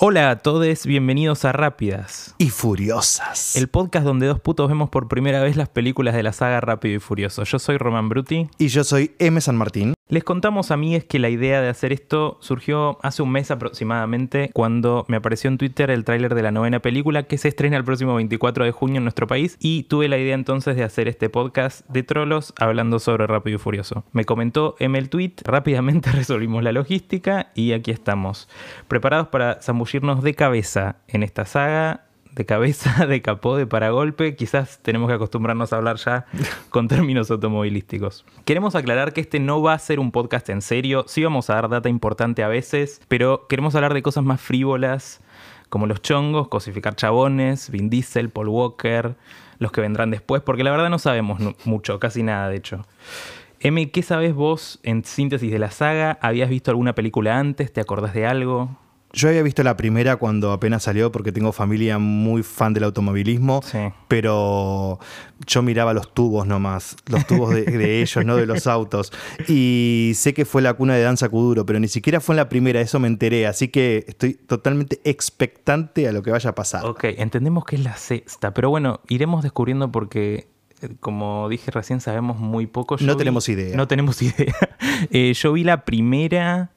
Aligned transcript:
Hola 0.00 0.30
a 0.30 0.36
todos, 0.36 0.86
bienvenidos 0.86 1.44
a 1.44 1.50
Rápidas, 1.50 2.36
y 2.38 2.50
furiosas. 2.50 3.56
el 3.56 3.66
podcast 3.68 4.04
donde 4.06 4.28
dos 4.28 4.38
putos 4.38 4.68
vemos 4.68 4.90
por 4.90 5.08
primera 5.08 5.42
vez 5.42 5.56
las 5.56 5.68
películas 5.68 6.14
de 6.14 6.22
la 6.22 6.32
saga 6.32 6.60
Rápido 6.60 6.94
y 6.94 7.00
Furioso. 7.00 7.42
Yo 7.42 7.58
soy 7.58 7.78
Roman 7.78 8.08
Bruti. 8.08 8.48
Y 8.58 8.68
yo 8.68 8.84
soy 8.84 9.16
M. 9.18 9.40
San 9.40 9.56
Martín. 9.56 9.94
Les 10.10 10.24
contamos 10.24 10.70
a 10.70 10.78
mí 10.78 10.94
es 10.94 11.04
que 11.04 11.18
la 11.18 11.28
idea 11.28 11.60
de 11.60 11.68
hacer 11.68 11.92
esto 11.92 12.38
surgió 12.40 12.98
hace 13.02 13.20
un 13.20 13.30
mes 13.30 13.50
aproximadamente 13.50 14.50
cuando 14.54 15.04
me 15.06 15.18
apareció 15.18 15.48
en 15.48 15.58
Twitter 15.58 15.90
el 15.90 16.04
tráiler 16.04 16.34
de 16.34 16.40
la 16.40 16.50
novena 16.50 16.80
película 16.80 17.24
que 17.24 17.36
se 17.36 17.48
estrena 17.48 17.76
el 17.76 17.84
próximo 17.84 18.14
24 18.14 18.64
de 18.64 18.72
junio 18.72 18.96
en 18.96 19.04
nuestro 19.04 19.26
país 19.26 19.58
y 19.60 19.82
tuve 19.82 20.08
la 20.08 20.16
idea 20.16 20.34
entonces 20.34 20.76
de 20.76 20.82
hacer 20.82 21.08
este 21.08 21.28
podcast 21.28 21.86
de 21.90 22.04
trolos 22.04 22.54
hablando 22.58 23.00
sobre 23.00 23.26
Rápido 23.26 23.56
y 23.56 23.58
Furioso. 23.58 24.04
Me 24.12 24.24
comentó 24.24 24.76
M 24.78 24.98
el 24.98 25.10
tweet, 25.10 25.34
rápidamente 25.44 26.10
resolvimos 26.12 26.62
la 26.62 26.72
logística 26.72 27.52
y 27.54 27.72
aquí 27.72 27.90
estamos, 27.90 28.48
preparados 28.88 29.28
para 29.28 29.60
zambullirnos 29.60 30.22
de 30.22 30.32
cabeza 30.32 30.96
en 31.08 31.22
esta 31.22 31.44
saga 31.44 32.07
de 32.32 32.46
cabeza, 32.46 33.06
de 33.08 33.22
capó, 33.22 33.56
de 33.56 33.66
paragolpe. 33.66 34.36
Quizás 34.36 34.80
tenemos 34.82 35.08
que 35.08 35.14
acostumbrarnos 35.14 35.72
a 35.72 35.76
hablar 35.76 35.96
ya 35.96 36.26
con 36.70 36.88
términos 36.88 37.30
automovilísticos. 37.30 38.24
Queremos 38.44 38.74
aclarar 38.74 39.12
que 39.12 39.20
este 39.20 39.40
no 39.40 39.62
va 39.62 39.74
a 39.74 39.78
ser 39.78 40.00
un 40.00 40.10
podcast 40.10 40.48
en 40.48 40.62
serio. 40.62 41.04
Sí 41.06 41.22
vamos 41.22 41.50
a 41.50 41.54
dar 41.54 41.68
data 41.68 41.88
importante 41.88 42.42
a 42.42 42.48
veces, 42.48 43.00
pero 43.08 43.46
queremos 43.48 43.74
hablar 43.74 43.94
de 43.94 44.02
cosas 44.02 44.24
más 44.24 44.40
frívolas, 44.40 45.20
como 45.68 45.86
los 45.86 46.00
chongos, 46.00 46.48
cosificar 46.48 46.96
chabones, 46.96 47.70
Vin 47.70 47.90
Diesel, 47.90 48.30
Paul 48.30 48.48
Walker, 48.48 49.16
los 49.58 49.72
que 49.72 49.80
vendrán 49.80 50.10
después, 50.10 50.42
porque 50.42 50.64
la 50.64 50.70
verdad 50.70 50.88
no 50.88 50.98
sabemos 50.98 51.40
mucho, 51.64 51.98
casi 51.98 52.22
nada 52.22 52.48
de 52.48 52.56
hecho. 52.56 52.86
M, 53.60 53.90
¿qué 53.90 54.02
sabes 54.02 54.34
vos 54.34 54.78
en 54.84 55.04
síntesis 55.04 55.50
de 55.50 55.58
la 55.58 55.72
saga? 55.72 56.18
¿Habías 56.22 56.48
visto 56.48 56.70
alguna 56.70 56.94
película 56.94 57.38
antes? 57.38 57.72
¿Te 57.72 57.80
acordás 57.80 58.14
de 58.14 58.24
algo? 58.24 58.78
Yo 59.12 59.28
había 59.30 59.42
visto 59.42 59.62
la 59.62 59.74
primera 59.76 60.16
cuando 60.16 60.52
apenas 60.52 60.82
salió 60.82 61.10
porque 61.10 61.32
tengo 61.32 61.52
familia 61.52 61.98
muy 61.98 62.42
fan 62.42 62.74
del 62.74 62.84
automovilismo, 62.84 63.62
Sí. 63.64 63.78
pero 64.06 64.98
yo 65.46 65.62
miraba 65.62 65.94
los 65.94 66.12
tubos 66.12 66.46
nomás, 66.46 66.94
los 67.10 67.26
tubos 67.26 67.54
de, 67.54 67.62
de 67.64 68.02
ellos, 68.02 68.24
no 68.26 68.36
de 68.36 68.44
los 68.44 68.66
autos. 68.66 69.10
Y 69.48 70.12
sé 70.14 70.34
que 70.34 70.44
fue 70.44 70.60
la 70.60 70.74
cuna 70.74 70.94
de 70.94 71.02
Danza 71.02 71.28
Kuduro, 71.30 71.64
pero 71.64 71.80
ni 71.80 71.88
siquiera 71.88 72.20
fue 72.20 72.34
en 72.34 72.38
la 72.38 72.48
primera, 72.50 72.80
eso 72.82 72.98
me 73.00 73.08
enteré, 73.08 73.46
así 73.46 73.68
que 73.68 74.04
estoy 74.08 74.34
totalmente 74.34 75.00
expectante 75.04 76.06
a 76.06 76.12
lo 76.12 76.22
que 76.22 76.30
vaya 76.30 76.50
a 76.50 76.54
pasar. 76.54 76.84
Ok, 76.84 77.04
entendemos 77.04 77.64
que 77.64 77.76
es 77.76 77.84
la 77.84 77.96
sexta, 77.96 78.52
pero 78.52 78.68
bueno, 78.68 79.00
iremos 79.08 79.42
descubriendo 79.42 79.90
porque, 79.90 80.48
eh, 80.82 80.88
como 81.00 81.48
dije 81.48 81.70
recién, 81.70 82.00
sabemos 82.02 82.38
muy 82.38 82.66
poco. 82.66 82.98
Yo 82.98 83.06
No 83.06 83.14
vi- 83.14 83.18
tenemos 83.18 83.48
idea. 83.48 83.74
No 83.74 83.88
tenemos 83.88 84.20
idea. 84.22 84.54
Eh, 85.10 85.32
yo 85.34 85.52
vi 85.54 85.64
la 85.64 85.84
primera 85.86 86.72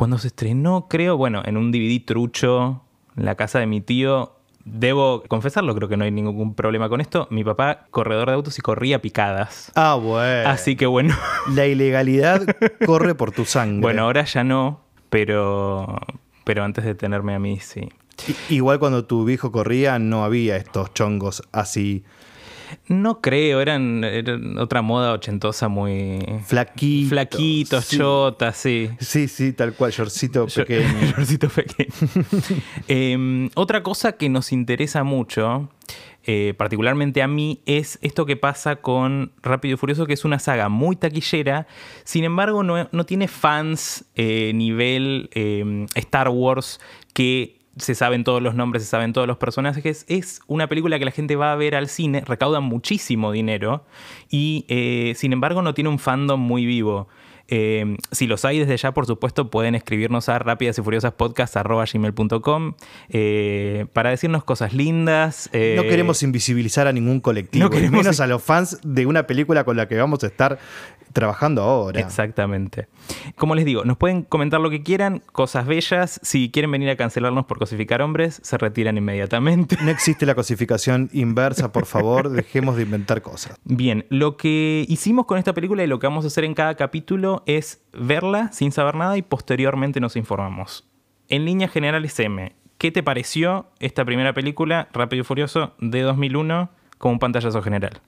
cuando 0.00 0.16
se 0.16 0.28
estrenó, 0.28 0.86
creo, 0.88 1.18
bueno, 1.18 1.42
en 1.44 1.58
un 1.58 1.70
DVD 1.70 2.02
trucho, 2.02 2.80
en 3.18 3.26
la 3.26 3.34
casa 3.34 3.58
de 3.58 3.66
mi 3.66 3.82
tío. 3.82 4.32
Debo 4.64 5.22
confesarlo, 5.28 5.74
creo 5.74 5.90
que 5.90 5.98
no 5.98 6.04
hay 6.04 6.10
ningún 6.10 6.54
problema 6.54 6.88
con 6.88 7.02
esto. 7.02 7.28
Mi 7.30 7.44
papá, 7.44 7.84
corredor 7.90 8.28
de 8.28 8.34
autos 8.36 8.58
y 8.58 8.62
corría 8.62 9.02
picadas. 9.02 9.70
Ah, 9.74 9.96
bueno. 9.96 10.48
Así 10.48 10.74
que 10.74 10.86
bueno, 10.86 11.14
La 11.54 11.66
ilegalidad 11.66 12.46
corre 12.86 13.14
por 13.14 13.32
tu 13.32 13.44
sangre. 13.44 13.82
bueno, 13.82 14.04
ahora 14.04 14.24
ya 14.24 14.42
no, 14.42 14.80
pero, 15.10 15.98
pero 16.44 16.64
antes 16.64 16.86
de 16.86 16.94
tenerme 16.94 17.34
a 17.34 17.38
mí, 17.38 17.58
sí. 17.60 17.90
Igual 18.48 18.78
cuando 18.78 19.04
tu 19.04 19.26
viejo 19.26 19.52
corría 19.52 19.98
no 19.98 20.24
había 20.24 20.56
estos 20.56 20.94
chongos 20.94 21.42
así 21.52 22.04
No 22.86 23.20
creo, 23.20 23.60
eran, 23.60 24.04
eran 24.04 24.58
otra 24.58 24.82
moda 24.82 25.12
ochentosa 25.12 25.68
muy... 25.68 26.18
flaquitos. 26.46 27.08
Flaquitos, 27.08 27.84
sí. 27.84 27.98
chotas, 27.98 28.56
sí. 28.56 28.90
Sí, 28.98 29.28
sí, 29.28 29.52
tal 29.52 29.74
cual, 29.74 29.92
shortcito 29.92 30.46
pequeño. 30.46 30.88
shortcito 31.16 31.48
pequeño. 31.48 31.90
Em, 32.88 33.50
otra 33.54 33.82
cosa 33.82 34.12
que 34.12 34.28
nos 34.28 34.52
interesa 34.52 35.04
mucho, 35.04 35.70
eh, 36.24 36.54
particularmente 36.56 37.22
a 37.22 37.28
mí, 37.28 37.62
es 37.66 37.98
esto 38.02 38.26
que 38.26 38.36
pasa 38.36 38.76
con 38.76 39.32
Rápido 39.42 39.74
y 39.74 39.76
Furioso, 39.78 40.06
que 40.06 40.12
es 40.12 40.24
una 40.24 40.38
saga 40.38 40.68
muy 40.68 40.96
taquillera, 40.96 41.66
sin 42.04 42.24
embargo 42.24 42.62
no, 42.62 42.88
no 42.92 43.06
tiene 43.06 43.26
fans 43.28 44.04
eh, 44.16 44.52
nivel 44.54 45.30
em, 45.32 45.86
Star 45.94 46.28
Wars 46.28 46.80
que 47.14 47.59
se 47.80 47.94
saben 47.94 48.24
todos 48.24 48.40
los 48.42 48.54
nombres, 48.54 48.82
se 48.84 48.88
saben 48.88 49.12
todos 49.12 49.26
los 49.26 49.36
personajes. 49.38 50.04
Es 50.08 50.40
una 50.46 50.68
película 50.68 50.98
que 50.98 51.04
la 51.04 51.10
gente 51.10 51.36
va 51.36 51.52
a 51.52 51.56
ver 51.56 51.74
al 51.74 51.88
cine, 51.88 52.22
recauda 52.26 52.60
muchísimo 52.60 53.32
dinero 53.32 53.84
y 54.30 54.64
eh, 54.68 55.14
sin 55.16 55.32
embargo 55.32 55.62
no 55.62 55.74
tiene 55.74 55.90
un 55.90 55.98
fandom 55.98 56.40
muy 56.40 56.66
vivo. 56.66 57.08
Eh, 57.52 57.96
si 58.12 58.28
los 58.28 58.44
hay 58.44 58.60
desde 58.60 58.76
ya, 58.76 58.94
por 58.94 59.06
supuesto, 59.06 59.50
pueden 59.50 59.74
escribirnos 59.74 60.28
a 60.28 60.38
rápidas 60.38 60.78
y 60.78 60.82
furiosas 60.82 61.14
gmail.com 61.92 62.74
eh, 63.08 63.86
para 63.92 64.10
decirnos 64.10 64.44
cosas 64.44 64.72
lindas. 64.72 65.50
eh, 65.52 65.74
No 65.76 65.82
queremos 65.82 66.22
invisibilizar 66.22 66.86
a 66.86 66.92
ningún 66.92 67.20
colectivo, 67.20 67.64
no 67.64 67.70
queremos- 67.70 68.02
menos 68.04 68.20
a 68.20 68.26
los 68.28 68.42
fans 68.42 68.78
de 68.84 69.06
una 69.06 69.26
película 69.26 69.64
con 69.64 69.76
la 69.76 69.88
que 69.88 69.96
vamos 69.96 70.22
a 70.22 70.28
estar 70.28 70.58
trabajando 71.12 71.62
ahora. 71.62 72.00
Exactamente. 72.00 72.88
Como 73.36 73.54
les 73.54 73.64
digo, 73.64 73.84
nos 73.84 73.96
pueden 73.96 74.22
comentar 74.22 74.60
lo 74.60 74.70
que 74.70 74.82
quieran, 74.82 75.22
cosas 75.32 75.66
bellas. 75.66 76.20
Si 76.22 76.50
quieren 76.50 76.70
venir 76.70 76.90
a 76.90 76.96
cancelarnos 76.96 77.46
por 77.46 77.58
cosificar 77.58 78.02
hombres, 78.02 78.40
se 78.42 78.58
retiran 78.58 78.96
inmediatamente. 78.96 79.76
No 79.82 79.90
existe 79.90 80.26
la 80.26 80.34
cosificación 80.34 81.10
inversa, 81.12 81.72
por 81.72 81.86
favor, 81.86 82.30
dejemos 82.30 82.76
de 82.76 82.82
inventar 82.82 83.22
cosas. 83.22 83.58
Bien, 83.64 84.06
lo 84.08 84.36
que 84.36 84.84
hicimos 84.88 85.26
con 85.26 85.38
esta 85.38 85.52
película 85.52 85.82
y 85.82 85.86
lo 85.86 85.98
que 85.98 86.06
vamos 86.06 86.24
a 86.24 86.28
hacer 86.28 86.44
en 86.44 86.54
cada 86.54 86.74
capítulo 86.74 87.42
es 87.46 87.82
verla 87.92 88.52
sin 88.52 88.72
saber 88.72 88.94
nada 88.94 89.16
y 89.16 89.22
posteriormente 89.22 90.00
nos 90.00 90.16
informamos. 90.16 90.88
En 91.28 91.44
líneas 91.44 91.70
generales, 91.70 92.18
M, 92.18 92.54
¿qué 92.78 92.90
te 92.90 93.02
pareció 93.02 93.70
esta 93.78 94.04
primera 94.04 94.34
película, 94.34 94.88
Rápido 94.92 95.22
y 95.22 95.24
Furioso, 95.24 95.74
de 95.78 96.02
2001, 96.02 96.70
como 96.98 97.12
un 97.12 97.18
pantallazo 97.18 97.62
general? 97.62 98.00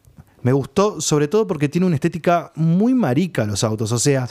Me 0.43 0.53
gustó 0.53 1.01
sobre 1.01 1.29
todo 1.29 1.47
porque 1.47 1.69
tiene 1.69 1.87
una 1.87 1.95
estética 1.95 2.53
muy 2.55 2.95
marica 2.95 3.45
los 3.45 3.65
autos. 3.65 3.93
O 3.93 3.99
sea, 3.99 4.29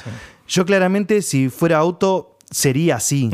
yo 0.47 0.65
claramente 0.65 1.21
si 1.21 1.49
fuera 1.49 1.77
auto 1.77 2.37
sería 2.49 2.97
así. 2.97 3.31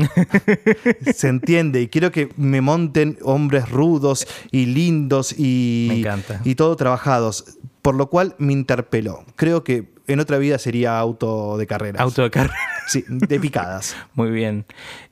Se 1.14 1.28
entiende. 1.28 1.82
Y 1.82 1.88
quiero 1.88 2.10
que 2.10 2.30
me 2.36 2.60
monten 2.60 3.18
hombres 3.22 3.68
rudos 3.68 4.26
y 4.50 4.66
lindos 4.66 5.34
y, 5.36 6.04
y 6.44 6.54
todo 6.54 6.76
trabajados. 6.76 7.58
Por 7.82 7.94
lo 7.94 8.08
cual 8.08 8.34
me 8.38 8.52
interpeló. 8.52 9.24
Creo 9.36 9.64
que 9.64 9.92
en 10.06 10.20
otra 10.20 10.38
vida 10.38 10.58
sería 10.58 10.98
auto 10.98 11.58
de 11.58 11.66
carreras. 11.66 12.00
Auto 12.00 12.22
de 12.22 12.30
carrera. 12.30 12.58
Sí, 12.86 13.04
de 13.08 13.38
picadas. 13.40 13.96
Muy 14.14 14.30
bien. 14.30 14.64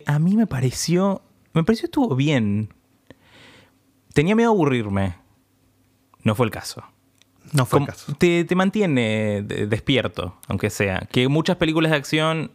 A 0.06 0.18
mí 0.18 0.36
me 0.36 0.46
pareció. 0.46 1.22
Me 1.52 1.64
pareció 1.64 1.86
estuvo 1.86 2.14
bien. 2.16 2.72
Tenía 4.14 4.34
miedo 4.34 4.50
a 4.50 4.54
aburrirme. 4.54 5.16
No 6.22 6.34
fue 6.34 6.46
el 6.46 6.52
caso. 6.52 6.82
No 7.52 7.66
fue 7.66 7.80
el 7.80 7.86
caso. 7.86 8.14
Te, 8.18 8.44
te 8.44 8.54
mantiene 8.54 9.42
de- 9.42 9.66
despierto, 9.66 10.36
aunque 10.48 10.70
sea. 10.70 11.00
Que 11.10 11.28
muchas 11.28 11.56
películas 11.56 11.90
de 11.92 11.96
acción 11.98 12.50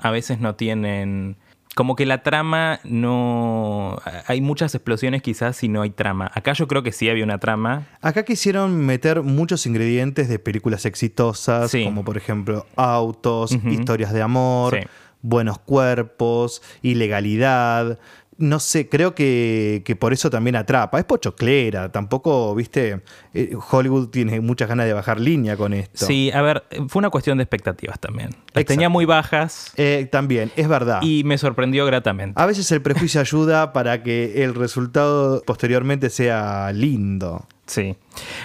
a 0.00 0.10
veces 0.10 0.40
no 0.40 0.54
tienen. 0.54 1.36
Como 1.74 1.96
que 1.96 2.04
la 2.04 2.22
trama 2.22 2.80
no. 2.84 3.98
Hay 4.26 4.40
muchas 4.42 4.74
explosiones 4.74 5.22
quizás 5.22 5.62
y 5.64 5.68
no 5.68 5.80
hay 5.82 5.90
trama. 5.90 6.30
Acá 6.34 6.52
yo 6.52 6.68
creo 6.68 6.82
que 6.82 6.92
sí 6.92 7.08
había 7.08 7.24
una 7.24 7.38
trama. 7.38 7.86
Acá 8.02 8.24
quisieron 8.24 8.76
meter 8.84 9.22
muchos 9.22 9.64
ingredientes 9.66 10.28
de 10.28 10.38
películas 10.38 10.84
exitosas, 10.84 11.70
Sí. 11.70 11.84
como 11.84 12.04
por 12.04 12.18
ejemplo 12.18 12.66
autos, 12.76 13.52
historias 13.70 14.12
de 14.12 14.20
amor, 14.20 14.78
Sí. 14.80 14.86
buenos 15.22 15.58
cuerpos, 15.58 16.60
ilegalidad. 16.82 17.98
No 18.42 18.58
sé, 18.58 18.88
creo 18.88 19.14
que, 19.14 19.82
que 19.84 19.94
por 19.94 20.12
eso 20.12 20.28
también 20.28 20.56
atrapa. 20.56 20.98
Es 20.98 21.04
pochoclera, 21.04 21.92
tampoco, 21.92 22.54
viste, 22.56 23.00
Eh, 23.34 23.54
Hollywood 23.70 24.08
tiene 24.08 24.40
muchas 24.40 24.68
ganas 24.68 24.86
de 24.86 24.92
bajar 24.92 25.20
línea 25.20 25.56
con 25.56 25.72
esto. 25.72 26.06
Sí, 26.06 26.30
a 26.34 26.42
ver, 26.42 26.64
fue 26.88 26.98
una 26.98 27.10
cuestión 27.10 27.38
de 27.38 27.44
expectativas 27.44 28.00
también. 28.00 28.30
Las 28.52 28.64
tenía 28.64 28.88
muy 28.88 29.04
bajas 29.04 29.72
Eh, 29.76 30.08
también, 30.10 30.50
es 30.56 30.66
verdad. 30.68 31.00
y 31.02 31.22
me 31.24 31.38
sorprendió 31.38 31.86
gratamente. 31.86 32.40
A 32.40 32.46
veces 32.46 32.70
el 32.72 32.82
prejuicio 32.82 33.20
ayuda 33.20 33.72
para 33.72 34.02
que 34.02 34.42
el 34.42 34.54
resultado 34.54 35.42
posteriormente 35.46 36.10
sea 36.10 36.72
lindo. 36.72 37.46
Sí. 37.72 37.96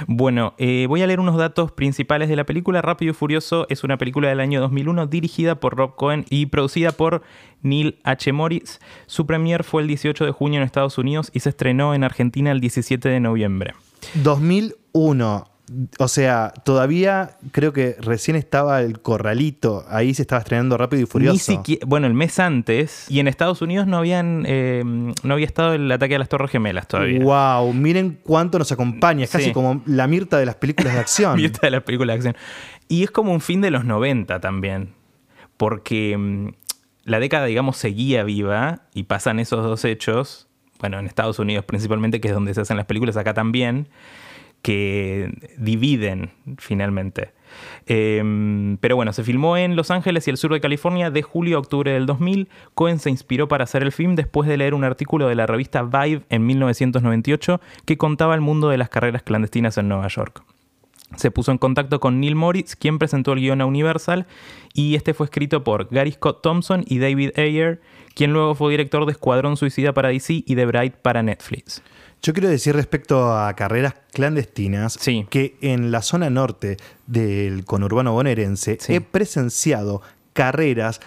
Bueno, 0.07 0.53
eh, 0.57 0.85
voy 0.87 1.01
a 1.01 1.07
leer 1.07 1.19
unos 1.19 1.35
datos 1.35 1.73
principales 1.73 2.29
de 2.29 2.37
la 2.37 2.45
película. 2.45 2.81
Rápido 2.81 3.11
y 3.11 3.13
Furioso 3.13 3.67
es 3.67 3.83
una 3.83 3.97
película 3.97 4.29
del 4.29 4.39
año 4.39 4.61
2001 4.61 5.07
dirigida 5.07 5.59
por 5.59 5.75
Rob 5.75 5.95
Cohen 5.95 6.25
y 6.29 6.45
producida 6.45 6.93
por 6.93 7.23
Neil 7.61 7.99
H. 8.05 8.31
Morris. 8.31 8.79
Su 9.05 9.25
premier 9.25 9.65
fue 9.65 9.81
el 9.81 9.89
18 9.89 10.23
de 10.23 10.31
junio 10.31 10.59
en 10.61 10.63
Estados 10.65 10.97
Unidos 10.97 11.29
y 11.33 11.41
se 11.41 11.49
estrenó 11.49 11.93
en 11.93 12.05
Argentina 12.05 12.51
el 12.51 12.61
17 12.61 13.09
de 13.09 13.19
noviembre. 13.19 13.73
2001. 14.13 15.56
O 15.99 16.07
sea, 16.07 16.53
todavía 16.63 17.37
creo 17.51 17.73
que 17.73 17.97
recién 17.99 18.37
estaba 18.37 18.81
el 18.81 19.01
corralito, 19.01 19.83
ahí 19.89 20.13
se 20.13 20.21
estaba 20.21 20.39
estrenando 20.39 20.77
rápido 20.77 21.03
y 21.03 21.05
furioso. 21.05 21.33
Ni 21.33 21.39
siquiera, 21.39 21.85
bueno, 21.85 22.07
el 22.07 22.13
mes 22.13 22.39
antes, 22.39 23.05
y 23.09 23.19
en 23.19 23.27
Estados 23.27 23.61
Unidos 23.61 23.85
no 23.85 23.97
habían 23.97 24.45
eh, 24.47 24.83
no 24.85 25.33
había 25.33 25.45
estado 25.45 25.73
el 25.73 25.91
ataque 25.91 26.15
a 26.15 26.19
las 26.19 26.29
Torres 26.29 26.51
Gemelas 26.51 26.87
todavía. 26.87 27.19
Wow, 27.19 27.73
miren 27.73 28.19
cuánto 28.23 28.59
nos 28.59 28.71
acompaña, 28.71 29.25
es 29.25 29.31
casi 29.31 29.51
como 29.51 29.81
la 29.85 30.07
Mirta 30.07 30.37
de 30.39 30.45
las 30.45 30.55
películas 30.55 30.93
de 30.93 30.99
acción. 30.99 31.35
Mirta 31.41 31.59
de 31.63 31.71
las 31.71 31.83
películas 31.83 32.13
de 32.13 32.29
acción. 32.29 32.43
Y 32.87 33.03
es 33.03 33.11
como 33.11 33.33
un 33.33 33.41
fin 33.41 33.59
de 33.59 33.69
los 33.69 33.83
90 33.83 34.39
también, 34.39 34.93
porque 35.57 36.15
mm, 36.17 36.47
la 37.03 37.19
década, 37.19 37.45
digamos, 37.45 37.75
seguía 37.75 38.23
viva 38.23 38.83
y 38.93 39.03
pasan 39.03 39.39
esos 39.39 39.63
dos 39.63 39.83
hechos, 39.83 40.47
bueno, 40.79 40.97
en 40.99 41.07
Estados 41.07 41.39
Unidos 41.39 41.65
principalmente, 41.65 42.21
que 42.21 42.29
es 42.29 42.33
donde 42.33 42.53
se 42.53 42.61
hacen 42.61 42.77
las 42.77 42.85
películas, 42.85 43.17
acá 43.17 43.33
también, 43.33 43.89
que 44.67 45.31
dividen 45.57 46.31
finalmente. 46.57 47.31
Eh, 47.85 48.75
pero 48.81 48.97
bueno, 48.97 49.13
se 49.13 49.23
filmó 49.23 49.55
en 49.55 49.77
Los 49.77 49.91
Ángeles 49.91 50.27
y 50.27 50.31
el 50.31 50.35
sur 50.35 50.51
de 50.51 50.59
California 50.59 51.09
de 51.09 51.21
julio 51.21 51.55
a 51.55 51.61
octubre 51.61 51.93
del 51.93 52.05
2000. 52.05 52.49
Cohen 52.73 52.99
se 52.99 53.09
inspiró 53.09 53.47
para 53.47 53.63
hacer 53.63 53.81
el 53.81 53.93
film 53.93 54.15
después 54.15 54.49
de 54.49 54.57
leer 54.57 54.73
un 54.73 54.83
artículo 54.83 55.29
de 55.29 55.35
la 55.35 55.45
revista 55.45 55.83
Vibe 55.83 56.23
en 56.29 56.45
1998 56.45 57.61
que 57.85 57.95
contaba 57.97 58.35
el 58.35 58.41
mundo 58.41 58.67
de 58.67 58.77
las 58.77 58.89
carreras 58.89 59.23
clandestinas 59.23 59.77
en 59.77 59.87
Nueva 59.87 60.09
York. 60.09 60.43
Se 61.15 61.31
puso 61.31 61.53
en 61.53 61.59
contacto 61.59 62.01
con 62.01 62.19
Neil 62.19 62.35
Moritz, 62.35 62.75
quien 62.75 62.99
presentó 62.99 63.31
el 63.31 63.39
guion 63.39 63.61
a 63.61 63.65
Universal, 63.65 64.25
y 64.73 64.95
este 64.95 65.13
fue 65.13 65.27
escrito 65.27 65.63
por 65.63 65.87
Gary 65.89 66.11
Scott 66.11 66.41
Thompson 66.41 66.83
y 66.85 66.99
David 66.99 67.39
Ayer, 67.39 67.79
quien 68.15 68.33
luego 68.33 68.53
fue 68.53 68.71
director 68.71 69.05
de 69.05 69.13
Escuadrón 69.13 69.55
Suicida 69.55 69.93
para 69.93 70.09
DC 70.09 70.43
y 70.45 70.55
de 70.55 70.65
Bright 70.65 70.95
para 70.95 71.23
Netflix. 71.23 71.81
Yo 72.21 72.33
quiero 72.33 72.49
decir 72.49 72.75
respecto 72.75 73.33
a 73.37 73.53
carreras 73.55 73.93
clandestinas 74.11 74.97
Sí. 74.99 75.25
que 75.29 75.57
en 75.61 75.91
la 75.91 76.01
zona 76.01 76.29
norte 76.29 76.77
del 77.05 77.63
conurbano 77.65 78.11
bonaerense 78.13 78.77
Sí. 78.81 78.95
he 78.95 79.01
presenciado 79.01 80.01
carreras 80.33 80.99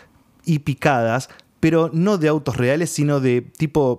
y 0.45 0.61
picadas, 0.61 1.29
pero 1.59 1.91
no 1.93 2.17
de 2.17 2.29
autos 2.29 2.57
reales, 2.57 2.91
sino 2.91 3.21
de 3.21 3.43
tipo 3.43 3.99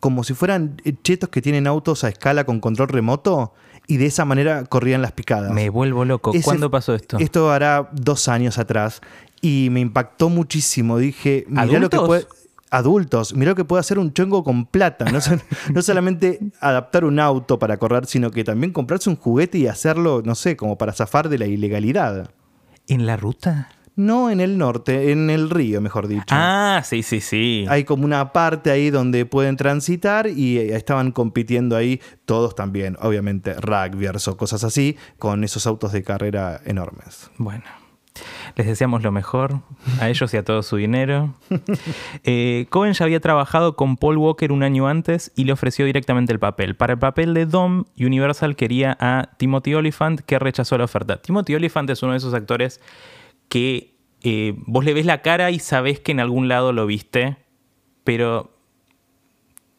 como 0.00 0.24
si 0.24 0.34
fueran 0.34 0.80
eh, 0.84 0.94
chetos 1.02 1.28
que 1.28 1.42
tienen 1.42 1.66
autos 1.66 2.04
a 2.04 2.08
escala 2.08 2.44
con 2.44 2.58
control 2.60 2.88
remoto 2.88 3.52
y 3.86 3.98
de 3.98 4.06
esa 4.06 4.24
manera 4.24 4.64
corrían 4.64 5.02
las 5.02 5.12
picadas. 5.12 5.52
Me 5.52 5.68
vuelvo 5.68 6.04
loco. 6.04 6.32
Ese- 6.32 6.42
¿Cuándo 6.44 6.70
pasó 6.70 6.94
esto? 6.94 7.18
Esto 7.18 7.50
hará 7.50 7.90
dos 7.92 8.28
años 8.28 8.58
atrás 8.58 9.00
y 9.40 9.68
me 9.70 9.80
impactó 9.80 10.28
muchísimo. 10.28 10.98
Dije, 10.98 11.44
mirá 11.48 11.64
lo 11.66 11.70
que 11.70 11.76
¿Adultos? 11.96 12.06
puede. 12.06 12.26
Adultos, 12.72 13.34
mirá 13.34 13.50
lo 13.50 13.54
que 13.54 13.66
puede 13.66 13.80
hacer 13.80 13.98
un 13.98 14.14
chongo 14.14 14.42
con 14.42 14.64
plata. 14.64 15.04
No, 15.04 15.18
no 15.74 15.82
solamente 15.82 16.40
adaptar 16.58 17.04
un 17.04 17.20
auto 17.20 17.58
para 17.58 17.76
correr, 17.76 18.06
sino 18.06 18.30
que 18.30 18.44
también 18.44 18.72
comprarse 18.72 19.10
un 19.10 19.16
juguete 19.16 19.58
y 19.58 19.66
hacerlo, 19.66 20.22
no 20.24 20.34
sé, 20.34 20.56
como 20.56 20.78
para 20.78 20.94
zafar 20.94 21.28
de 21.28 21.38
la 21.38 21.46
ilegalidad. 21.46 22.30
¿En 22.88 23.04
la 23.04 23.18
ruta? 23.18 23.68
No 23.94 24.30
en 24.30 24.40
el 24.40 24.56
norte, 24.56 25.12
en 25.12 25.28
el 25.28 25.50
río, 25.50 25.82
mejor 25.82 26.08
dicho. 26.08 26.24
Ah, 26.30 26.80
sí, 26.82 27.02
sí, 27.02 27.20
sí. 27.20 27.66
Hay 27.68 27.84
como 27.84 28.06
una 28.06 28.32
parte 28.32 28.70
ahí 28.70 28.88
donde 28.88 29.26
pueden 29.26 29.58
transitar 29.58 30.26
y 30.28 30.56
eh, 30.56 30.74
estaban 30.74 31.12
compitiendo 31.12 31.76
ahí 31.76 32.00
todos 32.24 32.54
también, 32.54 32.96
obviamente, 33.02 33.52
rugbyers 33.52 34.28
o 34.28 34.36
cosas 34.38 34.64
así, 34.64 34.96
con 35.18 35.44
esos 35.44 35.66
autos 35.66 35.92
de 35.92 36.02
carrera 36.02 36.62
enormes. 36.64 37.30
Bueno, 37.36 37.64
les 38.56 38.66
deseamos 38.66 39.02
lo 39.02 39.12
mejor 39.12 39.60
a 40.00 40.08
ellos 40.08 40.32
y 40.34 40.36
a 40.36 40.44
todo 40.44 40.62
su 40.62 40.76
dinero. 40.76 41.34
Eh, 42.24 42.66
Cohen 42.70 42.92
ya 42.92 43.04
había 43.04 43.20
trabajado 43.20 43.74
con 43.74 43.96
Paul 43.96 44.18
Walker 44.18 44.52
un 44.52 44.62
año 44.62 44.86
antes 44.86 45.32
y 45.34 45.44
le 45.44 45.52
ofreció 45.52 45.84
directamente 45.84 46.32
el 46.32 46.38
papel. 46.38 46.76
Para 46.76 46.92
el 46.92 46.98
papel 46.98 47.34
de 47.34 47.46
Dom, 47.46 47.84
Universal 47.98 48.54
quería 48.54 48.96
a 49.00 49.30
Timothy 49.38 49.74
Olyphant, 49.74 50.20
que 50.20 50.38
rechazó 50.38 50.78
la 50.78 50.84
oferta. 50.84 51.20
Timothy 51.20 51.54
Olyphant 51.54 51.90
es 51.90 52.02
uno 52.02 52.12
de 52.12 52.18
esos 52.18 52.34
actores 52.34 52.80
que 53.48 53.96
eh, 54.22 54.54
vos 54.66 54.84
le 54.84 54.94
ves 54.94 55.06
la 55.06 55.22
cara 55.22 55.50
y 55.50 55.58
sabés 55.58 56.00
que 56.00 56.12
en 56.12 56.20
algún 56.20 56.48
lado 56.48 56.72
lo 56.72 56.86
viste, 56.86 57.38
pero 58.04 58.51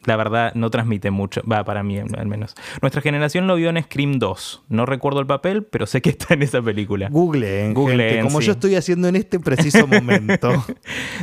la 0.05 0.15
verdad 0.15 0.53
no 0.55 0.69
transmite 0.69 1.11
mucho. 1.11 1.41
Va, 1.49 1.63
para 1.63 1.83
mí 1.83 1.97
al 1.99 2.25
menos. 2.27 2.55
Nuestra 2.81 3.01
generación 3.01 3.47
lo 3.47 3.55
vio 3.55 3.69
en 3.69 3.81
Scream 3.83 4.19
2. 4.19 4.63
No 4.69 4.85
recuerdo 4.85 5.19
el 5.19 5.27
papel, 5.27 5.63
pero 5.63 5.85
sé 5.85 6.01
que 6.01 6.09
está 6.11 6.33
en 6.33 6.43
esa 6.43 6.61
película. 6.61 7.09
Googleen, 7.09 7.73
Googleen, 7.73 8.09
gente, 8.09 8.23
como 8.23 8.41
sí. 8.41 8.47
yo 8.47 8.53
estoy 8.53 8.75
haciendo 8.75 9.07
en 9.07 9.15
este 9.15 9.39
preciso 9.39 9.87
momento. 9.87 10.51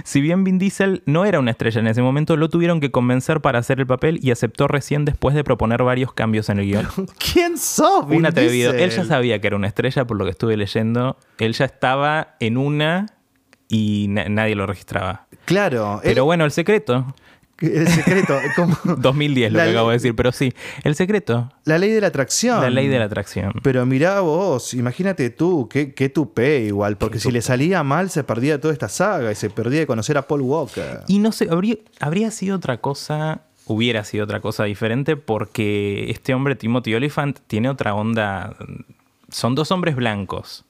Si 0.04 0.20
bien 0.20 0.44
Vin 0.44 0.58
Diesel 0.58 1.02
no 1.06 1.24
era 1.24 1.38
una 1.38 1.50
estrella 1.50 1.80
en 1.80 1.86
ese 1.86 2.00
momento, 2.02 2.36
lo 2.36 2.48
tuvieron 2.48 2.80
que 2.80 2.90
convencer 2.90 3.40
para 3.40 3.58
hacer 3.58 3.80
el 3.80 3.86
papel 3.86 4.18
y 4.22 4.30
aceptó 4.30 4.66
recién 4.68 5.04
después 5.04 5.34
de 5.34 5.44
proponer 5.44 5.82
varios 5.82 6.12
cambios 6.12 6.48
en 6.48 6.58
el 6.58 6.66
guion. 6.66 6.86
¿Quién 7.32 7.58
sos? 7.58 8.08
Vin 8.08 8.20
un 8.20 8.26
atrevido. 8.26 8.72
Diesel? 8.72 8.90
Él 8.90 8.96
ya 8.96 9.04
sabía 9.04 9.40
que 9.40 9.46
era 9.48 9.56
una 9.56 9.66
estrella, 9.66 10.04
por 10.06 10.16
lo 10.16 10.24
que 10.24 10.30
estuve 10.30 10.56
leyendo. 10.56 11.16
Él 11.38 11.52
ya 11.52 11.64
estaba 11.66 12.36
en 12.40 12.56
una 12.56 13.06
y 13.68 14.06
na- 14.08 14.28
nadie 14.28 14.54
lo 14.54 14.66
registraba. 14.66 15.26
Claro, 15.44 16.00
Pero 16.02 16.22
él- 16.22 16.24
bueno, 16.24 16.44
el 16.44 16.50
secreto. 16.50 17.14
El 17.60 17.88
secreto, 17.88 18.36
como 18.56 18.76
2010 18.96 19.52
lo 19.52 19.58
La 19.58 19.64
que 19.64 19.68
ley- 19.70 19.76
acabo 19.76 19.88
de 19.90 19.96
decir, 19.96 20.14
pero 20.16 20.32
sí. 20.32 20.52
El 20.84 20.94
secreto. 20.94 21.52
la 21.64 21.78
ley 21.78 21.90
de 21.90 22.00
la 22.00 22.06
atracción. 22.08 22.60
La 22.62 22.70
ley 22.70 22.88
de 22.88 22.98
la 22.98 23.04
atracción. 23.04 23.52
Pero 23.62 23.84
mirá 23.86 24.20
vos, 24.20 24.74
imagínate 24.74 25.30
tú, 25.30 25.68
qué, 25.68 25.92
qué 25.94 26.08
tupé 26.08 26.60
igual, 26.64 26.96
porque 26.96 27.18
si 27.20 27.30
le 27.30 27.42
salía 27.42 27.82
mal 27.82 28.10
se 28.10 28.24
perdía 28.24 28.60
toda 28.60 28.72
esta 28.72 28.88
saga 28.88 29.30
y 29.30 29.34
se 29.34 29.50
perdía 29.50 29.80
de 29.80 29.86
conocer 29.86 30.16
a 30.18 30.26
Paul 30.26 30.42
Walker. 30.42 31.00
Y 31.08 31.18
no 31.18 31.32
sé, 31.32 31.48
habría, 31.50 31.76
habría 32.00 32.30
sido 32.30 32.56
otra 32.56 32.78
cosa, 32.80 33.42
hubiera 33.66 34.04
sido 34.04 34.24
otra 34.24 34.40
cosa 34.40 34.64
diferente 34.64 35.16
porque 35.16 36.10
este 36.10 36.34
hombre, 36.34 36.56
Timothy 36.56 36.94
Olyphant, 36.94 37.38
tiene 37.46 37.68
otra 37.68 37.94
onda. 37.94 38.56
Son 39.30 39.54
dos 39.54 39.70
hombres 39.70 39.94
blancos. 39.96 40.64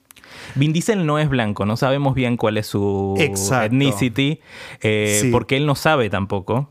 Vin 0.54 0.72
Diesel 0.72 1.06
no 1.06 1.18
es 1.18 1.28
blanco, 1.28 1.66
no 1.66 1.76
sabemos 1.76 2.14
bien 2.14 2.36
cuál 2.36 2.56
es 2.56 2.66
su 2.68 3.14
Exacto. 3.18 3.66
ethnicity, 3.66 4.40
eh, 4.80 5.18
Sí. 5.22 5.30
porque 5.30 5.56
él 5.56 5.66
no 5.66 5.74
sabe 5.74 6.08
tampoco. 6.10 6.70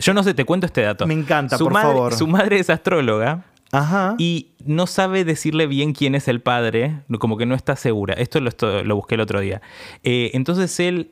Yo 0.00 0.14
no 0.14 0.22
sé, 0.22 0.34
te 0.34 0.44
cuento 0.44 0.66
este 0.66 0.82
dato. 0.82 1.06
Me 1.06 1.14
encanta, 1.14 1.56
Su 1.58 1.64
por 1.64 1.72
madre- 1.74 1.88
favor. 1.92 2.14
Su 2.14 2.26
madre 2.26 2.58
es 2.58 2.68
astróloga 2.70 3.44
Ajá. 3.72 4.14
y 4.18 4.48
no 4.64 4.86
sabe 4.86 5.24
decirle 5.24 5.66
bien 5.66 5.92
quién 5.92 6.14
es 6.14 6.26
el 6.28 6.40
padre, 6.40 7.02
como 7.18 7.36
que 7.36 7.46
no 7.46 7.54
está 7.54 7.76
segura. 7.76 8.14
Esto 8.14 8.40
lo, 8.40 8.48
esto- 8.48 8.82
lo 8.82 8.96
busqué 8.96 9.14
el 9.14 9.20
otro 9.20 9.40
día. 9.40 9.60
Eh, 10.02 10.30
entonces 10.34 10.78
él 10.80 11.10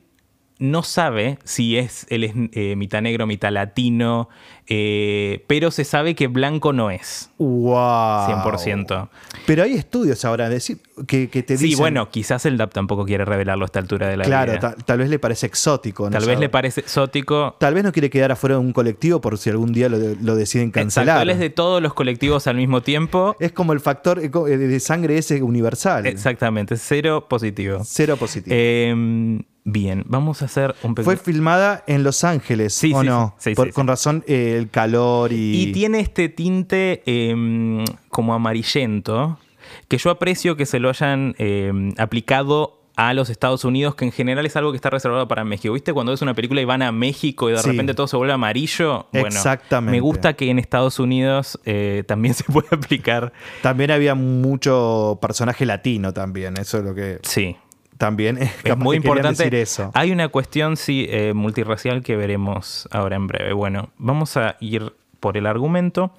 no 0.59 0.83
sabe 0.83 1.39
si 1.43 1.77
es, 1.77 2.05
él 2.09 2.23
es 2.25 2.33
eh, 2.51 2.75
mitad 2.75 3.01
negro, 3.01 3.25
mitad 3.25 3.51
latino, 3.51 4.29
eh, 4.67 5.43
pero 5.47 5.71
se 5.71 5.83
sabe 5.85 6.15
que 6.15 6.27
blanco 6.27 6.73
no 6.73 6.91
es, 6.91 7.31
wow. 7.37 8.27
100%. 8.27 9.09
Pero 9.45 9.63
hay 9.63 9.73
estudios 9.73 10.23
ahora 10.25 10.49
decir, 10.49 10.77
que, 11.07 11.29
que 11.29 11.43
te 11.43 11.57
Sí, 11.57 11.65
dicen. 11.65 11.79
bueno, 11.79 12.09
quizás 12.11 12.45
el 12.45 12.57
DAP 12.57 12.73
tampoco 12.73 13.05
quiere 13.05 13.25
revelarlo 13.25 13.63
a 13.63 13.67
esta 13.67 13.79
altura 13.79 14.07
de 14.09 14.17
la 14.17 14.25
claro, 14.25 14.51
vida. 14.51 14.59
ta- 14.59 14.75
tal 14.85 14.99
vez 14.99 15.09
le 15.09 15.17
parece 15.17 15.45
exótico. 15.47 16.05
¿no 16.05 16.11
Tal 16.11 16.27
vez 16.27 16.39
le 16.39 16.49
parece 16.49 16.81
exótico. 16.81 17.55
Tal 17.59 17.73
vez 17.73 17.83
no 17.83 17.91
quiere 17.91 18.09
quedar 18.09 18.31
afuera 18.31 18.55
de 18.55 18.61
un 18.61 18.73
colectivo 18.73 19.21
por 19.21 19.37
si 19.37 19.49
algún 19.49 19.71
día 19.71 19.89
lo, 19.89 19.97
lo 19.97 20.35
deciden 20.35 20.67
Exacto, 20.67 20.81
cancelar. 20.81 21.21
él 21.23 21.29
es 21.31 21.39
de 21.39 21.49
todos 21.49 21.81
los 21.81 21.93
colectivos 21.93 22.45
al 22.47 22.57
mismo 22.57 22.81
tiempo. 22.81 23.35
Es 23.39 23.51
como 23.53 23.73
el 23.73 23.79
factor 23.79 24.19
eh, 24.19 24.29
de 24.29 24.79
sangre 24.79 25.17
ese 25.17 25.41
universal. 25.41 26.05
Exactamente, 26.05 26.75
cero 26.77 27.25
positivo. 27.29 27.79
Cero 27.85 28.17
positivo. 28.17 28.53
Eh, 28.57 29.39
bien, 29.71 30.03
vamos 30.07 30.41
a 30.41 30.45
hacer 30.45 30.75
un 30.83 30.95
pequeño... 30.95 31.05
Fue 31.05 31.17
filmada 31.17 31.83
en 31.87 32.03
Los 32.03 32.23
Ángeles, 32.23 32.73
Sí, 32.73 32.91
¿o 32.93 33.01
sí, 33.01 33.07
no? 33.07 33.35
sí, 33.37 33.51
sí, 33.51 33.55
Por- 33.55 33.71
con 33.73 33.87
razón, 33.87 34.23
eh, 34.27 34.55
el 34.57 34.69
calor 34.69 35.31
y... 35.33 35.63
Y 35.63 35.71
tiene 35.71 35.99
este 35.99 36.29
tinte 36.29 37.03
eh, 37.05 37.83
como 38.09 38.33
amarillento, 38.33 39.39
que 39.87 39.97
yo 39.97 40.09
aprecio 40.11 40.55
que 40.55 40.65
se 40.65 40.79
lo 40.79 40.89
hayan 40.89 41.35
eh, 41.37 41.71
aplicado 41.97 42.75
a 42.95 43.13
los 43.13 43.29
Estados 43.29 43.63
Unidos, 43.63 43.95
que 43.95 44.03
en 44.03 44.11
general 44.11 44.45
es 44.45 44.57
algo 44.57 44.71
que 44.71 44.75
está 44.75 44.89
reservado 44.89 45.25
para 45.29 45.45
México. 45.45 45.73
¿Viste? 45.73 45.93
Cuando 45.93 46.11
ves 46.11 46.21
una 46.21 46.33
película 46.33 46.59
y 46.59 46.65
van 46.65 46.81
a 46.81 46.91
México 46.91 47.49
y 47.49 47.53
de 47.53 47.59
Sí. 47.59 47.69
repente 47.69 47.93
todo 47.93 48.07
se 48.07 48.17
vuelve 48.17 48.33
amarillo. 48.33 49.07
Bueno, 49.13 49.27
Exactamente. 49.27 49.91
Me 49.95 50.01
gusta 50.01 50.33
que 50.33 50.49
en 50.49 50.59
Estados 50.59 50.99
Unidos 50.99 51.57
eh, 51.63 52.03
también 52.07 52.33
se 52.35 52.43
puede 52.43 52.67
aplicar. 52.71 53.31
También 53.61 53.91
había 53.91 54.15
mucho 54.15 55.17
personaje 55.21 55.65
latino 55.65 56.11
también, 56.13 56.55
eso 56.59 56.79
es 56.79 56.83
lo 56.83 56.93
que 56.93 57.19
Sí. 57.23 57.55
También 57.99 58.37
es, 58.37 58.51
Es 58.63 58.77
muy 58.77 58.95
importante. 58.95 59.43
decir 59.43 59.55
eso. 59.55 59.91
Hay 59.93 60.11
una 60.11 60.29
cuestión, 60.29 60.77
sí, 60.77 61.05
eh, 61.09 61.33
multirracial 61.35 62.01
que 62.01 62.15
veremos 62.15 62.87
ahora 62.91 63.17
en 63.17 63.27
breve. 63.27 63.51
Bueno, 63.53 63.89
vamos 63.97 64.37
a 64.37 64.55
ir 64.61 64.93
por 65.19 65.35
el 65.35 65.45
argumento. 65.45 66.11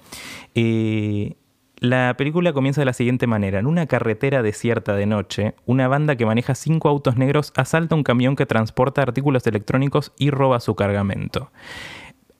Eh, 0.53 1.33
la 1.77 2.13
película 2.15 2.53
comienza 2.53 2.81
de 2.81 2.85
la 2.85 2.93
siguiente 2.93 3.25
manera. 3.25 3.57
En 3.57 3.65
una 3.65 3.87
carretera 3.87 4.43
desierta 4.43 4.93
de 4.93 5.07
noche, 5.07 5.55
una 5.65 5.87
banda 5.87 6.15
que 6.15 6.27
maneja 6.27 6.53
cinco 6.53 6.87
autos 6.87 7.17
negros 7.17 7.51
asalta 7.55 7.95
un 7.95 8.03
camión 8.03 8.35
que 8.35 8.45
transporta 8.45 9.01
artículos 9.01 9.47
electrónicos 9.47 10.13
y 10.19 10.29
roba 10.29 10.59
su 10.59 10.75
cargamento. 10.75 11.51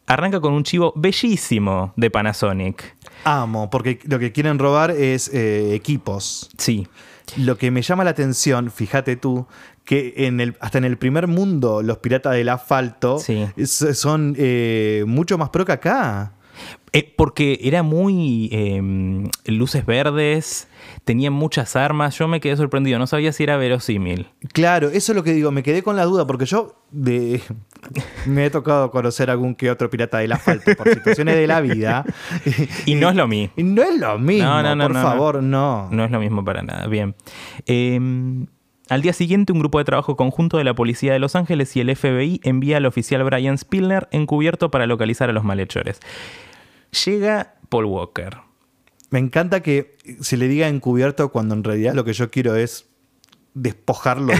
Arranca 0.06 0.40
con 0.40 0.54
un 0.54 0.64
chivo 0.64 0.94
bellísimo 0.96 1.94
de 1.96 2.12
Panasonic. 2.12 2.96
Amo, 3.24 3.72
porque 3.72 3.98
lo 4.04 4.20
que 4.20 4.32
quieren 4.32 4.60
robar 4.60 4.92
es 4.92 5.34
eh, 5.34 5.74
equipos. 5.74 6.52
Sí, 6.60 6.88
Lo 7.38 7.58
que 7.58 7.72
me 7.72 7.82
llama 7.82 8.04
la 8.04 8.12
atención, 8.12 8.72
fíjate 8.72 9.16
tú, 9.16 9.48
que 9.86 10.14
en 10.18 10.40
el, 10.40 10.56
hasta 10.60 10.78
en 10.78 10.86
el 10.86 10.98
primer 10.98 11.28
mundo 11.28 11.82
los 11.82 11.98
piratas 12.00 12.34
del 12.34 12.50
asfalto 12.50 13.20
Sí. 13.20 13.48
son 13.66 14.36
eh, 14.38 15.04
mucho 15.08 15.38
más 15.38 15.50
pro 15.50 15.66
que 15.66 15.72
acá. 15.72 16.34
Eh, 16.94 17.14
porque 17.16 17.58
era 17.64 17.84
muy 17.84 18.50
eh, 18.52 18.82
luces 19.46 19.86
verdes, 19.86 20.68
tenía 21.06 21.32
muchas 21.32 21.78
armas. 21.78 22.18
Yo 22.18 22.28
me 22.28 22.42
quedé 22.42 22.58
sorprendido, 22.58 23.00
no 23.00 23.08
sabía 23.08 23.32
si 23.32 23.44
era 23.44 23.56
verosímil. 23.56 24.28
Claro, 24.52 24.90
eso 24.90 25.14
es 25.14 25.16
lo 25.16 25.24
que 25.24 25.32
digo, 25.32 25.52
me 25.52 25.64
quedé 25.64 25.84
con 25.84 25.96
la 25.96 26.04
duda, 26.04 26.28
porque 26.28 26.46
yo 26.46 26.76
de, 26.92 27.42
me 28.26 28.46
he 28.46 28.50
tocado 28.50 28.92
conocer 28.92 29.30
algún 29.30 29.56
que 29.56 29.72
otro 29.72 29.90
pirata 29.90 30.18
del 30.18 30.34
asfalto 30.34 30.76
por 30.76 30.90
situaciones 30.90 31.36
de 31.36 31.48
la 31.48 31.62
vida. 31.62 32.06
Y 32.86 32.96
no 32.96 33.10
es 33.10 33.16
lo 33.16 33.28
mismo. 33.28 33.54
Y 33.56 33.64
no 33.64 33.84
es 33.84 33.98
lo 33.98 34.20
mismo, 34.20 34.48
No, 34.48 34.62
no, 34.64 34.76
no, 34.76 34.88
por 34.88 34.96
favor, 35.02 35.44
no. 35.44 35.88
No 35.92 36.04
es 36.04 36.12
lo 36.12 36.20
mismo 36.20 36.44
para 36.44 36.62
nada. 36.62 36.88
Bien. 36.88 37.16
Eh, 37.68 38.00
al 38.92 39.02
día 39.02 39.14
siguiente, 39.14 39.54
un 39.54 39.60
grupo 39.60 39.78
de 39.78 39.86
trabajo 39.86 40.18
conjunto 40.18 40.58
de 40.58 40.66
la 40.66 40.74
Policía 40.74 41.14
de 41.14 41.20
Los 41.20 41.38
Ángeles 41.38 41.74
y 41.78 41.80
el 41.80 41.96
FBI 41.96 42.42
envía 42.44 42.76
al 42.76 42.86
oficial 42.86 43.24
Brian 43.24 43.58
Spillner 43.58 44.10
encubierto 44.12 44.70
para 44.70 44.86
localizar 44.86 45.30
a 45.30 45.34
los 45.34 45.46
malhechores. 45.46 46.02
Llega 47.06 47.56
Paul 47.70 47.86
Walker. 47.86 48.38
Me 49.10 49.20
encanta 49.20 49.62
que 49.62 49.98
se 50.22 50.38
le 50.38 50.48
diga 50.48 50.68
encubierto 50.68 51.32
cuando 51.32 51.54
en 51.56 51.64
realidad 51.64 51.94
lo 51.94 52.04
que 52.06 52.14
yo 52.14 52.30
quiero 52.32 52.56
es 52.56 52.86
despojarlo 53.54 54.34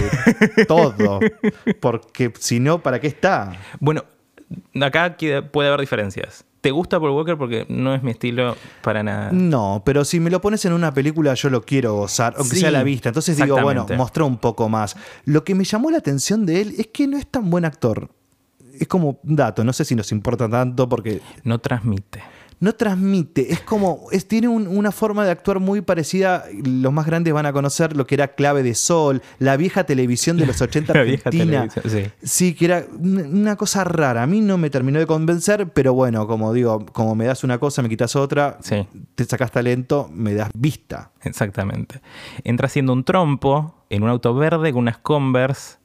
de 0.56 0.64
todo. 0.66 1.20
Porque 1.80 2.32
si 2.38 2.60
no, 2.60 2.82
¿para 2.82 3.00
qué 3.00 3.06
está? 3.06 3.52
Bueno, 3.80 4.04
acá 4.80 5.16
puede 5.52 5.68
haber 5.68 5.80
diferencias. 5.80 6.44
¿Te 6.62 6.70
gusta 6.70 7.00
Paul 7.00 7.10
Walker? 7.10 7.36
Porque 7.36 7.66
no 7.68 7.92
es 7.94 8.02
mi 8.04 8.12
estilo 8.12 8.56
para 8.82 9.02
nada. 9.02 9.30
No, 9.32 9.82
pero 9.84 10.04
si 10.04 10.20
me 10.20 10.30
lo 10.30 10.40
pones 10.40 10.64
en 10.64 10.72
una 10.72 10.94
película, 10.94 11.34
yo 11.34 11.50
lo 11.50 11.62
quiero 11.62 11.94
gozar, 11.96 12.34
aunque 12.36 12.54
Sí, 12.54 12.60
sea 12.60 12.68
a 12.68 12.72
la 12.72 12.84
vista. 12.84 13.08
Entonces 13.08 13.36
digo, 13.36 13.60
bueno, 13.60 13.84
mostró 13.96 14.26
un 14.26 14.38
poco 14.38 14.68
más. 14.68 14.96
Lo 15.24 15.42
que 15.42 15.56
me 15.56 15.64
llamó 15.64 15.90
la 15.90 15.98
atención 15.98 16.46
de 16.46 16.60
él 16.60 16.74
es 16.78 16.86
que 16.86 17.08
no 17.08 17.18
es 17.18 17.26
tan 17.26 17.50
buen 17.50 17.64
actor. 17.64 18.08
Es 18.78 18.86
como 18.86 19.18
un 19.24 19.36
dato, 19.36 19.64
no 19.64 19.72
sé 19.72 19.84
si 19.84 19.96
nos 19.96 20.12
importa 20.12 20.48
tanto 20.48 20.88
porque 20.88 21.20
No 21.42 21.58
transmite. 21.58 22.22
No 22.62 22.74
transmite, 22.74 23.52
es 23.52 23.60
como, 23.60 24.06
es, 24.12 24.26
tiene 24.26 24.48
un- 24.48 24.66
una 24.68 24.90
forma 24.92 25.24
de 25.24 25.30
actuar 25.32 25.60
muy 25.60 25.80
parecida, 25.82 26.44
los 26.64 26.92
más 26.92 27.04
grandes 27.06 27.34
van 27.34 27.44
a 27.44 27.52
conocer 27.52 27.96
lo 27.96 28.06
que 28.06 28.14
era 28.14 28.28
Clave 28.34 28.62
de 28.62 28.74
Sol, 28.74 29.20
la 29.38 29.56
vieja 29.56 29.84
televisión 29.84 30.36
de 30.38 30.46
los 30.46 30.60
80 30.62 30.94
La 30.94 31.00
argentina. 31.00 31.68
sí. 31.86 32.04
Sí, 32.22 32.54
que 32.54 32.64
era 32.64 32.84
una 32.98 33.56
cosa 33.56 33.84
rara, 33.84 34.22
a 34.22 34.26
mí 34.26 34.40
no 34.40 34.56
me 34.58 34.70
terminó 34.70 34.98
de 34.98 35.06
convencer, 35.06 35.70
pero 35.74 35.92
bueno, 35.92 36.26
como 36.26 36.52
digo, 36.52 36.86
como 36.86 37.14
me 37.14 37.26
das 37.26 37.44
una 37.44 37.58
cosa, 37.58 37.82
me 37.82 37.88
quitas 37.88 38.16
otra, 38.16 38.58
Sí. 38.62 38.86
te 39.14 39.24
sacas 39.24 39.50
talento, 39.50 40.08
me 40.12 40.32
das 40.34 40.50
vista. 40.54 41.10
Exactamente. 41.22 42.00
Entra 42.44 42.66
haciendo 42.66 42.92
un 42.92 43.04
trompo 43.04 43.84
en 43.90 44.04
un 44.04 44.08
auto 44.08 44.34
verde 44.34 44.72
con 44.72 44.82
unas 44.82 44.98
Converse. 44.98 45.81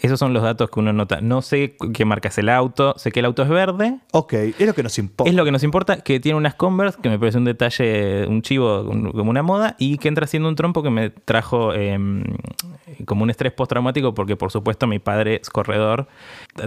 Esos 0.00 0.18
son 0.18 0.32
los 0.32 0.42
datos 0.42 0.70
que 0.70 0.78
uno 0.78 0.92
nota. 0.92 1.20
No 1.20 1.42
sé 1.42 1.76
qué 1.92 2.04
marca 2.04 2.28
es 2.28 2.38
el 2.38 2.48
auto, 2.48 2.94
sé 2.98 3.10
que 3.10 3.18
el 3.20 3.26
auto 3.26 3.42
es 3.42 3.48
verde. 3.48 3.98
Ok, 4.12 4.32
es 4.34 4.60
lo 4.66 4.74
que 4.74 4.82
nos 4.84 4.96
importa. 4.98 5.28
Es 5.28 5.34
lo 5.36 5.44
que 5.44 5.50
nos 5.52 5.62
importa, 5.64 6.00
que 6.02 6.20
tiene 6.20 6.38
unas 6.38 6.54
Converse, 6.54 6.98
que 7.02 7.08
me 7.08 7.18
parece 7.18 7.38
un 7.38 7.44
detalle, 7.44 8.26
un 8.28 8.42
chivo, 8.42 8.82
un- 8.82 9.10
como 9.12 9.30
una 9.30 9.42
moda, 9.42 9.74
y 9.78 9.98
que 9.98 10.08
entra 10.08 10.24
haciendo 10.24 10.48
un 10.48 10.54
trompo 10.54 10.82
que 10.82 10.90
me 10.90 11.10
trajo 11.10 11.72
eh, 11.74 11.98
como 13.06 13.22
un 13.24 13.30
estrés 13.30 13.52
postraumático, 13.52 14.14
porque 14.14 14.36
por 14.36 14.50
supuesto 14.50 14.86
mi 14.86 14.98
padre 14.98 15.40
es 15.42 15.50
corredor, 15.50 16.06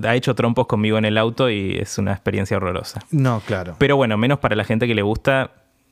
ha 0.03 0.15
hecho 0.15 0.35
trompos 0.35 0.67
conmigo 0.67 0.97
en 0.97 1.05
el 1.05 1.17
auto 1.17 1.49
y 1.49 1.77
es 1.77 1.97
una 1.97 2.11
experiencia 2.11 2.57
horrorosa. 2.57 2.99
No, 3.11 3.41
claro. 3.45 3.75
Pero 3.77 3.95
bueno, 3.95 4.17
menos 4.17 4.39
para 4.39 4.55
la 4.55 4.63
gente 4.63 4.87
que 4.87 4.95
le 4.95 5.01
gusta 5.01 5.51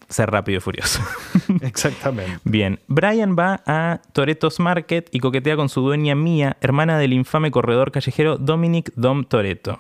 ser 0.10 0.32
rápido 0.32 0.58
y 0.58 0.62
furioso. 0.62 1.00
Exactamente. 1.62 2.40
Bien, 2.44 2.80
Brian 2.88 3.36
va 3.38 3.62
a 3.66 4.02
Toretto's 4.14 4.60
Market 4.60 5.08
y 5.12 5.20
coquetea 5.20 5.56
con 5.56 5.70
su 5.70 5.82
dueña 5.82 6.16
Mia, 6.16 6.58
hermana 6.62 6.98
del 6.98 7.14
infame 7.14 7.52
corredor 7.52 7.92
callejero 7.92 8.38
Dominic 8.38 8.92
Dom 8.96 9.24
Toretto. 9.24 9.80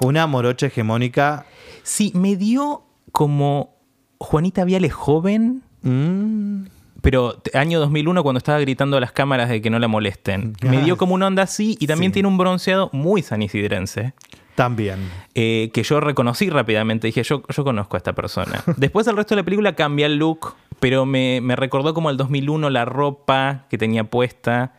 Una 0.00 0.26
morocha 0.26 0.66
hegemónica. 0.66 1.46
Sí, 1.82 2.12
me 2.14 2.36
dio 2.36 2.82
como 3.12 3.74
Juanita 4.18 4.64
Viale 4.64 4.90
joven, 4.90 5.62
mm, 5.82 6.66
pero 7.00 7.40
año 7.54 7.78
2001 7.80 8.22
cuando 8.22 8.38
estaba 8.38 8.58
gritando 8.58 8.96
a 8.96 9.00
las 9.00 9.12
cámaras 9.12 9.48
de 9.48 9.62
que 9.62 9.70
no 9.70 9.78
la 9.78 9.86
molesten. 9.88 10.54
Me 10.62 10.82
dio 10.82 10.96
como 10.96 11.14
una 11.14 11.28
onda 11.28 11.44
así 11.44 11.76
y 11.78 11.86
también 11.86 12.10
Sí. 12.10 12.14
tiene 12.14 12.28
un 12.28 12.36
bronceado 12.36 12.90
muy 12.92 13.22
sanisidrense. 13.22 14.12
También. 14.56 14.98
eh, 15.34 15.70
que 15.72 15.82
yo 15.84 16.00
reconocí 16.00 16.50
rápidamente. 16.50 17.06
Dije, 17.06 17.22
yo, 17.22 17.42
yo 17.48 17.62
conozco 17.64 17.96
a 17.96 17.98
esta 17.98 18.12
persona. 18.14 18.64
Después 18.76 19.06
el 19.06 19.16
resto 19.16 19.34
de 19.36 19.42
la 19.42 19.44
película 19.44 19.74
cambia 19.76 20.06
el 20.06 20.16
look, 20.16 20.54
pero 20.80 21.06
me, 21.06 21.40
me 21.40 21.54
recordó 21.54 21.94
como 21.94 22.10
el 22.10 22.16
2001 22.16 22.68
la 22.70 22.84
ropa 22.84 23.66
que 23.70 23.78
tenía 23.78 24.02
puesta. 24.04 24.74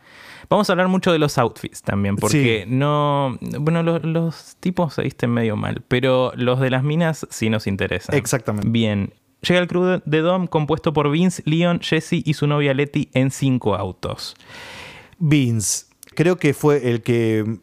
Vamos 0.50 0.68
a 0.70 0.72
hablar 0.72 0.88
mucho 0.88 1.12
de 1.12 1.18
los 1.18 1.36
outfits 1.38 1.82
también, 1.82 2.16
porque 2.16 2.64
no... 2.68 3.36
Bueno, 3.60 3.82
lo- 3.82 3.98
los 3.98 4.56
tipos 4.60 4.94
se 4.94 5.02
visten 5.02 5.30
medio 5.30 5.56
mal, 5.56 5.82
pero 5.88 6.32
los 6.36 6.58
de 6.60 6.70
las 6.70 6.82
minas 6.82 7.26
sí 7.30 7.50
nos 7.50 7.66
interesan. 7.66 8.14
Exactamente. 8.16 8.68
Bien. 8.68 9.12
Llega 9.42 9.60
el 9.60 9.68
crew 9.68 10.00
de 10.04 10.20
Dom 10.20 10.46
compuesto 10.46 10.92
por 10.94 11.10
Vince, 11.10 11.42
Leon, 11.44 11.80
Jesse 11.80 12.14
y 12.24 12.32
su 12.34 12.46
novia 12.46 12.72
Letty 12.74 13.10
en 13.12 13.30
cinco 13.30 13.74
autos. 13.76 14.34
Vince, 15.18 15.86
creo 16.14 16.36
que 16.36 16.54
fue 16.54 16.90
el 16.90 17.02
que 17.02 17.58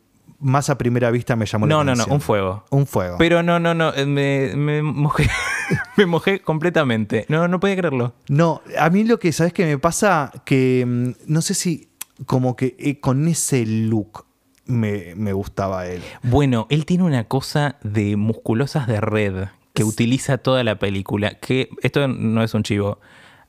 más 0.45 0.69
a 0.69 0.77
primera 0.77 1.09
vista 1.09 1.35
me 1.35 1.45
llamó 1.47 1.65
la 1.65 1.69
No, 1.75 1.83
no, 1.83 1.91
atención. 1.91 2.09
no, 2.09 2.15
un 2.15 2.21
fuego. 2.21 2.65
Un 2.69 2.85
fuego. 2.85 3.17
Pero 3.17 3.41
no, 3.41 3.59
no, 3.59 3.73
no, 3.73 3.93
eh, 3.93 4.05
me, 4.05 4.55
me 4.55 4.81
mojé, 4.83 5.27
me 5.97 6.05
mojé 6.05 6.39
completamente. 6.39 7.25
No, 7.29 7.47
no 7.47 7.59
podía 7.59 7.75
creerlo. 7.75 8.13
No, 8.29 8.61
a 8.77 8.89
mí 8.91 9.03
lo 9.03 9.17
que, 9.19 9.31
¿sabes 9.33 9.53
qué 9.53 9.65
me 9.65 9.79
pasa? 9.79 10.31
Que 10.45 10.85
mm, 10.85 11.09
no 11.27 11.41
sé 11.41 11.55
si 11.55 11.89
como 12.27 12.55
que 12.55 12.75
eh, 12.77 12.99
con 12.99 13.27
ese 13.27 13.65
look 13.65 14.25
me, 14.65 15.15
me 15.15 15.33
gustaba 15.33 15.87
él. 15.87 16.03
Bueno, 16.21 16.67
él 16.69 16.85
tiene 16.85 17.03
una 17.03 17.23
cosa 17.25 17.77
de 17.83 18.15
musculosas 18.15 18.87
de 18.87 19.01
red 19.01 19.45
que 19.73 19.83
utiliza 19.83 20.37
toda 20.37 20.63
la 20.63 20.77
película. 20.77 21.39
Que 21.39 21.69
esto 21.81 22.07
no 22.07 22.43
es 22.43 22.53
un 22.53 22.61
chivo. 22.63 22.99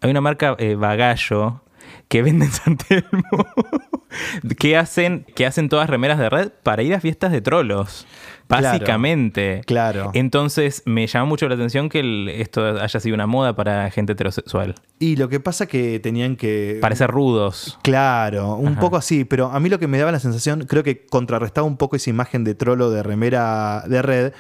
Hay 0.01 0.11
una 0.11 0.21
marca 0.23 0.57
eh, 0.59 0.75
Bagallo 0.75 1.63
que 2.09 2.23
vende 2.23 2.45
en 2.47 2.53
San 2.53 2.77
Telmo 2.77 3.47
que 4.59 4.77
hacen, 4.77 5.27
que 5.35 5.47
hacen 5.47 5.69
todas 5.69 5.91
remeras 5.91 6.19
de 6.19 6.29
red 6.31 6.51
para 6.63 6.83
ir 6.83 6.95
a 6.95 7.01
fiestas 7.01 7.33
de 7.33 7.41
trolos. 7.41 8.07
Claro, 8.49 8.65
Básicamente. 8.69 9.63
claro. 9.67 10.13
Entonces 10.15 10.85
me 10.87 11.07
llama 11.09 11.25
mucho 11.27 11.49
la 11.49 11.57
atención 11.57 11.89
que 11.89 11.99
el- 11.99 12.29
esto 12.29 12.65
haya 12.81 13.01
sido 13.01 13.15
una 13.15 13.27
moda 13.27 13.57
para 13.57 13.91
gente 13.91 14.13
heterosexual. 14.13 14.77
Y 15.01 15.17
lo 15.17 15.29
que 15.29 15.41
pasa 15.41 15.67
que 15.67 15.99
tenían 15.99 16.37
que... 16.37 16.79
Parecer 16.81 17.11
rudos. 17.11 17.77
Claro, 17.83 18.55
un 18.55 18.73
Ajá. 18.75 18.81
poco 18.81 18.97
así, 18.97 19.25
pero 19.25 19.47
a 19.51 19.59
mí 19.59 19.69
lo 19.69 19.81
que 19.81 19.89
me 19.89 19.99
daba 19.99 20.13
la 20.13 20.21
sensación, 20.21 20.65
creo 20.69 20.85
que 20.85 21.05
contrarrestaba 21.07 21.67
un 21.67 21.77
poco 21.77 21.97
esa 21.97 22.09
imagen 22.11 22.45
de 22.45 22.55
trolo 22.55 22.91
de 22.91 23.03
remera 23.03 23.83
de 23.89 24.01
red, 24.03 24.33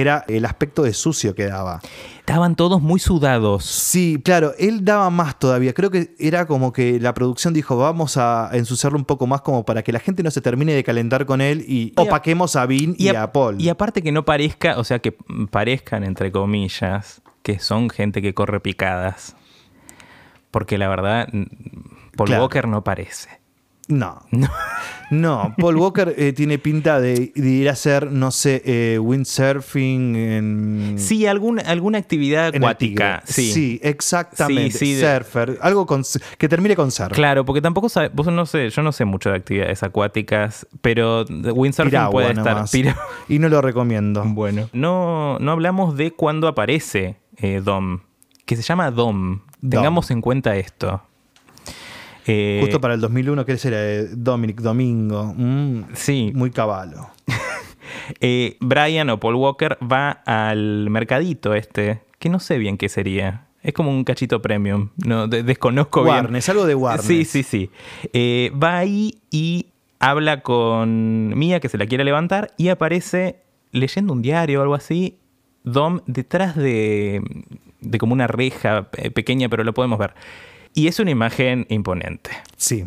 era 0.00 0.24
el 0.28 0.44
aspecto 0.44 0.82
de 0.82 0.92
sucio 0.92 1.34
que 1.34 1.46
daba. 1.46 1.80
Estaban 2.18 2.56
todos 2.56 2.80
muy 2.80 3.00
sudados. 3.00 3.64
Sí, 3.64 4.20
claro, 4.24 4.52
él 4.58 4.84
daba 4.84 5.10
más 5.10 5.38
todavía. 5.38 5.74
Creo 5.74 5.90
que 5.90 6.14
era 6.18 6.46
como 6.46 6.72
que 6.72 6.98
la 6.98 7.12
producción 7.14 7.52
dijo, 7.52 7.76
vamos 7.76 8.16
a 8.16 8.50
ensuciarlo 8.52 8.98
un 8.98 9.04
poco 9.04 9.26
más 9.26 9.42
como 9.42 9.64
para 9.64 9.82
que 9.82 9.92
la 9.92 10.00
gente 10.00 10.22
no 10.22 10.30
se 10.30 10.40
termine 10.40 10.72
de 10.72 10.82
calentar 10.84 11.26
con 11.26 11.40
él 11.40 11.64
y, 11.68 11.92
opaquemos 11.96 12.56
a 12.56 12.66
Vin 12.66 12.94
y, 12.98 13.08
a, 13.08 13.32
Paul. 13.32 13.60
Y 13.60 13.68
aparte 13.68 14.02
que 14.02 14.12
no 14.12 14.24
parezca, 14.24 14.78
o 14.78 14.84
sea, 14.84 15.00
que 15.00 15.16
parezcan, 15.50 16.02
entre 16.02 16.32
comillas, 16.32 17.22
que 17.42 17.58
son 17.58 17.90
gente 17.90 18.22
que 18.22 18.32
corre 18.32 18.60
picadas. 18.60 19.36
Porque 20.50 20.78
la 20.78 20.88
verdad, 20.88 21.28
mm, 21.32 21.42
Paul 22.16 22.28
Claro. 22.28 22.42
Walker 22.44 22.68
no 22.68 22.84
parece. 22.84 23.43
No. 23.88 24.22
No. 25.10 25.54
Paul 25.58 25.76
Walker 25.76 26.14
eh, 26.16 26.32
tiene 26.32 26.58
pinta 26.58 26.98
de, 27.00 27.32
de 27.34 27.48
ir 27.50 27.68
a 27.68 27.72
hacer, 27.72 28.10
no 28.10 28.30
sé, 28.30 28.62
eh, 28.64 28.98
windsurfing 28.98 30.16
en... 30.16 30.94
Sí, 30.98 31.26
alguna, 31.26 31.62
alguna 31.62 31.98
actividad 31.98 32.54
acuática. 32.54 33.22
Sí. 33.26 33.52
Sí, 33.52 33.80
exactamente. 33.82 34.78
Sí, 34.78 34.86
sí, 34.86 34.94
de- 34.94 35.02
Surfer. 35.18 35.58
Algo 35.60 35.86
con, 35.86 36.02
que 36.38 36.48
termine 36.48 36.74
con 36.76 36.90
surf. 36.90 37.12
Claro, 37.12 37.44
porque 37.44 37.60
tampoco 37.60 37.88
sabe, 37.90 38.10
vos 38.14 38.26
no 38.28 38.46
sé, 38.46 38.70
yo 38.70 38.82
no 38.82 38.92
sé 38.92 39.04
mucho 39.04 39.30
de 39.30 39.36
actividades 39.36 39.82
acuáticas, 39.82 40.66
pero 40.80 41.24
windsurfing 41.26 41.90
Piragua 41.90 42.10
puede 42.10 42.32
estar. 42.32 42.64
Pira- 42.70 42.96
Y 43.28 43.38
no 43.38 43.48
lo 43.50 43.60
recomiendo. 43.60 44.24
Bueno. 44.24 44.70
No, 44.72 45.38
no 45.38 45.52
hablamos 45.52 45.96
de 45.96 46.10
cuándo 46.10 46.48
aparece 46.48 47.18
eh, 47.36 47.60
Dom, 47.62 48.00
que 48.46 48.56
se 48.56 48.62
llama 48.62 48.90
Dom. 48.90 49.40
Tengamos 49.60 50.10
en 50.10 50.20
cuenta 50.22 50.56
esto. 50.56 51.02
Eh, 52.26 52.58
Justo 52.62 52.80
para 52.80 52.94
el 52.94 53.00
2001, 53.00 53.44
¿qué 53.44 53.52
era? 53.64 53.82
Eh, 53.84 54.08
Dominic 54.12 54.60
Domingo. 54.60 55.34
Mm, 55.36 55.84
Sí, 55.94 56.32
Muy 56.34 56.50
caballo. 56.50 57.08
Eh, 58.20 58.56
Brian 58.60 59.08
o 59.10 59.20
Paul 59.20 59.36
Walker 59.36 59.78
va 59.80 60.10
al 60.26 60.90
mercadito 60.90 61.54
este, 61.54 62.00
que 62.18 62.28
no 62.28 62.40
sé 62.40 62.58
bien 62.58 62.76
qué 62.76 62.88
sería. 62.88 63.46
Es 63.62 63.72
como 63.72 63.90
un 63.90 64.04
cachito 64.04 64.42
premium. 64.42 64.90
No, 65.06 65.26
de- 65.26 65.42
desconozco 65.42 66.02
bien. 66.02 66.16
Warnes, 66.16 66.48
algo 66.48 66.66
de 66.66 66.74
Warnes. 66.74 67.06
Sí, 67.06 67.24
sí, 67.24 67.42
sí. 67.42 67.70
Eh, 68.12 68.52
va 68.62 68.78
ahí 68.78 69.18
y 69.30 69.68
habla 70.00 70.42
con 70.42 71.28
Mia, 71.38 71.60
que 71.60 71.68
se 71.70 71.78
la 71.78 71.86
quiere 71.86 72.04
levantar, 72.04 72.50
y 72.58 72.68
aparece 72.68 73.36
leyendo 73.72 74.12
un 74.12 74.20
diario 74.22 74.58
o 74.60 74.62
algo 74.62 74.74
así. 74.74 75.16
Dom 75.62 76.00
detrás 76.06 76.56
de, 76.56 77.22
de 77.80 77.98
como 77.98 78.12
una 78.12 78.26
reja 78.26 78.90
pequeña, 79.14 79.48
pero 79.48 79.64
lo 79.64 79.72
podemos 79.72 79.98
ver. 79.98 80.12
Y 80.74 80.88
es 80.88 80.98
una 80.98 81.10
imagen 81.12 81.66
imponente. 81.70 82.30
Sí. 82.56 82.84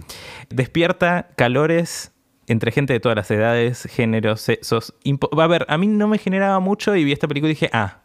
Despierta 0.49 1.29
calores 1.35 2.11
entre 2.47 2.71
gente 2.71 2.93
de 2.93 2.99
todas 2.99 3.15
las 3.15 3.29
edades, 3.31 3.87
géneros, 3.91 4.41
sexos. 4.41 4.93
Impo- 5.03 5.29
a 5.41 5.47
ver, 5.47 5.65
a 5.69 5.77
mí 5.77 5.87
no 5.87 6.07
me 6.07 6.17
generaba 6.17 6.59
mucho 6.59 6.95
y 6.95 7.03
vi 7.03 7.11
esta 7.11 7.27
película 7.27 7.49
y 7.51 7.53
dije, 7.55 7.69
ah, 7.73 8.01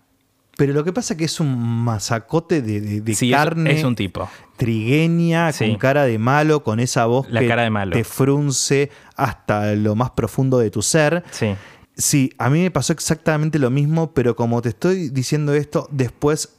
Pero 0.59 0.75
lo 0.75 0.85
que 0.85 0.93
pasa 0.93 1.15
es 1.15 1.19
que 1.19 1.25
es 1.25 1.41
un 1.41 1.59
masacote 1.85 2.61
de, 2.61 2.81
de- 2.83 3.01
de 3.01 3.15
Sí, 3.15 3.31
es- 3.33 3.37
carne 3.39 3.73
es 3.73 3.85
un 3.85 3.95
tipo. 3.97 4.29
trigueña, 4.59 5.51
Sí. 5.53 5.67
con 5.69 5.79
cara 5.79 6.05
de 6.05 6.19
malo, 6.19 6.63
con 6.63 6.79
esa 6.81 7.07
voz 7.07 7.29
La 7.31 7.41
que 7.41 7.49
cara 7.49 7.63
de 7.63 7.71
malo. 7.71 7.93
te 7.93 8.05
frunce 8.05 8.91
hasta 9.17 9.75
lo 9.75 9.95
más 9.95 10.11
profundo 10.11 10.59
de 10.59 10.71
tu 10.71 10.83
ser. 10.83 11.25
Sí. 11.31 11.55
Sí, 11.97 12.33
a 12.39 12.51
mí 12.51 12.61
me 12.63 12.71
pasó 12.71 12.93
exactamente 12.93 13.59
lo 13.59 13.71
mismo, 13.71 14.13
pero 14.13 14.37
como 14.37 14.61
te 14.63 14.71
estoy 14.71 15.09
diciendo 15.11 15.55
esto, 15.55 15.89
después 15.91 16.59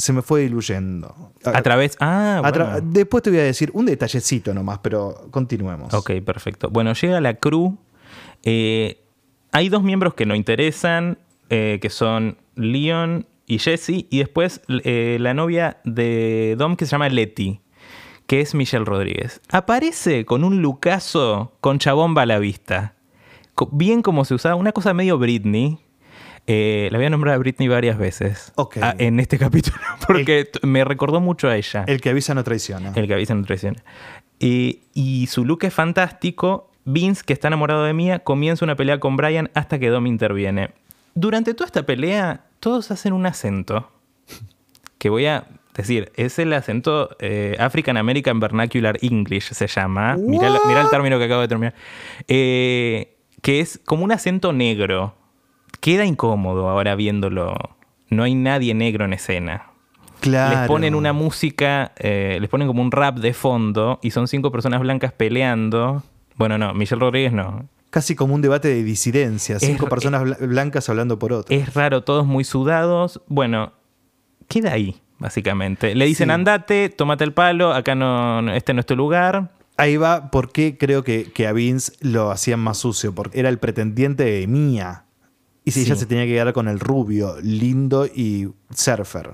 se 0.00 0.12
me 0.12 0.22
fue 0.22 0.40
diluyendo. 0.42 1.32
A 1.44 1.62
través. 1.62 1.96
Ah, 2.00 2.40
A 2.44 2.52
tra- 2.52 2.72
bueno. 2.72 2.88
Después 2.92 3.22
te 3.22 3.30
voy 3.30 3.38
a 3.40 3.44
decir 3.44 3.70
un 3.74 3.86
detallecito 3.86 4.52
nomás, 4.54 4.78
pero 4.78 5.28
continuemos. 5.30 5.92
Ok, 5.94 6.12
perfecto. 6.24 6.70
Bueno, 6.70 6.92
llega 6.94 7.20
la 7.20 7.34
crew. 7.34 7.76
Eh, 8.42 9.00
hay 9.52 9.68
dos 9.68 9.82
miembros 9.82 10.14
que 10.14 10.26
no 10.26 10.34
interesan, 10.34 11.18
eh, 11.50 11.78
que 11.82 11.90
son 11.90 12.38
Leon 12.56 13.26
y 13.46 13.58
Jesse, 13.58 14.06
y 14.10 14.18
después 14.18 14.62
eh, 14.84 15.18
la 15.20 15.34
novia 15.34 15.78
de 15.84 16.54
Dom 16.58 16.76
que 16.76 16.86
se 16.86 16.92
llama 16.92 17.08
Letty, 17.08 17.60
que 18.26 18.40
es 18.40 18.54
Michelle 18.54 18.84
Rodríguez. 18.84 19.40
Aparece 19.50 20.24
con 20.24 20.44
un 20.44 20.62
lucaso 20.62 21.56
con 21.60 21.78
chabomba 21.78 22.22
a 22.22 22.26
la 22.26 22.38
vista. 22.38 22.94
Bien 23.72 24.00
como 24.02 24.24
se 24.24 24.34
usaba, 24.34 24.54
una 24.54 24.72
cosa 24.72 24.94
medio 24.94 25.18
Britney. 25.18 25.78
Eh, 26.52 26.88
la 26.90 26.98
voy 26.98 27.06
a 27.06 27.10
nombrar 27.10 27.36
a 27.36 27.38
Britney 27.38 27.68
varias 27.68 27.96
veces 27.96 28.52
ah, 28.82 28.94
en 28.98 29.20
este 29.20 29.38
capítulo, 29.44 29.76
porque 30.06 30.50
me 30.62 30.82
recordó 30.84 31.20
mucho 31.20 31.48
a 31.48 31.56
ella. 31.56 31.84
El 31.86 32.00
que 32.00 32.10
avisa 32.10 32.34
no 32.34 32.42
traiciona. 32.42 32.92
El 32.96 33.06
que 33.06 33.14
avisa 33.14 33.36
no 33.36 33.44
traiciona. 33.44 33.80
Eh, 34.40 34.80
y 34.92 35.28
su 35.28 35.44
look 35.44 35.62
es 35.64 35.72
fantástico. 35.72 36.68
Vince, 36.84 37.22
que 37.24 37.34
está 37.34 37.46
enamorado 37.48 37.84
de 37.84 37.92
Mia, 37.92 38.18
comienza 38.18 38.64
una 38.64 38.74
pelea 38.74 38.98
con 38.98 39.16
Brian 39.16 39.48
hasta 39.54 39.78
que 39.78 39.90
Dom 39.90 40.08
interviene. 40.08 40.70
Durante 41.14 41.54
toda 41.54 41.66
esta 41.66 41.84
pelea, 41.86 42.46
todos 42.58 42.90
hacen 42.90 43.12
un 43.12 43.26
acento. 43.26 43.88
Que 44.98 45.08
voy 45.08 45.26
a 45.26 45.46
decir, 45.76 46.10
es 46.16 46.38
el 46.40 46.52
acento 46.52 47.10
eh, 47.20 47.54
African 47.60 47.96
American 47.96 48.40
Vernacular 48.40 48.98
English, 49.02 49.52
se 49.52 49.68
llama. 49.68 50.16
Mirá, 50.16 50.50
la- 50.50 50.60
mirá 50.66 50.80
el 50.80 50.88
término 50.90 51.16
que 51.18 51.24
acabo 51.26 51.42
de 51.42 51.48
terminar. 51.48 51.74
Eh, 52.26 53.16
que 53.40 53.60
es 53.60 53.78
como 53.84 54.02
un 54.02 54.10
acento 54.10 54.52
negro. 54.52 55.14
Queda 55.80 56.04
incómodo 56.04 56.68
ahora 56.68 56.94
viéndolo. 56.94 57.54
No 58.10 58.22
hay 58.24 58.34
nadie 58.34 58.74
negro 58.74 59.04
en 59.04 59.12
escena. 59.12 59.66
Claro. 60.20 60.58
Les 60.58 60.68
ponen 60.68 60.94
una 60.94 61.12
música, 61.14 61.92
eh, 61.96 62.36
les 62.40 62.50
ponen 62.50 62.66
como 62.68 62.82
un 62.82 62.92
rap 62.92 63.18
de 63.18 63.32
fondo 63.32 63.98
y 64.02 64.10
son 64.10 64.28
cinco 64.28 64.50
personas 64.52 64.80
blancas 64.80 65.12
peleando. 65.12 66.02
Bueno, 66.36 66.58
no, 66.58 66.74
Michelle 66.74 67.00
Rodríguez 67.00 67.32
no. 67.32 67.66
Casi 67.88 68.14
como 68.14 68.34
un 68.34 68.42
debate 68.42 68.68
de 68.68 68.82
disidencia. 68.84 69.58
Cinco 69.58 69.86
Es- 69.86 69.90
personas 69.90 70.22
bla- 70.22 70.46
blancas 70.46 70.88
hablando 70.90 71.18
por 71.18 71.32
otro. 71.32 71.56
Es 71.56 71.72
raro, 71.74 72.02
todos 72.04 72.26
muy 72.26 72.44
sudados. 72.44 73.22
Bueno, 73.28 73.72
queda 74.48 74.72
ahí, 74.72 75.00
básicamente. 75.18 75.94
Le 75.94 76.04
dicen 76.04 76.28
Sí. 76.28 76.32
andate, 76.32 76.88
tómate 76.90 77.24
el 77.24 77.32
palo, 77.32 77.72
acá 77.72 77.94
no, 77.94 78.42
no- 78.42 78.52
este 78.52 78.74
no 78.74 78.80
es 78.80 78.86
tu 78.86 78.96
lugar. 78.96 79.52
Ahí 79.78 79.96
va 79.96 80.30
por 80.30 80.52
qué 80.52 80.76
creo 80.76 81.02
que, 81.02 81.32
que 81.32 81.46
a 81.46 81.52
Vince 81.54 81.92
lo 82.00 82.30
hacían 82.30 82.60
más 82.60 82.76
sucio, 82.76 83.14
porque 83.14 83.40
era 83.40 83.48
el 83.48 83.58
pretendiente 83.58 84.24
de 84.24 84.46
Mia. 84.46 85.04
Y 85.64 85.72
si 85.72 85.80
Sí. 85.80 85.86
ella 85.86 85.96
se 85.96 86.06
tenía 86.06 86.24
que 86.24 86.32
quedar 86.32 86.52
con 86.52 86.68
el 86.68 86.80
rubio, 86.80 87.36
lindo 87.42 88.06
y 88.06 88.48
surfer. 88.74 89.30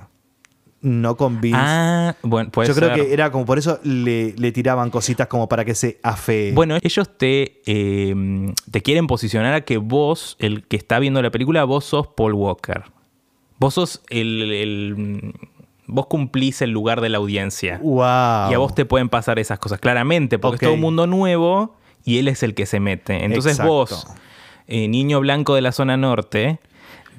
No 0.82 1.16
con 1.16 1.40
Vince. 1.40 1.58
Ah, 1.60 2.14
bueno, 2.22 2.50
puede 2.50 2.68
Yo 2.68 2.74
creo 2.74 2.94
que 2.94 3.12
era 3.12 3.32
como 3.32 3.44
por 3.46 3.58
eso 3.58 3.80
le, 3.82 4.34
le 4.36 4.52
tiraban 4.52 4.90
cositas 4.90 5.26
como 5.26 5.48
para 5.48 5.64
que 5.64 5.74
se 5.74 5.98
afee. 6.02 6.52
Bueno, 6.52 6.76
ellos 6.82 7.10
te, 7.16 7.62
eh, 7.66 8.52
te 8.70 8.82
quieren 8.82 9.06
posicionar 9.06 9.54
a 9.54 9.62
que 9.62 9.78
vos, 9.78 10.36
el 10.38 10.64
que 10.66 10.76
está 10.76 10.98
viendo 10.98 11.20
la 11.22 11.30
película, 11.30 11.64
vos 11.64 11.84
sos 11.86 12.08
Paul 12.08 12.34
Walker. 12.34 12.84
Vos 13.58 13.74
sos 13.74 14.02
el. 14.10 14.52
el- 14.52 15.34
vos 15.88 16.06
cumplís 16.08 16.60
el 16.62 16.70
lugar 16.70 17.00
de 17.00 17.08
la 17.08 17.18
audiencia. 17.18 17.78
wow. 17.82 18.50
Y 18.50 18.54
a 18.54 18.58
vos 18.58 18.74
te 18.74 18.84
pueden 18.84 19.08
pasar 19.08 19.38
esas 19.38 19.58
cosas, 19.58 19.78
claramente, 19.80 20.38
porque 20.38 20.56
es 20.56 20.60
todo 20.62 20.74
un 20.74 20.80
mundo 20.80 21.06
nuevo 21.06 21.76
y 22.04 22.18
él 22.18 22.28
es 22.28 22.42
el 22.42 22.54
que 22.54 22.66
se 22.66 22.80
mete. 22.80 23.24
Entonces 23.24 23.52
Exacto. 23.52 23.72
vos, 23.72 24.06
eh, 24.68 24.88
niño 24.88 25.20
blanco 25.20 25.54
de 25.54 25.62
la 25.62 25.72
zona 25.72 25.96
norte, 25.96 26.58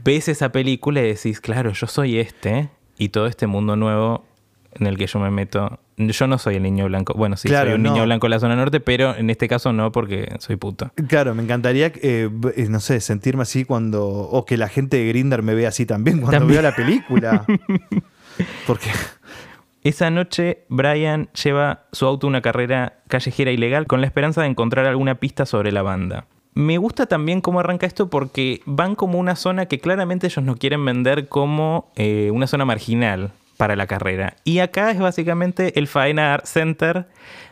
ves 0.04 0.28
esa 0.28 0.52
película 0.52 1.02
y 1.02 1.08
decís, 1.08 1.40
claro, 1.42 1.72
yo 1.74 1.88
soy 1.88 2.20
este 2.20 2.70
y 2.98 3.10
todo 3.10 3.28
este 3.28 3.48
mundo 3.48 3.76
nuevo 3.76 4.26
en 4.74 4.88
el 4.88 4.98
que 4.98 5.08
yo 5.08 5.20
me 5.20 5.32
meto. 5.32 5.80
Yo 5.98 6.28
no 6.28 6.38
soy 6.38 6.58
el 6.58 6.64
niño 6.64 6.86
blanco. 6.86 7.14
Bueno, 7.16 7.38
sí, 7.38 7.48
Claro, 7.48 7.70
soy 7.72 7.76
un 7.76 7.84
no. 7.84 7.92
niño 7.94 8.04
blanco 8.06 8.28
de 8.28 8.30
la 8.32 8.40
zona 8.40 8.56
norte, 8.56 8.80
pero 8.80 9.16
en 9.16 9.32
este 9.32 9.48
caso 9.48 9.74
no, 9.74 9.92
porque 9.92 10.36
soy 10.40 10.56
puto. 10.56 10.92
Claro, 11.08 11.34
me 11.34 11.42
encantaría, 11.42 11.88
eh, 11.88 12.30
eh, 12.56 12.68
no 12.70 12.80
sé, 12.80 13.00
sentirme 13.00 13.42
así 13.42 13.66
cuando. 13.66 14.06
O 14.08 14.46
que 14.46 14.58
la 14.58 14.68
gente 14.70 14.98
de 14.98 15.08
Grinder 15.08 15.42
me 15.42 15.56
vea 15.56 15.70
así 15.70 15.88
también 15.88 16.20
cuando 16.20 16.38
También. 16.38 16.62
veo 16.62 16.70
la 16.70 16.76
película. 16.76 17.46
Porque. 18.68 18.90
Esa 19.84 20.10
noche, 20.10 20.66
Brian 20.70 21.30
lleva 21.32 21.86
su 21.94 22.06
auto 22.06 22.28
a 22.28 22.30
una 22.30 22.42
carrera 22.42 23.00
callejera 23.08 23.52
ilegal 23.52 23.88
con 23.88 24.02
la 24.02 24.08
esperanza 24.08 24.42
de 24.42 24.48
encontrar 24.48 24.86
alguna 24.86 25.16
pista 25.16 25.46
sobre 25.46 25.72
la 25.72 25.82
banda. 25.82 26.26
Me 26.58 26.80
gusta 26.80 27.06
también 27.06 27.40
cómo 27.40 27.60
arranca 27.60 27.86
esto 27.86 28.10
porque 28.10 28.62
van 28.66 28.96
como 28.96 29.20
una 29.20 29.36
zona 29.36 29.68
que 29.68 29.78
claramente 29.78 30.26
ellos 30.26 30.44
no 30.44 30.56
quieren 30.56 30.84
vender 30.84 31.28
como 31.28 31.92
eh, 31.96 32.32
una 32.34 32.48
zona 32.48 32.66
marginal 32.66 33.30
para 33.58 33.76
la 33.76 33.86
carrera. 33.86 34.38
Y 34.44 34.58
acá 34.58 34.90
es 34.90 34.98
básicamente 34.98 35.78
el 35.78 35.86
Faena 35.86 36.34
Art 36.34 36.48
Center, 36.48 37.06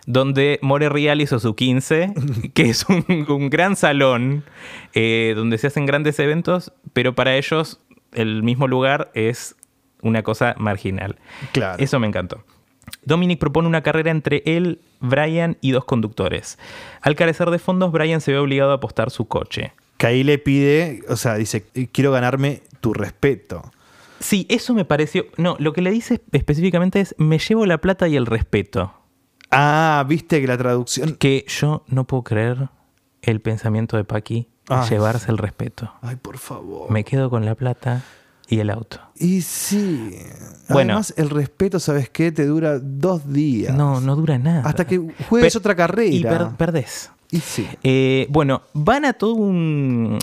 donde 0.07 0.57
More 0.63 0.89
Real 0.89 1.21
hizo 1.21 1.39
su 1.39 1.55
15, 1.55 2.15
que 2.55 2.63
es 2.63 2.83
un, 2.89 3.05
un 3.29 3.51
gran 3.51 3.75
salón 3.75 4.43
eh, 4.95 5.33
donde 5.35 5.59
se 5.59 5.67
hacen 5.67 5.85
grandes 5.85 6.17
eventos, 6.17 6.73
pero 6.93 7.13
para 7.13 7.35
ellos 7.35 7.79
el 8.11 8.41
mismo 8.41 8.67
lugar 8.67 9.11
es 9.13 9.55
una 10.01 10.23
cosa 10.23 10.55
marginal. 10.57 11.17
Claro. 11.51 11.77
Eso 11.77 11.99
me 11.99 12.07
encantó. 12.07 12.43
Dominic 13.03 13.39
propone 13.39 13.67
una 13.67 13.81
carrera 13.81 14.11
entre 14.11 14.43
él, 14.45 14.79
Brian 14.99 15.57
y 15.61 15.71
dos 15.71 15.85
conductores. 15.85 16.57
Al 17.01 17.15
carecer 17.15 17.49
de 17.49 17.59
fondos, 17.59 17.91
Brian 17.91 18.21
se 18.21 18.31
ve 18.31 18.37
obligado 18.37 18.71
a 18.71 18.75
apostar 18.75 19.11
su 19.11 19.27
coche. 19.27 19.73
Que 19.97 20.07
ahí 20.07 20.23
le 20.23 20.37
pide, 20.37 21.03
o 21.07 21.15
sea, 21.15 21.35
dice, 21.35 21.65
quiero 21.91 22.11
ganarme 22.11 22.61
tu 22.81 22.93
respeto. 22.93 23.71
Sí, 24.19 24.45
eso 24.49 24.73
me 24.73 24.85
pareció. 24.85 25.25
No, 25.37 25.55
lo 25.59 25.73
que 25.73 25.81
le 25.81 25.91
dice 25.91 26.21
específicamente 26.31 26.99
es: 26.99 27.15
me 27.17 27.37
llevo 27.37 27.65
la 27.65 27.77
plata 27.79 28.07
y 28.07 28.15
el 28.15 28.25
respeto. 28.25 28.93
Ah, 29.51 30.03
viste 30.07 30.41
que 30.41 30.47
la 30.47 30.57
traducción. 30.57 31.15
Que 31.15 31.45
yo 31.47 31.83
no 31.87 32.05
puedo 32.05 32.23
creer 32.23 32.69
el 33.21 33.41
pensamiento 33.41 33.97
de 33.97 34.03
Paqui 34.03 34.47
Ay. 34.67 34.89
llevarse 34.89 35.31
el 35.31 35.37
respeto. 35.37 35.93
Ay, 36.01 36.15
por 36.15 36.37
favor. 36.37 36.91
Me 36.91 37.03
quedo 37.03 37.29
con 37.29 37.45
la 37.45 37.55
plata 37.55 38.03
y 38.49 38.59
el 38.59 38.69
auto. 38.69 38.99
Y 39.15 39.41
sí. 39.41 40.15
Bueno. 40.69 40.93
Además, 40.93 41.13
el 41.17 41.29
respeto, 41.29 41.79
¿sabes 41.79 42.09
qué? 42.09 42.31
Te 42.31 42.45
dura 42.45 42.79
dos 42.79 43.31
días. 43.31 43.75
No, 43.75 44.01
no 44.01 44.15
dura 44.15 44.37
nada. 44.37 44.61
Hasta 44.67 44.85
que 44.85 44.97
juegues 45.29 45.53
Per- 45.53 45.59
otra 45.59 45.75
carrera. 45.75 46.13
Y 46.15 46.23
per- 46.23 46.49
perdés. 46.57 47.11
Y 47.31 47.39
sí. 47.39 47.67
Eh, 47.83 48.27
bueno, 48.29 48.61
van 48.73 49.05
a 49.05 49.13
todo 49.13 49.33
un. 49.33 50.19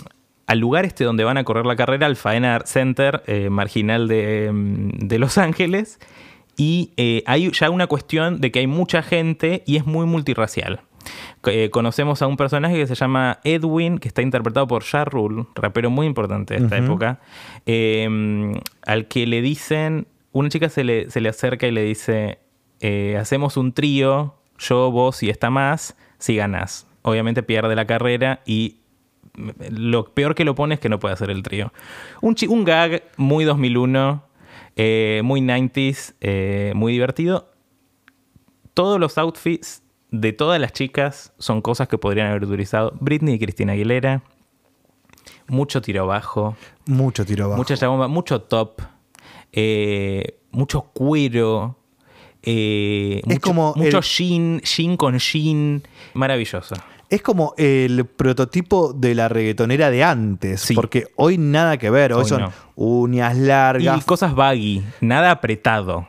al 0.47 0.59
lugar 0.59 0.85
este 0.85 1.03
donde 1.03 1.23
van 1.23 1.37
a 1.37 1.43
correr 1.43 1.65
la 1.65 1.75
carrera, 1.75 2.05
al 2.05 2.15
Faena 2.15 2.55
Art 2.55 2.67
Center, 2.67 3.23
eh, 3.27 3.49
marginal 3.49 4.07
de, 4.07 4.51
mm, 4.53 5.07
de 5.07 5.19
Los 5.19 5.37
Ángeles. 5.37 5.99
Y 6.55 6.91
eh, 6.97 7.23
hay 7.25 7.51
ya 7.51 7.69
una 7.71 7.87
cuestión 7.87 8.39
de 8.39 8.51
que 8.51 8.59
hay 8.59 8.67
mucha 8.67 9.01
gente 9.01 9.63
y 9.65 9.77
es 9.77 9.85
muy 9.85 10.05
multirracial. 10.05 10.81
Eh, 11.45 11.69
conocemos 11.69 12.21
a 12.21 12.27
un 12.27 12.37
personaje 12.37 12.75
que 12.75 12.87
se 12.87 12.95
llama 12.95 13.39
Edwin, 13.43 13.97
que 13.97 14.07
está 14.07 14.21
interpretado 14.21 14.67
por 14.67 14.83
Ja 14.83 15.05
Rule, 15.05 15.45
rapero 15.55 15.89
muy 15.89 16.07
importante 16.07 16.55
de 16.55 16.63
esta 16.63 16.77
época, 16.77 17.19
eh, 17.65 18.53
al 18.85 19.07
que 19.07 19.27
le 19.27 19.41
dicen, 19.41 20.07
una 20.31 20.49
chica 20.49 20.69
se 20.69 20.83
le, 20.83 21.09
se 21.09 21.21
le 21.21 21.29
acerca 21.29 21.67
y 21.67 21.71
le 21.71 21.83
dice, 21.83 22.39
eh, 22.79 23.17
hacemos 23.17 23.55
un 23.55 23.71
trío, 23.73 24.35
yo, 24.57 24.91
vos 24.91 25.23
y 25.23 25.29
esta 25.29 25.49
más, 25.49 25.95
si 26.17 26.35
ganás. 26.35 26.87
Obviamente 27.03 27.43
pierde 27.43 27.75
la 27.75 27.85
carrera 27.85 28.41
y 28.45 28.77
lo 29.69 30.13
peor 30.13 30.35
que 30.35 30.43
lo 30.43 30.55
pone 30.55 30.75
es 30.75 30.79
que 30.79 30.89
no 30.89 30.99
puede 30.99 31.13
hacer 31.13 31.29
el 31.29 31.43
trío. 31.43 31.71
Un, 32.21 32.35
un 32.49 32.63
gag 32.63 33.03
muy 33.17 33.45
2001, 33.45 34.23
eh, 34.75 35.21
muy 35.23 35.41
90s, 35.41 36.15
eh, 36.21 36.73
muy 36.75 36.93
divertido. 36.93 37.51
Todos 38.73 38.99
los 38.99 39.17
outfits 39.17 39.82
de 40.13 40.31
todas 40.31 40.61
las 40.61 40.71
chicas 40.73 41.33
son 41.39 41.61
cosas 41.61 41.87
que 41.87 41.97
podrían 41.97 42.27
haber 42.27 42.43
utilizado 42.45 42.93
Britney 43.01 43.33
y 43.33 43.39
Cristina 43.39 43.73
Aguilera. 43.73 44.21
Mucho 45.47 45.81
tiro 45.81 46.05
bajo, 46.07 46.55
Mucho 46.85 47.25
tiro 47.25 47.49
bajo. 47.49 47.57
mucha 47.57 47.75
chabomba, 47.75 48.07
mucho 48.07 48.41
top, 48.43 48.81
eh, 49.51 50.37
mucho 50.51 50.81
cuero. 50.93 51.77
eh, 52.43 53.21
Es 53.21 53.25
mucho, 53.27 53.41
como 53.41 53.73
mucho 53.75 53.97
el- 53.97 54.03
jean, 54.03 54.61
jean 54.61 54.97
con 54.97 55.17
jean, 55.17 55.81
maravilloso. 56.13 56.75
Es 57.09 57.21
como 57.21 57.53
el 57.57 58.05
prototipo 58.05 58.91
de 58.93 59.15
la 59.15 59.29
reggaetonera 59.29 59.89
de 59.89 60.03
antes. 60.03 60.61
Sí. 60.61 60.73
Porque 60.75 61.07
hoy 61.15 61.37
nada 61.37 61.77
que 61.77 61.89
ver. 61.89 62.11
Hoy, 62.13 62.23
Hoy 62.23 62.27
son 62.29 62.41
no. 62.41 62.51
uñas 62.75 63.37
largas. 63.37 63.97
Y 63.97 64.01
cosas 64.01 64.35
baggy, 64.35 64.83
nada 65.01 65.31
apretado. 65.31 66.07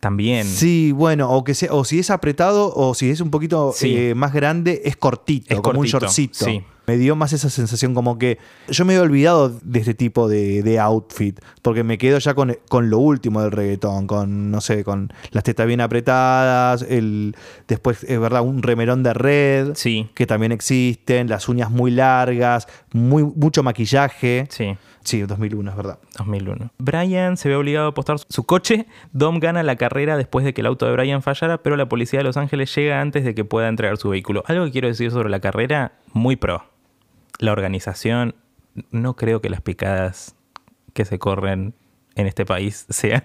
También. 0.00 0.46
Sí, 0.46 0.92
bueno, 0.92 1.30
o 1.30 1.44
que 1.44 1.54
sea, 1.54 1.72
o 1.72 1.84
si 1.84 1.98
es 1.98 2.10
apretado, 2.10 2.72
o 2.74 2.94
si 2.94 3.10
es 3.10 3.20
un 3.20 3.30
poquito 3.30 3.72
Sí. 3.76 3.94
eh, 3.96 4.14
más 4.14 4.32
grande, 4.32 4.80
es 4.84 4.96
cortito, 4.96 5.54
es 5.54 5.60
como 5.60 5.76
cortito, 5.78 5.98
un 5.98 6.00
shortcito. 6.02 6.44
Sí. 6.46 6.64
Me 6.86 6.96
dio 6.96 7.14
más 7.14 7.32
esa 7.32 7.50
sensación 7.50 7.94
como 7.94 8.18
que 8.18 8.38
yo 8.68 8.84
me 8.84 8.94
había 8.94 9.02
olvidado 9.04 9.50
de 9.62 9.78
este 9.78 9.94
tipo 9.94 10.28
de, 10.28 10.62
de 10.64 10.80
outfit, 10.80 11.38
porque 11.62 11.84
me 11.84 11.98
quedo 11.98 12.18
ya 12.18 12.34
con, 12.34 12.56
con, 12.68 12.90
lo 12.90 12.98
último 12.98 13.42
del 13.42 13.52
reggaetón, 13.52 14.08
con, 14.08 14.50
no 14.50 14.60
sé, 14.60 14.82
con 14.82 15.12
las 15.30 15.44
tetas 15.44 15.68
bien 15.68 15.80
apretadas, 15.82 16.82
el 16.88 17.36
después, 17.68 18.02
es 18.02 18.18
verdad, 18.18 18.42
un 18.42 18.62
remerón 18.62 19.04
de 19.04 19.12
red, 19.14 19.72
sí. 19.74 20.08
que 20.14 20.26
también 20.26 20.50
existen, 20.50 21.28
las 21.28 21.48
uñas 21.48 21.70
muy 21.70 21.92
largas, 21.92 22.66
muy, 22.92 23.22
mucho 23.22 23.62
maquillaje. 23.62 24.46
Sí. 24.50 24.74
Sí, 25.04 25.22
2001, 25.22 25.70
es 25.70 25.76
verdad. 25.76 25.98
2001. 26.18 26.70
Brian 26.78 27.36
se 27.36 27.48
ve 27.48 27.56
obligado 27.56 27.86
a 27.86 27.90
apostar 27.90 28.18
su 28.18 28.44
coche. 28.44 28.86
Dom 29.12 29.40
gana 29.40 29.62
la 29.62 29.76
carrera 29.76 30.16
después 30.16 30.44
de 30.44 30.52
que 30.52 30.60
el 30.60 30.66
auto 30.66 30.86
de 30.86 30.92
Brian 30.92 31.22
fallara, 31.22 31.62
pero 31.62 31.76
la 31.76 31.88
policía 31.88 32.20
de 32.20 32.24
Los 32.24 32.36
Ángeles 32.36 32.74
llega 32.74 33.00
antes 33.00 33.24
de 33.24 33.34
que 33.34 33.44
pueda 33.44 33.68
entregar 33.68 33.96
su 33.96 34.10
vehículo. 34.10 34.44
Algo 34.46 34.64
que 34.66 34.72
quiero 34.72 34.88
decir 34.88 35.10
sobre 35.10 35.30
la 35.30 35.40
carrera, 35.40 35.92
muy 36.12 36.36
pro. 36.36 36.64
La 37.38 37.52
organización, 37.52 38.34
no 38.90 39.16
creo 39.16 39.40
que 39.40 39.48
las 39.48 39.62
picadas 39.62 40.36
que 40.92 41.04
se 41.04 41.18
corren 41.18 41.74
en 42.14 42.26
este 42.26 42.44
país 42.44 42.86
sean... 42.90 43.24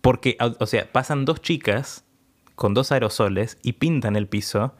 Porque, 0.00 0.36
o 0.60 0.66
sea, 0.66 0.90
pasan 0.92 1.24
dos 1.24 1.42
chicas 1.42 2.04
con 2.54 2.72
dos 2.72 2.92
aerosoles 2.92 3.58
y 3.62 3.74
pintan 3.74 4.16
el 4.16 4.28
piso 4.28 4.74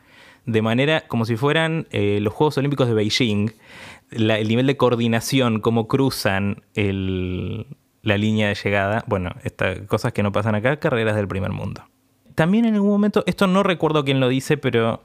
de 0.48 0.62
manera 0.62 1.06
como 1.08 1.26
si 1.26 1.36
fueran 1.36 1.86
eh, 1.90 2.20
los 2.22 2.32
Juegos 2.32 2.56
Olímpicos 2.56 2.88
de 2.88 2.94
Beijing, 2.94 3.52
el 4.10 4.48
nivel 4.48 4.66
de 4.66 4.76
coordinación, 4.76 5.60
cómo 5.60 5.88
cruzan 5.88 6.62
el, 6.74 7.66
la 8.02 8.16
línea 8.16 8.48
de 8.48 8.54
llegada. 8.54 9.04
Bueno, 9.06 9.30
estas 9.44 9.80
cosas 9.80 10.12
que 10.12 10.22
no 10.22 10.32
pasan 10.32 10.54
acá, 10.54 10.78
carreras 10.78 11.16
del 11.16 11.28
primer 11.28 11.52
mundo. 11.52 11.82
También 12.34 12.64
en 12.64 12.74
algún 12.74 12.90
momento, 12.90 13.24
esto 13.26 13.46
no 13.46 13.62
recuerdo 13.62 14.04
quién 14.04 14.20
lo 14.20 14.28
dice, 14.28 14.56
pero 14.56 15.02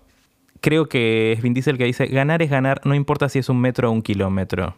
creo 0.61 0.87
que 0.87 1.33
es 1.33 1.41
Vin 1.41 1.53
Diesel 1.53 1.77
que 1.77 1.85
dice, 1.85 2.05
ganar 2.07 2.41
es 2.41 2.49
ganar, 2.49 2.81
no 2.85 2.95
importa 2.95 3.29
si 3.29 3.39
es 3.39 3.49
un 3.49 3.59
metro 3.59 3.89
o 3.89 3.91
un 3.91 4.01
kilómetro. 4.01 4.75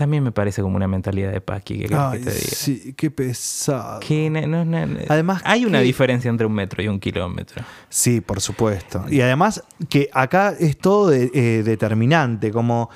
También 0.00 0.24
me 0.24 0.32
parece 0.32 0.62
como 0.62 0.76
una 0.76 0.88
mentalidad 0.88 1.30
de 1.30 1.42
Paqui. 1.42 1.80
Que, 1.86 1.94
Ay, 1.94 2.20
que 2.20 2.24
te 2.24 2.30
diga. 2.30 2.46
sí, 2.52 2.94
qué 2.96 3.10
pesado. 3.10 4.00
Que 4.00 4.30
no- 4.30 4.46
no- 4.46 4.64
no- 4.64 4.98
Además, 5.10 5.42
hay 5.44 5.66
una 5.66 5.80
diferencia 5.80 6.30
entre 6.30 6.46
un 6.46 6.54
metro 6.54 6.82
y 6.82 6.88
un 6.88 6.98
kilómetro. 6.98 7.62
Sí, 7.90 8.22
por 8.22 8.40
supuesto. 8.40 9.04
Y 9.10 9.20
además 9.20 9.62
que 9.90 10.08
acá 10.14 10.54
es 10.58 10.78
todo 10.78 11.10
de- 11.10 11.30
eh, 11.34 11.62
determinante, 11.62 12.50
como, 12.50 12.88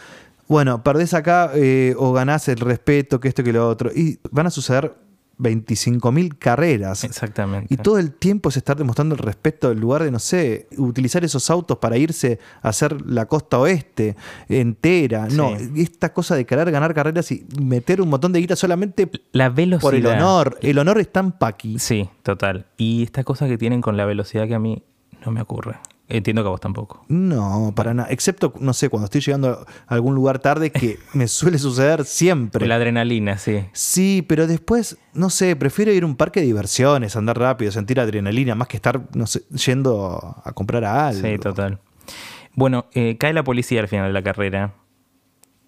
bueno, 0.49 0.83
perdés 0.83 1.13
acá 1.13 1.51
eh, 1.55 1.95
o 1.99 2.15
ganás 2.15 2.49
el 2.49 2.57
respeto, 2.57 3.21
que 3.21 3.29
esto, 3.29 3.45
que 3.45 3.53
lo 3.53 3.69
otro. 3.69 3.91
Y 3.95 4.19
van 4.31 4.47
a 4.47 4.51
suceder 4.51 4.95
25.000 5.39 6.39
carreras. 6.39 7.05
Exactamente. 7.05 7.73
Y 7.73 7.77
todo 7.77 7.99
el 7.99 8.13
tiempo 8.13 8.49
es 8.49 8.57
estar 8.57 8.77
demostrando 8.77 9.15
el 9.15 9.19
respeto 9.21 9.71
en 9.71 9.81
lugar 9.81 10.03
de, 10.05 10.11
no 10.11 10.19
sé, 10.19 10.69
utilizar 10.77 11.25
esos 11.25 11.51
autos 11.51 11.79
para 11.79 11.97
irse 11.97 12.39
a 12.63 12.69
hacer 12.69 13.05
la 13.07 13.27
costa 13.27 13.59
oeste 13.59 14.17
entera. 14.49 15.29
No, 15.31 15.57
esta 15.77 16.13
cosa 16.13 16.37
de 16.37 16.45
querer 16.47 16.71
ganar 16.71 16.95
carreras 16.95 17.31
y 17.33 17.47
meter 17.61 18.01
un 18.01 18.09
montón 18.11 18.33
de 18.33 18.41
guita 18.41 18.57
solamente 18.57 19.11
La 19.33 19.49
velocidad. 19.49 19.81
por 19.83 19.95
el 19.95 20.07
honor. 20.07 20.59
El 20.63 20.79
honor 20.79 20.99
está 20.99 21.21
en 21.21 21.33
Paqui. 21.33 21.79
Sí, 21.79 22.09
total. 22.23 22.67
Y 22.77 23.03
esta 23.03 23.25
cosa 23.25 23.47
que 23.49 23.59
tienen 23.59 23.81
con 23.81 23.97
la 23.97 24.05
velocidad 24.05 24.47
que 24.47 24.55
a 24.55 24.59
mí 24.59 24.83
no 25.25 25.33
me 25.33 25.41
ocurre. 25.41 25.77
Entiendo 26.09 26.43
que 26.43 26.49
a 26.49 26.51
vos 26.51 26.61
tampoco. 26.61 27.05
No, 27.09 27.73
para 27.75 27.95
nada. 27.95 28.09
Excepto, 28.11 28.53
no 28.61 28.75
sé, 28.75 28.91
cuando 28.91 29.07
estoy 29.07 29.23
llegando 29.23 29.67
a 29.87 29.95
algún 29.95 30.15
lugar 30.15 30.39
tarde, 30.39 30.71
que 30.71 30.99
me 31.15 31.29
suele 31.29 31.59
suceder 31.59 32.05
siempre. 32.05 32.67
La 32.67 32.75
adrenalina, 32.75 33.39
sí. 33.39 33.65
Sí, 33.73 34.25
pero 34.29 34.47
después, 34.47 34.99
no 35.15 35.31
sé, 35.31 35.57
prefiero 35.57 35.93
ir 35.93 36.03
a 36.03 36.07
un 36.07 36.17
parque 36.17 36.41
de 36.41 36.47
diversiones, 36.47 37.17
andar 37.17 37.39
rápido, 37.39 37.73
sentir 37.73 38.01
adrenalina, 38.01 38.55
más 38.55 38.69
que 38.69 38.77
estar, 38.77 39.01
no 39.15 39.27
sé, 39.27 39.45
yendo 39.67 40.43
a 40.45 40.53
comprar 40.53 40.85
algo. 40.85 41.27
Sí, 41.27 41.39
total. 41.39 41.81
Bueno, 42.55 42.87
eh, 42.93 43.17
cae 43.19 43.33
la 43.33 43.43
policía 43.43 43.81
al 43.81 43.89
final 43.89 44.07
de 44.07 44.13
la 44.13 44.23
carrera. 44.23 44.75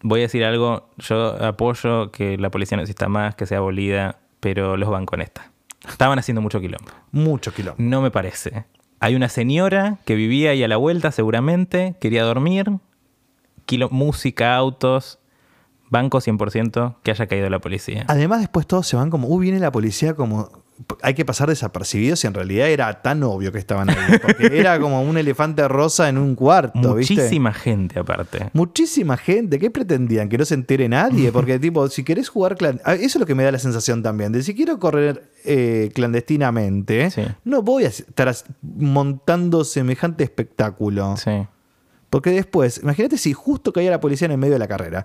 Voy 0.02 0.20
a 0.20 0.24
decir 0.24 0.44
algo, 0.44 0.90
yo 0.98 1.42
apoyo 1.42 2.12
que 2.12 2.36
la 2.36 2.50
policía 2.50 2.76
no 2.76 2.82
exista 2.82 3.08
más, 3.08 3.34
que 3.34 3.46
sea 3.46 3.58
abolida, 3.58 4.20
pero 4.40 4.76
los 4.76 4.90
van 4.90 5.06
con 5.06 5.22
esta. 5.22 5.50
Estaban 5.88 6.18
haciendo 6.18 6.42
mucho 6.42 6.60
quilombo. 6.60 6.90
Mucho 7.10 7.52
kilómetro. 7.52 7.84
No 7.84 8.02
me 8.02 8.10
parece. 8.10 8.66
Hay 9.00 9.14
una 9.14 9.28
señora 9.28 9.98
que 10.04 10.14
vivía 10.14 10.50
ahí 10.50 10.62
a 10.64 10.68
la 10.68 10.76
vuelta 10.76 11.12
seguramente, 11.12 11.96
quería 12.00 12.22
dormir, 12.24 12.78
kilo- 13.66 13.90
música, 13.90 14.56
autos, 14.56 15.18
banco 15.90 16.18
100% 16.20 16.96
que 17.02 17.10
haya 17.10 17.26
caído 17.26 17.48
la 17.50 17.58
policía. 17.60 18.04
Además, 18.08 18.40
después 18.40 18.66
todos 18.66 18.86
se 18.86 18.96
van 18.96 19.10
como, 19.10 19.28
uh, 19.28 19.38
viene 19.38 19.60
la 19.60 19.70
policía 19.72 20.14
como... 20.14 20.64
Hay 21.02 21.14
que 21.14 21.24
pasar 21.24 21.48
desapercibidos 21.48 22.22
y 22.22 22.26
en 22.26 22.34
realidad 22.34 22.68
era 22.68 23.02
tan 23.02 23.22
obvio 23.22 23.50
que 23.52 23.58
estaban 23.58 23.88
ahí. 23.90 24.18
Porque 24.20 24.46
era 24.58 24.78
como 24.78 25.02
un 25.02 25.16
elefante 25.16 25.66
rosa 25.68 26.08
en 26.08 26.18
un 26.18 26.34
cuarto, 26.34 26.94
¿viste? 26.94 27.14
Muchísima 27.14 27.52
gente 27.52 27.98
aparte. 27.98 28.50
Muchísima 28.52 29.16
gente. 29.16 29.58
¿Qué 29.58 29.70
pretendían? 29.70 30.28
¿Que 30.28 30.36
no 30.38 30.44
se 30.44 30.54
entere 30.54 30.88
nadie? 30.88 31.32
Porque, 31.32 31.58
tipo, 31.60 31.88
si 31.88 32.04
querés 32.04 32.28
jugar. 32.28 32.56
clan- 32.56 32.80
Ah, 32.84 32.94
Eso 32.94 33.04
es 33.04 33.16
lo 33.16 33.26
que 33.26 33.34
me 33.34 33.42
da 33.42 33.52
la 33.52 33.58
sensación 33.58 34.02
también. 34.02 34.32
De 34.32 34.42
si 34.42 34.54
quiero 34.54 34.78
correr 34.78 35.30
eh, 35.44 35.90
clandestinamente, 35.94 37.10
Sí. 37.10 37.22
no 37.44 37.62
voy 37.62 37.84
a 37.84 37.88
estar 37.88 38.32
montando 38.62 39.64
semejante 39.64 40.24
espectáculo. 40.24 41.16
Sí. 41.16 41.46
Porque 42.10 42.30
después, 42.30 42.80
imagínate 42.82 43.18
si 43.18 43.32
justo 43.32 43.72
caía 43.72 43.90
la 43.90 44.00
policía 44.00 44.26
en 44.26 44.32
el 44.32 44.38
medio 44.38 44.52
de 44.54 44.58
la 44.60 44.68
carrera. 44.68 45.04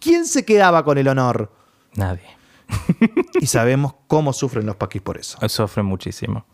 ¿Quién 0.00 0.26
se 0.26 0.44
quedaba 0.44 0.84
con 0.84 0.98
el 0.98 1.08
honor? 1.08 1.50
Nadie. 1.94 2.22
Y 3.40 3.46
sabemos 3.46 3.94
cómo 4.06 4.32
sufren 4.32 4.66
los 4.66 4.76
paquis 4.76 5.02
por 5.02 5.18
eso. 5.18 5.38
Sufre 5.48 5.82
muchísimo. 5.82 6.44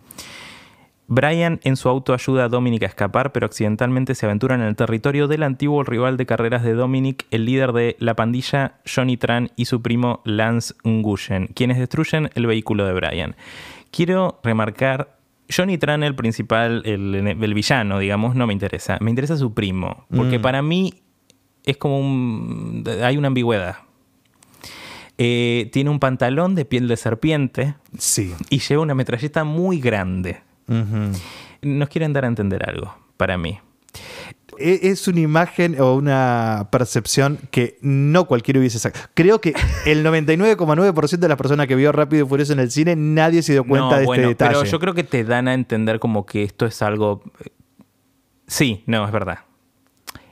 Brian 1.11 1.59
en 1.64 1.76
su 1.76 1.88
auto 1.88 2.12
ayuda 2.12 2.44
a 2.44 2.48
Dominic 2.48 2.83
a 2.83 2.87
escapar, 2.87 3.33
pero 3.33 3.46
accidentalmente 3.46 4.14
se 4.14 4.26
aventura 4.26 4.54
en 4.57 4.61
el 4.61 4.76
territorio 4.76 5.26
del 5.26 5.42
antiguo 5.42 5.83
rival 5.83 6.18
de 6.18 6.26
carreras 6.26 6.62
de 6.62 6.74
Dominic, 6.74 7.24
el 7.31 7.46
líder 7.46 7.72
de 7.72 7.96
la 7.98 8.14
pandilla 8.14 8.74
Johnny 8.85 9.16
Tran 9.16 9.50
y 9.57 9.64
su 9.64 9.81
primo 9.81 10.20
Lance 10.26 10.74
Nguyen, 10.85 11.46
quienes 11.54 11.78
destruyen 11.78 12.28
el 12.35 12.46
vehículo 12.46 12.85
de 12.85 12.92
Brian. 12.92 13.37
Quiero 13.90 14.38
remarcar, 14.44 15.16
Johnny 15.50 15.78
Tran, 15.78 16.02
el 16.02 16.14
principal, 16.14 16.83
el, 16.85 17.14
el 17.14 17.54
villano, 17.54 17.98
digamos, 18.00 18.35
no 18.35 18.46
me 18.46 18.52
interesa. 18.52 18.98
Me 19.00 19.09
interesa 19.09 19.38
su 19.38 19.54
primo, 19.54 20.04
porque 20.14 20.38
Mm. 20.38 20.42
para 20.42 20.61
mí 20.61 20.92
es 21.64 21.78
como 21.78 21.98
un... 21.98 22.85
hay 23.02 23.16
una 23.16 23.28
ambigüedad. 23.28 23.76
Eh, 25.18 25.68
tiene 25.72 25.90
un 25.90 25.98
pantalón 25.98 26.54
de 26.54 26.64
piel 26.64 26.87
de 26.88 26.96
serpiente, 26.96 27.74
Sí. 27.98 28.35
y 28.50 28.61
lleva 28.61 28.83
una 28.83 28.94
metralleta 28.94 29.42
muy 29.44 29.81
grande. 29.81 30.40
Nos 31.62 31.88
quieren 31.88 32.12
dar 32.12 32.24
a 32.24 32.28
entender 32.28 32.68
algo, 32.68 32.94
para 33.16 33.37
mí. 33.37 33.59
E- 34.59 34.81
Es 34.90 35.07
una 35.09 35.20
imagen 35.20 35.81
o 35.81 35.94
una 35.94 36.68
percepción 36.70 37.38
que 37.50 37.78
no 37.81 38.26
cualquiera 38.26 38.59
hubiese 38.61 38.78
sacado. 38.78 39.07
Creo 39.14 39.40
que 39.40 39.54
el 39.87 40.04
99,9% 40.04 41.18
de 41.18 41.28
las 41.28 41.37
personas 41.37 41.66
que 41.66 41.74
vio 41.76 41.90
Rápido 41.92 42.24
y 42.24 42.28
Furioso 42.28 42.52
en 42.52 42.61
el 42.61 42.70
cine, 42.70 42.94
nadie 42.96 43.42
se 43.42 43.52
dio 43.52 43.64
cuenta 43.64 43.94
no, 43.94 43.98
de 44.00 44.04
bueno, 44.07 44.22
este 44.22 44.28
detalle. 44.31 44.54
pero 44.61 44.64
yo 44.70 44.78
creo 44.81 44.94
que 44.94 45.04
te 45.04 45.24
dan 45.24 45.48
a 45.48 45.54
entender 45.54 45.98
como 46.00 46.26
que 46.26 46.42
esto 46.44 46.66
es 46.66 46.81
algo... 46.83 47.22
eh, 47.44 47.50
Sí, 48.46 48.83
no, 48.87 49.04
es 49.04 49.12
verdad. 49.12 49.40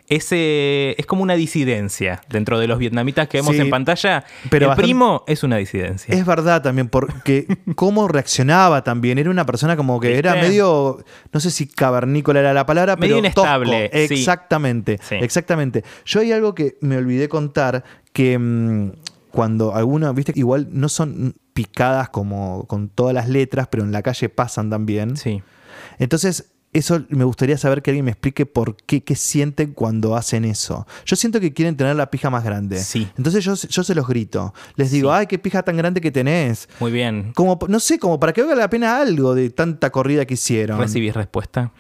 Ese 0.09 0.95
es 0.99 1.07
como 1.07 1.23
una 1.23 1.35
disidencia 1.35 2.21
dentro 2.29 2.59
de 2.61 2.66
los 2.69 2.79
vietnamitas 2.79 3.29
que 3.29 3.38
vemos 3.38 3.55
Sí, 3.57 3.61
en 3.61 3.71
pantalla. 3.71 4.25
pero 4.51 4.66
el 4.66 4.69
bastante- 4.69 4.87
primo 4.87 5.25
es 5.27 5.42
una 5.42 5.57
disidencia. 5.57 6.14
Es 6.14 6.25
verdad 6.25 6.62
también, 6.62 6.88
porque 6.88 7.47
cómo 7.77 8.07
reaccionaba 8.09 8.85
también. 8.85 9.19
Era 9.19 9.31
una 9.31 9.45
persona 9.47 9.77
como 9.77 9.99
que 10.01 10.16
era 10.16 10.35
medio, 10.35 11.05
no 11.33 11.40
sé 11.40 11.51
si 11.51 11.66
cavernícola 11.66 12.40
era 12.40 12.55
la 12.55 12.66
palabra, 12.66 12.97
Medio 12.97 13.16
pero 13.21 13.33
tosco. 13.35 13.64
inestable, 13.64 13.90
sí. 14.09 14.14
Exactamente, 14.14 14.99
Sí. 15.03 15.16
exactamente. 15.21 15.85
Yo 16.05 16.21
hay 16.21 16.33
algo 16.33 16.55
que 16.55 16.77
me 16.81 16.97
olvidé 16.97 17.29
contar, 17.29 17.83
que 18.12 18.38
mm, 18.38 18.92
cuando 19.33 19.75
algunos, 19.75 20.14
viste, 20.14 20.33
igual 20.37 20.69
no 20.71 20.88
son 20.88 21.35
picadas 21.53 22.09
como 22.11 22.64
con 22.69 22.88
todas 22.88 23.12
las 23.12 23.29
letras, 23.29 23.69
pero 23.71 23.83
en 23.83 23.92
la 23.92 24.03
calle 24.03 24.29
pasan 24.29 24.71
también. 24.71 25.16
Sí. 25.16 25.42
Entonces, 25.99 26.53
eso 26.79 27.03
me 27.09 27.25
gustaría 27.25 27.57
saber 27.59 27.83
que 27.83 27.91
alguien 27.91 28.05
me 28.05 28.11
explique 28.12 28.47
por 28.47 28.77
qué, 28.77 29.03
qué 29.03 29.15
sienten 29.17 29.73
cuando 29.73 30.17
hacen 30.17 30.45
eso. 30.45 30.87
Yo 31.05 31.17
siento 31.17 31.41
que 31.41 31.53
quieren 31.53 31.77
tener 31.77 31.97
la 31.97 32.11
pija 32.11 32.31
más 32.31 32.45
grande. 32.45 32.79
Sí. 32.79 33.09
Entonces 33.17 33.45
yo, 33.45 33.55
yo 33.55 33.83
se 33.85 33.95
los 33.95 34.07
grito. 34.07 34.53
Les 34.77 34.91
digo, 34.91 35.11
Sí. 35.11 35.17
ay, 35.19 35.27
qué 35.27 35.39
pija 35.39 35.62
tan 35.62 35.77
grande 35.77 36.01
que 36.01 36.11
tenés. 36.11 36.69
Muy 36.81 36.91
bien. 36.93 37.33
Como, 37.35 37.59
no 37.69 37.81
sé, 37.81 37.99
como 37.99 38.19
para 38.21 38.33
que 38.33 38.43
valga 38.43 38.57
la 38.57 38.71
pena 38.71 38.99
algo 39.01 39.35
de 39.35 39.51
tanta 39.51 39.91
corrida 39.91 40.25
que 40.27 40.35
hicieron. 40.35 40.79
¿Recibís 40.79 41.15
respuesta? 41.15 41.73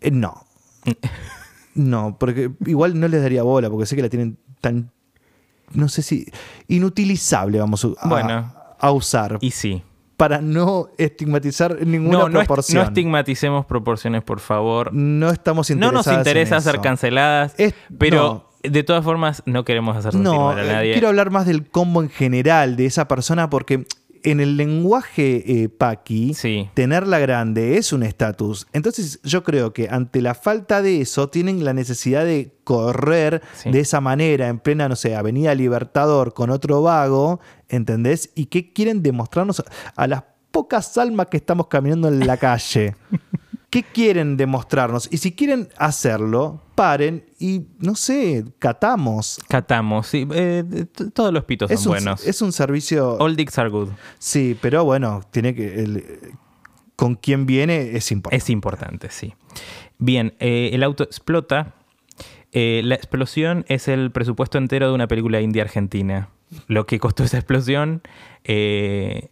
Eh, 0.00 0.10
no. 0.10 0.46
no, 1.74 2.16
porque 2.18 2.50
igual 2.66 2.98
no 2.98 3.08
les 3.08 3.22
daría 3.22 3.42
bola, 3.42 3.68
porque 3.70 3.86
sé 3.86 3.96
que 3.96 4.02
la 4.02 4.08
tienen 4.08 4.38
tan. 4.60 4.90
No 5.72 5.88
sé 5.88 6.02
si. 6.02 6.26
inutilizable, 6.68 7.58
vamos 7.58 7.84
a, 7.98 8.08
Bueno. 8.08 8.54
a 8.78 8.90
usar. 8.92 9.38
Y 9.40 9.50
sí. 9.50 9.82
Para 10.16 10.40
no 10.40 10.88
estigmatizar 10.98 11.84
ninguna 11.86 12.18
No, 12.18 12.28
no, 12.28 12.40
est- 12.40 12.46
proporción. 12.46 12.82
no 12.82 12.88
estigmaticemos 12.88 13.66
proporciones, 13.66 14.22
por 14.22 14.40
favor. 14.40 14.92
No 14.92 15.30
estamos 15.30 15.70
No 15.70 15.74
interesados. 15.74 16.06
nos 16.06 16.16
interesa 16.18 16.56
en 16.56 16.62
ser 16.62 16.80
canceladas, 16.80 17.54
Es- 17.58 17.74
pero 17.98 18.50
de 18.62 18.82
todas 18.82 19.04
formas 19.04 19.42
no 19.46 19.64
queremos 19.64 19.96
hacer 19.96 20.14
No, 20.14 20.50
a 20.50 20.62
eh, 20.62 20.66
nadie. 20.66 20.92
quiero 20.92 21.08
hablar 21.08 21.30
más 21.30 21.46
del 21.46 21.68
combo 21.68 22.02
en 22.02 22.08
general 22.10 22.76
de 22.76 22.86
esa 22.86 23.08
persona 23.08 23.50
porque 23.50 23.84
en 24.22 24.40
el 24.40 24.56
lenguaje 24.56 25.64
eh, 25.64 25.68
paqui, 25.68 26.32
Sí. 26.32 26.70
tenerla 26.72 27.18
grande 27.18 27.76
es 27.76 27.92
un 27.92 28.02
estatus. 28.02 28.66
Entonces 28.72 29.20
yo 29.22 29.42
creo 29.44 29.74
que 29.74 29.88
ante 29.90 30.22
la 30.22 30.34
falta 30.34 30.80
de 30.80 31.02
eso 31.02 31.28
tienen 31.28 31.62
la 31.62 31.74
necesidad 31.74 32.24
de 32.24 32.54
correr 32.64 33.42
Sí. 33.52 33.70
de 33.70 33.80
esa 33.80 34.00
manera 34.00 34.48
en 34.48 34.60
plena, 34.60 34.88
no 34.88 34.96
sé, 34.96 35.14
Avenida 35.14 35.54
Libertador 35.54 36.32
con 36.32 36.48
otro 36.48 36.80
vago, 36.80 37.38
¿entendés? 37.68 38.30
¿Y 38.34 38.46
qué 38.46 38.72
quieren 38.72 39.02
demostrarnos 39.02 39.62
a 39.96 40.06
las 40.06 40.24
pocas 40.50 40.96
almas 40.98 41.26
que 41.28 41.36
estamos 41.36 41.66
caminando 41.68 42.08
en 42.08 42.26
la 42.26 42.36
calle? 42.36 42.94
¿Qué 43.70 43.82
quieren 43.82 44.36
demostrarnos? 44.36 45.08
Y 45.10 45.16
si 45.16 45.32
quieren 45.32 45.68
hacerlo, 45.76 46.62
paren 46.76 47.24
y, 47.40 47.62
no 47.80 47.96
sé, 47.96 48.44
catamos. 48.60 49.40
Catamos, 49.48 50.06
sí. 50.06 50.28
eh, 50.32 50.86
todos 51.12 51.32
los 51.32 51.42
pitos 51.44 51.68
son 51.72 51.78
un, 51.78 51.88
buenos. 51.88 52.24
es 52.24 52.40
un 52.40 52.52
servicio... 52.52 53.16
All 53.18 53.34
dicks 53.34 53.58
are 53.58 53.68
good. 53.70 53.88
Sí, 54.20 54.56
pero 54.60 54.84
bueno, 54.84 55.22
tiene 55.32 55.56
que... 55.56 55.82
el- 55.82 56.04
con 56.96 57.16
quién 57.16 57.46
viene 57.46 57.96
es 57.96 58.12
importante. 58.12 58.36
Es 58.36 58.48
importante, 58.50 59.10
sí. 59.10 59.34
Bien, 59.98 60.34
eh, 60.38 60.70
el 60.72 60.84
auto 60.84 61.02
explota. 61.02 61.74
Eh, 62.52 62.82
la 62.84 62.94
explosión 62.94 63.64
es 63.66 63.88
el 63.88 64.12
presupuesto 64.12 64.58
entero 64.58 64.86
de 64.86 64.94
una 64.94 65.08
película 65.08 65.40
india-argentina. 65.40 66.28
Lo 66.66 66.86
que 66.86 66.98
costó 66.98 67.24
esa 67.24 67.36
explosión, 67.38 68.02
eh, 68.44 69.30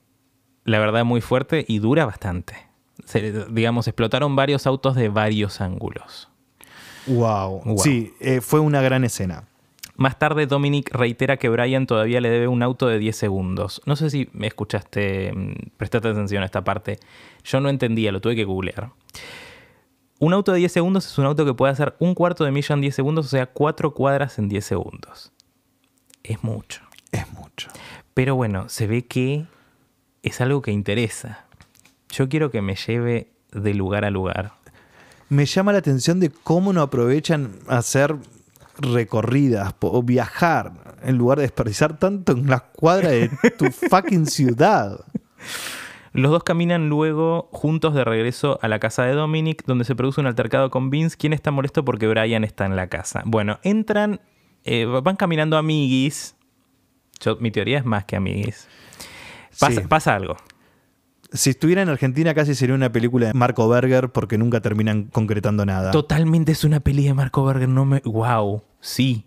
la 0.64 0.78
verdad, 0.78 1.04
muy 1.04 1.20
fuerte 1.20 1.64
y 1.68 1.78
dura 1.78 2.04
bastante. 2.06 2.54
Se- 3.04 3.46
digamos, 3.50 3.88
explotaron 3.88 4.36
varios 4.36 4.66
autos 4.66 4.94
de 4.94 5.08
varios 5.08 5.60
ángulos. 5.60 6.28
Wow. 7.06 7.62
Wow. 7.64 7.78
Sí, 7.78 8.12
eh, 8.20 8.40
fue 8.40 8.60
una 8.60 8.80
gran 8.80 9.04
escena. 9.04 9.44
Más 9.96 10.18
tarde, 10.18 10.46
Dominic 10.46 10.90
reitera 10.94 11.36
que 11.36 11.48
Brian 11.48 11.86
todavía 11.86 12.20
le 12.20 12.30
debe 12.30 12.48
un 12.48 12.62
auto 12.62 12.86
de 12.86 12.98
10 12.98 13.14
segundos. 13.14 13.82
No 13.84 13.94
sé 13.96 14.08
si 14.08 14.28
me 14.32 14.46
escuchaste, 14.46 15.32
mm, 15.34 15.52
prestaste 15.76 16.08
atención 16.08 16.42
a 16.42 16.46
esta 16.46 16.64
parte. 16.64 16.98
Yo 17.44 17.60
no 17.60 17.68
entendía, 17.68 18.10
lo 18.12 18.20
tuve 18.20 18.34
que 18.36 18.44
googlear. 18.44 18.90
Un 20.18 20.32
auto 20.32 20.52
de 20.52 20.58
10 20.60 20.72
segundos 20.72 21.06
es 21.06 21.18
un 21.18 21.26
auto 21.26 21.44
que 21.44 21.52
puede 21.54 21.72
hacer 21.72 21.94
un 21.98 22.14
cuarto 22.14 22.44
de 22.44 22.52
milla 22.52 22.74
en 22.74 22.80
10 22.80 22.94
segundos, 22.94 23.26
o 23.26 23.28
sea, 23.28 23.46
cuatro 23.46 23.92
cuadras 23.92 24.38
en 24.38 24.48
10 24.48 24.64
segundos. 24.64 25.32
Es 26.22 26.42
mucho. 26.44 26.82
Es 27.12 27.30
mucho. 27.32 27.70
Pero 28.14 28.34
bueno, 28.34 28.68
se 28.68 28.86
ve 28.86 29.06
que 29.06 29.46
es 30.22 30.40
algo 30.40 30.62
que 30.62 30.72
interesa. 30.72 31.44
Yo 32.10 32.28
quiero 32.28 32.50
que 32.50 32.62
me 32.62 32.74
lleve 32.74 33.28
de 33.52 33.74
lugar 33.74 34.04
a 34.04 34.10
lugar. 34.10 34.54
Me 35.28 35.46
llama 35.46 35.72
la 35.72 35.78
atención 35.78 36.20
de 36.20 36.30
cómo 36.30 36.72
no 36.72 36.82
aprovechan 36.82 37.52
hacer 37.68 38.16
recorridas 38.78 39.74
o 39.80 40.02
viajar 40.02 40.72
en 41.02 41.16
lugar 41.16 41.38
de 41.38 41.42
desperdiciar 41.42 41.98
tanto 41.98 42.32
en 42.32 42.48
las 42.48 42.62
cuadras 42.62 43.12
de 43.12 43.30
tu 43.56 43.66
fucking 43.90 44.26
ciudad. 44.26 45.00
Los 46.12 46.30
dos 46.30 46.44
caminan 46.44 46.90
luego 46.90 47.48
juntos 47.52 47.94
de 47.94 48.04
regreso 48.04 48.58
a 48.60 48.68
la 48.68 48.78
casa 48.78 49.04
de 49.04 49.14
Dominic, 49.14 49.64
donde 49.64 49.84
se 49.84 49.96
produce 49.96 50.20
un 50.20 50.26
altercado 50.26 50.70
con 50.70 50.90
Vince, 50.90 51.16
quien 51.16 51.32
está 51.32 51.50
molesto 51.50 51.84
porque 51.84 52.06
Brian 52.06 52.44
está 52.44 52.66
en 52.66 52.76
la 52.76 52.88
casa. 52.88 53.22
Bueno, 53.24 53.58
entran, 53.62 54.20
eh, 54.64 54.84
van 54.84 55.16
caminando 55.16 55.56
amiguis. 55.56 56.36
Yo- 57.22 57.36
mi 57.36 57.50
teoría 57.50 57.78
es 57.78 57.84
más 57.84 58.04
que 58.04 58.16
amiguis. 58.16 58.68
Pasa, 59.58 59.80
Sí. 59.80 59.86
pasa 59.88 60.14
algo. 60.14 60.36
Si 61.32 61.48
estuviera 61.50 61.80
en 61.82 61.88
Argentina 61.88 62.34
casi 62.34 62.54
sería 62.54 62.74
una 62.74 62.92
película 62.92 63.28
de 63.28 63.34
Marco 63.34 63.66
Berger 63.68 64.10
porque 64.10 64.36
nunca 64.36 64.60
terminan 64.60 65.04
concretando 65.04 65.64
nada. 65.64 65.90
Totalmente 65.90 66.52
es 66.52 66.64
una 66.64 66.80
peli 66.80 67.04
de 67.06 67.14
Marco 67.14 67.44
Berger. 67.44 67.68
No 67.68 67.84
me. 67.86 68.00
¡Wow! 68.04 68.62
Sí. 68.80 69.26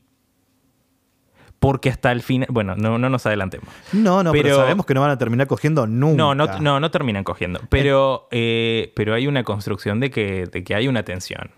Porque 1.60 1.90
hasta 1.90 2.12
el 2.12 2.22
final. 2.22 2.48
Bueno, 2.52 2.76
no, 2.76 3.00
no 3.00 3.10
nos 3.10 3.26
adelantemos. 3.26 3.68
No, 3.94 4.22
no, 4.22 4.32
pero, 4.32 4.44
Pero- 4.44 4.56
sabemos 4.58 4.86
que 4.86 4.94
no 4.94 5.02
van 5.02 5.10
a 5.12 5.18
terminar 5.18 5.48
cogiendo 5.48 5.88
nunca. 5.88 6.18
No, 6.18 6.36
no, 6.36 6.60
no, 6.60 6.80
no 6.80 6.92
terminan 6.92 7.24
cogiendo. 7.24 7.60
Pero, 7.70 8.28
eh, 8.30 8.94
pero 8.96 9.16
hay 9.16 9.26
una 9.26 9.44
construcción 9.44 10.00
de 10.00 10.12
que, 10.12 10.46
de 10.46 10.64
que 10.64 10.76
hay 10.76 10.88
una 10.88 11.04
tensión. 11.04 11.50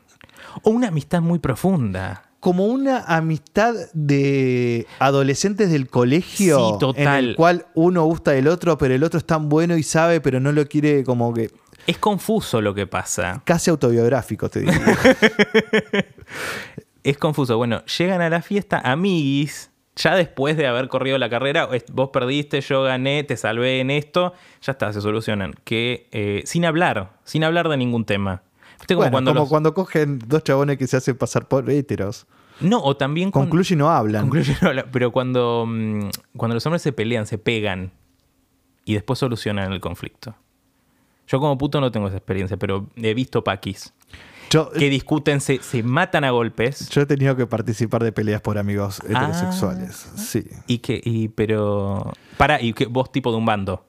O 0.64 0.70
una 0.70 0.88
amistad 0.90 1.22
muy 1.22 1.40
profunda. 1.40 2.24
Como 2.40 2.66
una 2.66 3.00
amistad 3.00 3.74
de 3.94 4.86
adolescentes 5.00 5.72
del 5.72 5.90
colegio. 5.90 6.74
Sí, 6.74 6.80
total. 6.80 7.24
En 7.24 7.30
el 7.30 7.36
cual 7.36 7.66
uno 7.74 8.04
gusta 8.06 8.32
del 8.32 8.48
otro, 8.48 8.78
pero 8.78 8.94
el 8.94 9.04
otro 9.04 9.18
es 9.18 9.26
tan 9.26 9.50
bueno 9.50 9.76
y 9.76 9.84
sabe, 9.84 10.22
pero 10.22 10.40
no 10.40 10.52
lo 10.52 10.66
quiere 10.68 11.04
como 11.04 11.34
que. 11.34 11.50
Es 11.88 11.98
confuso 11.98 12.62
lo 12.62 12.74
que 12.74 12.86
pasa. 12.86 13.42
Casi 13.46 13.70
autobiográfico, 13.70 14.50
te 14.50 14.62
digo. 14.62 14.74
Es 17.08 17.18
confuso. 17.18 17.56
Bueno, 17.56 17.86
llegan 17.86 18.20
a 18.20 18.30
la 18.30 18.42
fiesta 18.42 18.82
amiguis. 18.84 19.72
Ya 19.96 20.14
después 20.14 20.58
de 20.58 20.68
haber 20.68 20.90
corrido 20.90 21.18
la 21.18 21.30
carrera, 21.30 21.70
vos 21.94 22.10
perdiste, 22.10 22.60
yo 22.60 22.84
gané, 22.84 23.24
te 23.24 23.38
salvé 23.38 23.80
en 23.80 23.90
esto, 23.92 24.34
ya 24.62 24.74
está, 24.74 24.92
se 24.92 25.00
solucionan. 25.00 25.56
Que 25.64 26.10
eh, 26.12 26.44
sin 26.46 26.66
hablar, 26.66 27.14
sin 27.24 27.46
hablar 27.46 27.70
de 27.70 27.78
ningún 27.78 28.04
tema. 28.04 28.44
¿Viste 28.80 28.96
como 28.96 29.04
bueno, 29.04 29.12
cuando 29.12 29.32
como 29.32 29.40
los- 29.42 29.50
cuando 29.50 29.74
cogen 29.74 30.20
dos 30.28 30.44
chabones 30.44 30.78
que 30.78 30.88
se 30.88 30.98
hacen 30.98 31.18
pasar 31.18 31.48
por 31.48 31.70
héteros. 31.70 32.28
No, 32.60 32.82
o 32.84 32.98
también 32.98 33.30
con- 33.32 33.44
Concluye 33.44 33.76
y 33.76 33.78
no 33.78 33.90
hablan. 33.90 34.24
Concluye, 34.24 34.56
no 34.62 34.70
habla- 34.70 34.86
pero 34.92 35.12
cuando, 35.12 35.66
mm, 35.68 36.10
cuando 36.36 36.56
los 36.56 36.66
hombres 36.66 36.82
se 36.82 36.92
pelean, 36.92 37.26
se 37.28 37.38
pegan 37.38 37.92
y 38.86 38.94
después 38.94 39.20
solucionan 39.20 39.72
el 39.74 39.80
conflicto. 39.80 40.36
Yo 41.28 41.40
como 41.40 41.58
puto 41.58 41.82
no 41.82 41.92
tengo 41.92 42.08
esa 42.08 42.18
experiencia, 42.18 42.56
pero 42.58 42.88
he 42.96 43.14
visto 43.14 43.44
paquis 43.44 43.94
Yo, 44.50 44.72
que 44.72 44.90
discuten, 44.90 45.42
se, 45.42 45.58
se 45.62 45.84
matan 45.84 46.24
a 46.24 46.32
golpes 46.32 46.88
yo 46.90 47.02
he 47.02 47.06
tenido 47.06 47.36
que 47.36 47.46
participar 47.48 48.02
de 48.04 48.14
peleas 48.14 48.40
por 48.42 48.58
amigos 48.58 49.02
heterosexuales. 49.04 50.08
Ah. 50.14 50.18
Sí. 50.18 50.46
y 50.68 50.78
que, 50.78 51.02
y, 51.04 51.28
pero... 51.28 52.14
Para, 52.38 52.62
y 52.62 52.72
que 52.74 52.86
vos 52.86 53.12
tipo 53.12 53.32
de 53.32 53.38
un 53.38 53.46
bando. 53.46 53.86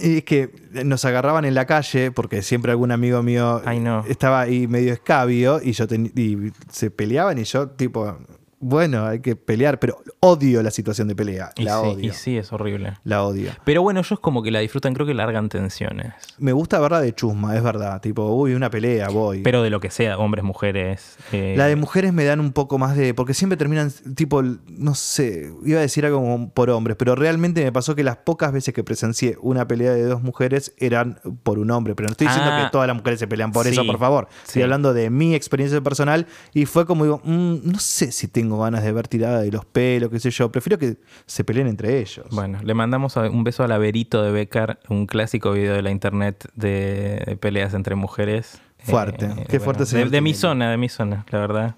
Y 0.00 0.18
es 0.18 0.24
que 0.24 0.50
nos 0.84 1.04
agarraban 1.04 1.44
en 1.44 1.54
la 1.54 1.66
calle 1.66 2.10
porque 2.10 2.42
siempre 2.42 2.72
algún 2.72 2.90
amigo 2.90 3.22
mío 3.22 3.62
estaba 4.08 4.40
ahí 4.40 4.66
medio 4.66 4.92
escabio 4.92 5.60
y 5.62 5.72
yo 5.72 5.86
ten- 5.86 6.12
y 6.16 6.52
se 6.70 6.90
peleaban 6.90 7.38
y 7.38 7.44
yo 7.44 7.68
tipo, 7.70 8.18
bueno, 8.66 9.04
hay 9.06 9.20
que 9.20 9.36
pelear, 9.36 9.78
pero 9.78 9.98
odio 10.20 10.62
la 10.62 10.70
situación 10.70 11.06
de 11.08 11.14
pelea, 11.14 11.52
Y 11.56 11.64
la 11.64 11.80
sí, 11.80 11.86
odio. 11.86 12.08
y 12.08 12.12
sí, 12.12 12.38
es 12.38 12.50
horrible. 12.52 12.94
La 13.04 13.22
odio. 13.24 13.50
Pero 13.64 13.82
bueno, 13.82 14.00
ellos 14.00 14.18
como 14.20 14.42
que 14.42 14.50
la 14.50 14.60
disfrutan, 14.60 14.94
creo 14.94 15.06
que 15.06 15.12
largan 15.12 15.50
tensiones. 15.50 16.14
Me 16.38 16.52
gusta 16.52 16.80
verla 16.80 17.00
de 17.02 17.14
chusma, 17.14 17.54
es 17.56 17.62
verdad. 17.62 18.00
Tipo, 18.00 18.32
uy, 18.34 18.54
una 18.54 18.70
pelea, 18.70 19.08
voy. 19.10 19.42
Pero 19.42 19.62
de 19.62 19.68
lo 19.68 19.80
que 19.80 19.90
sea, 19.90 20.16
hombres, 20.18 20.44
mujeres. 20.44 21.16
eh, 21.32 21.54
La 21.58 21.66
de 21.66 21.76
mujeres 21.76 22.14
me 22.14 22.24
dan 22.24 22.40
un 22.40 22.52
poco 22.52 22.78
más 22.78 22.96
de. 22.96 23.12
Porque 23.12 23.34
siempre 23.34 23.56
terminan, 23.58 23.92
tipo, 24.14 24.42
no 24.42 24.94
sé, 24.94 25.52
iba 25.64 25.78
a 25.78 25.82
decir 25.82 26.06
algo 26.06 26.20
como 26.20 26.48
por 26.50 26.70
hombres, 26.70 26.96
pero 26.96 27.14
realmente 27.14 27.62
me 27.64 27.70
pasó 27.72 27.94
que 27.94 28.02
las 28.02 28.16
pocas 28.16 28.50
veces 28.52 28.72
que 28.72 28.82
presencié 28.82 29.36
una 29.42 29.68
pelea 29.68 29.92
de 29.92 30.04
dos 30.04 30.22
mujeres 30.22 30.72
eran 30.78 31.20
por 31.42 31.58
un 31.58 31.70
hombre. 31.70 31.94
Pero 31.94 32.06
no 32.08 32.12
estoy 32.12 32.28
diciendo 32.28 32.50
Ah. 32.52 32.64
que 32.64 32.70
todas 32.70 32.86
las 32.88 32.96
mujeres 32.96 33.20
se 33.20 33.26
pelean 33.28 33.52
por 33.52 33.64
Sí, 33.66 33.72
eso, 33.72 33.84
por 33.84 33.98
favor. 33.98 34.26
Estoy 34.46 34.60
sí. 34.60 34.62
hablando 34.62 34.94
de 34.94 35.10
mi 35.10 35.34
experiencia 35.34 35.80
personal 35.82 36.26
y 36.54 36.64
fue 36.64 36.86
como 36.86 37.04
digo, 37.04 37.20
"Mm, 37.24 37.56
no 37.70 37.78
sé 37.78 38.10
si 38.10 38.26
tengo 38.28 38.53
ganas 38.58 38.82
de 38.82 38.92
ver 38.92 39.08
tirada 39.08 39.40
de 39.40 39.50
los 39.50 39.64
pelos, 39.64 40.10
qué 40.10 40.20
sé 40.20 40.30
yo. 40.30 40.50
Prefiero 40.50 40.78
que 40.78 40.96
se 41.26 41.44
peleen 41.44 41.66
entre 41.66 41.98
ellos. 41.98 42.26
Bueno, 42.30 42.58
le 42.62 42.74
mandamos 42.74 43.16
un 43.16 43.44
beso 43.44 43.64
a 43.64 43.68
la 43.68 43.78
Verito 43.78 44.22
de 44.22 44.32
Becar, 44.32 44.80
un 44.88 45.06
clásico 45.06 45.52
video 45.52 45.74
de 45.74 45.82
la 45.82 45.90
internet 45.90 46.48
de, 46.54 47.22
de 47.26 47.36
peleas 47.36 47.74
entre 47.74 47.94
mujeres. 47.94 48.60
Eh, 48.78 48.90
Fuerte, 48.90 49.46
qué 49.48 49.60
fuerte 49.60 49.84
De, 49.84 49.86
señor 49.86 50.10
de 50.10 50.20
mi 50.20 50.34
zona, 50.34 50.70
de 50.70 50.76
mi 50.76 50.88
zona, 50.88 51.24
la 51.30 51.38
verdad. 51.38 51.76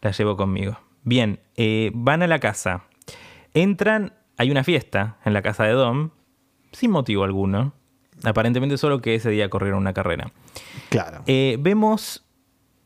La 0.00 0.12
llevo 0.12 0.36
conmigo. 0.36 0.78
Bien, 1.02 1.40
eh, 1.56 1.90
van 1.94 2.22
a 2.22 2.26
la 2.26 2.38
casa. 2.38 2.84
Entran, 3.54 4.12
hay 4.36 4.50
una 4.50 4.64
fiesta 4.64 5.18
en 5.24 5.32
la 5.32 5.42
casa 5.42 5.64
de 5.64 5.72
Dom, 5.72 6.10
sin 6.72 6.90
motivo 6.90 7.24
alguno. 7.24 7.74
Aparentemente 8.24 8.78
solo 8.78 9.02
que 9.02 9.14
ese 9.14 9.30
día 9.30 9.50
corrieron 9.50 9.80
una 9.80 9.92
carrera. 9.92 10.32
Claro. 10.88 11.22
Eh, 11.26 11.58
vemos 11.60 12.24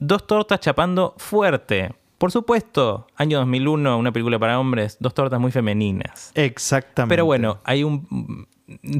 dos 0.00 0.26
tortas 0.26 0.60
chapando 0.60 1.14
fuerte. 1.18 1.94
Por 2.20 2.30
supuesto, 2.30 3.06
año 3.16 3.38
2001, 3.38 3.96
una 3.96 4.12
película 4.12 4.38
para 4.38 4.60
hombres, 4.60 4.98
dos 5.00 5.14
tortas 5.14 5.40
muy 5.40 5.50
femeninas. 5.52 6.32
Exactamente. 6.34 7.10
Pero 7.10 7.24
bueno, 7.24 7.60
hay 7.64 7.82
un... 7.82 8.46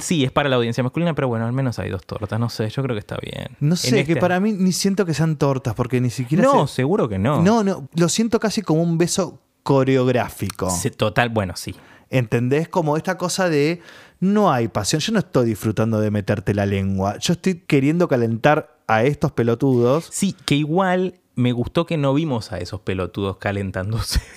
Sí, 0.00 0.24
es 0.24 0.30
para 0.33 0.48
la 0.48 0.56
audiencia 0.56 0.83
masculina, 0.83 1.14
pero 1.14 1.28
bueno, 1.28 1.44
al 1.44 1.52
menos 1.52 1.78
hay 1.78 1.90
dos 1.90 2.06
tortas. 2.06 2.40
No 2.40 2.48
sé, 2.48 2.70
yo 2.70 2.83
creo 2.83 2.94
que 2.96 3.00
está 3.00 3.18
bien. 3.22 3.48
No 3.61 3.76
sé, 3.76 4.06
que 4.06 4.16
para 4.16 4.40
mí 4.40 4.52
ni 4.52 4.72
siento 4.72 5.04
que 5.04 5.12
sean 5.12 5.37
tortas, 5.37 5.74
porque 5.74 6.00
ni 6.00 6.09
siquiera. 6.09 6.44
No, 6.44 6.66
se- 6.66 6.76
seguro 6.76 7.11
que 7.11 7.18
no. 7.18 7.42
No, 7.42 7.62
no, 7.62 7.87
lo 7.94 8.09
siento 8.09 8.40
casi 8.40 8.62
como 8.62 8.83
un 8.83 8.96
beso 8.96 9.38
coreográfico. 9.62 10.70
Sí, 10.70 10.90
Total, 10.90 11.28
bueno, 11.28 11.52
sí. 11.56 11.74
¿Entendés? 12.09 12.68
Como 12.68 12.96
esta 12.96 13.18
cosa 13.18 13.48
de 13.50 13.83
no 14.18 14.50
hay 14.50 14.68
pasión. 14.68 15.00
Yo 15.00 15.12
no 15.12 15.18
estoy 15.20 15.46
disfrutando 15.46 16.00
de 16.00 16.11
meterte 16.11 16.54
la 16.54 16.64
lengua. 16.66 17.18
Yo 17.18 17.35
estoy 17.35 17.56
queriendo 17.66 18.09
calentar 18.09 18.78
a 18.88 19.04
estos 19.04 19.30
pelotudos. 19.33 20.09
Sí, 20.11 20.35
que 20.46 20.56
igual 20.56 21.20
me 21.40 21.53
gustó 21.53 21.87
que 21.87 21.96
no 21.96 22.14
vimos 22.14 22.53
a 22.53 22.59
esos 22.59 22.81
pelotudos 22.81 23.38
calentándose. 23.38 24.20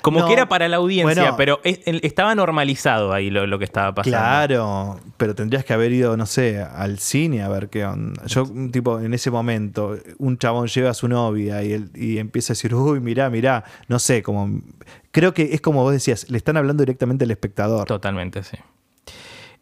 Como 0.00 0.20
No, 0.20 0.26
que 0.28 0.34
era 0.34 0.48
para 0.48 0.68
la 0.68 0.76
audiencia, 0.76 1.22
bueno. 1.22 1.36
pero 1.36 1.60
es- 1.64 1.80
estaba 1.84 2.34
normalizado 2.36 3.12
ahí 3.12 3.30
lo, 3.30 3.48
lo 3.48 3.58
que 3.58 3.64
estaba 3.64 3.92
pasando. 3.92 4.16
Claro, 4.16 5.00
pero 5.16 5.34
tendrías 5.34 5.64
que 5.64 5.72
haber 5.72 5.90
ido, 5.92 6.16
no 6.16 6.24
sé, 6.24 6.60
al 6.62 7.00
cine 7.00 7.42
a 7.42 7.48
ver 7.48 7.68
qué 7.68 7.84
onda. 7.84 8.24
Yo, 8.26 8.44
tipo, 8.70 9.00
en 9.00 9.12
ese 9.12 9.32
momento, 9.32 9.96
un 10.18 10.38
chabón 10.38 10.68
lleva 10.68 10.90
a 10.90 10.94
su 10.94 11.08
novia 11.08 11.64
y, 11.64 11.72
él, 11.72 11.90
y 11.96 12.18
empieza 12.18 12.52
a 12.52 12.54
decir, 12.54 12.74
uy, 12.76 13.00
mirá, 13.00 13.28
mirá, 13.28 13.64
no 13.88 13.98
sé, 13.98 14.22
como... 14.22 14.60
Creo 15.10 15.34
que 15.34 15.52
es 15.52 15.60
como 15.60 15.82
vos 15.82 15.92
decías, 15.92 16.30
le 16.30 16.38
están 16.38 16.56
hablando 16.56 16.82
directamente 16.84 17.24
al 17.24 17.30
espectador. 17.32 17.86
Totalmente, 17.88 18.44
sí. 18.44 18.56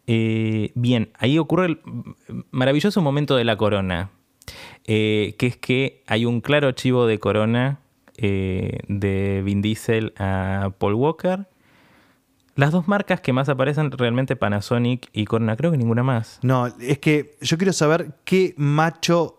Eh, 0.07 0.71
bien, 0.75 1.11
ahí 1.17 1.37
ocurre 1.39 1.65
el 1.65 1.81
maravilloso 2.51 3.01
momento 3.01 3.35
de 3.35 3.43
la 3.43 3.55
corona, 3.57 4.11
eh, 4.85 5.35
que 5.37 5.47
es 5.47 5.57
que 5.57 6.03
hay 6.07 6.25
un 6.25 6.41
claro 6.41 6.71
chivo 6.71 7.05
de 7.07 7.19
corona 7.19 7.79
eh, 8.17 8.79
de 8.87 9.41
Vin 9.43 9.61
Diesel 9.61 10.13
a 10.17 10.71
Paul 10.77 10.93
Walker. 10.95 11.47
Las 12.55 12.71
dos 12.71 12.87
marcas 12.87 13.21
que 13.21 13.31
más 13.33 13.47
aparecen 13.49 13.91
realmente 13.91 14.35
Panasonic 14.35 15.09
y 15.13 15.25
Corona, 15.25 15.55
creo 15.55 15.71
que 15.71 15.77
ninguna 15.77 16.03
más. 16.03 16.37
No, 16.41 16.67
es 16.79 16.99
que 16.99 17.37
yo 17.41 17.57
quiero 17.57 17.71
saber 17.73 18.11
qué 18.25 18.53
macho 18.57 19.37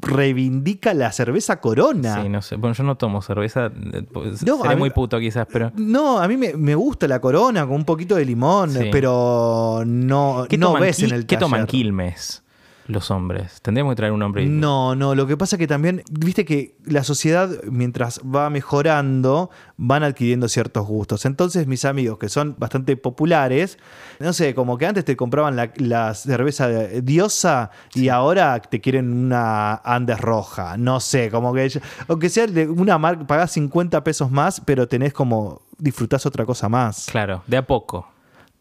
reivindica 0.00 0.92
la 0.94 1.12
cerveza 1.12 1.60
Corona. 1.60 2.22
Sí, 2.22 2.28
no 2.28 2.42
sé. 2.42 2.56
Bueno, 2.56 2.74
yo 2.74 2.82
no 2.84 2.96
tomo 2.96 3.22
cerveza. 3.22 3.66
eh, 3.92 4.02
pues, 4.12 4.44
No, 4.44 4.60
seré 4.62 4.74
mí- 4.74 4.80
muy 4.80 4.90
puto 4.90 5.18
quizás, 5.20 5.46
pero. 5.50 5.70
No, 5.76 6.18
a 6.18 6.26
mí 6.28 6.36
me, 6.36 6.54
me 6.54 6.74
gusta 6.74 7.06
la 7.06 7.20
Corona 7.20 7.64
con 7.66 7.76
un 7.76 7.84
poquito 7.84 8.16
de 8.16 8.24
limón, 8.24 8.70
Sí. 8.70 8.88
pero 8.90 9.84
no, 9.86 10.46
¿Qué, 10.48 10.58
no 10.58 10.74
ves 10.74 11.00
en 11.02 11.12
el 11.12 11.26
¿qué 11.26 11.36
toman. 11.36 11.66
Quilmes 11.66 12.42
los 12.86 13.10
hombres? 13.10 13.60
Tendríamos 13.62 13.92
que 13.92 13.96
traer 13.96 14.12
un 14.12 14.22
hombre. 14.22 14.46
No, 14.46 14.94
no, 14.94 15.14
lo 15.14 15.26
que 15.26 15.36
pasa 15.36 15.56
es 15.56 15.58
que 15.58 15.66
también, 15.66 16.02
viste 16.10 16.44
que 16.44 16.76
la 16.84 17.04
sociedad, 17.04 17.50
mientras 17.64 18.20
va 18.20 18.50
mejorando, 18.50 19.50
van 19.76 20.02
adquiriendo 20.02 20.48
ciertos 20.48 20.86
gustos. 20.86 21.24
Entonces, 21.24 21.66
mis 21.66 21.84
amigos, 21.84 22.18
que 22.18 22.28
son 22.28 22.56
bastante 22.58 22.96
populares, 22.96 23.78
no 24.20 24.32
sé, 24.32 24.54
como 24.54 24.78
que 24.78 24.86
antes 24.86 25.04
te 25.04 25.16
compraban 25.16 25.56
la, 25.56 25.72
la 25.76 26.14
cerveza 26.14 26.68
de 26.68 27.02
diosa 27.02 27.70
y 27.94 28.08
ahora 28.08 28.60
te 28.60 28.80
quieren 28.80 29.12
una 29.12 29.74
Andes 29.76 30.20
roja. 30.20 30.76
No 30.76 31.00
sé, 31.00 31.30
como 31.30 31.52
que, 31.52 31.80
aunque 32.08 32.28
sea 32.28 32.46
de 32.46 32.68
una 32.68 32.98
marca, 32.98 33.26
pagás 33.26 33.52
50 33.52 34.04
pesos 34.04 34.30
más, 34.30 34.60
pero 34.60 34.88
tenés 34.88 35.12
como, 35.12 35.62
disfrutás 35.78 36.26
otra 36.26 36.44
cosa 36.44 36.68
más. 36.68 37.06
Claro, 37.10 37.42
de 37.46 37.56
a 37.56 37.66
poco. 37.66 38.13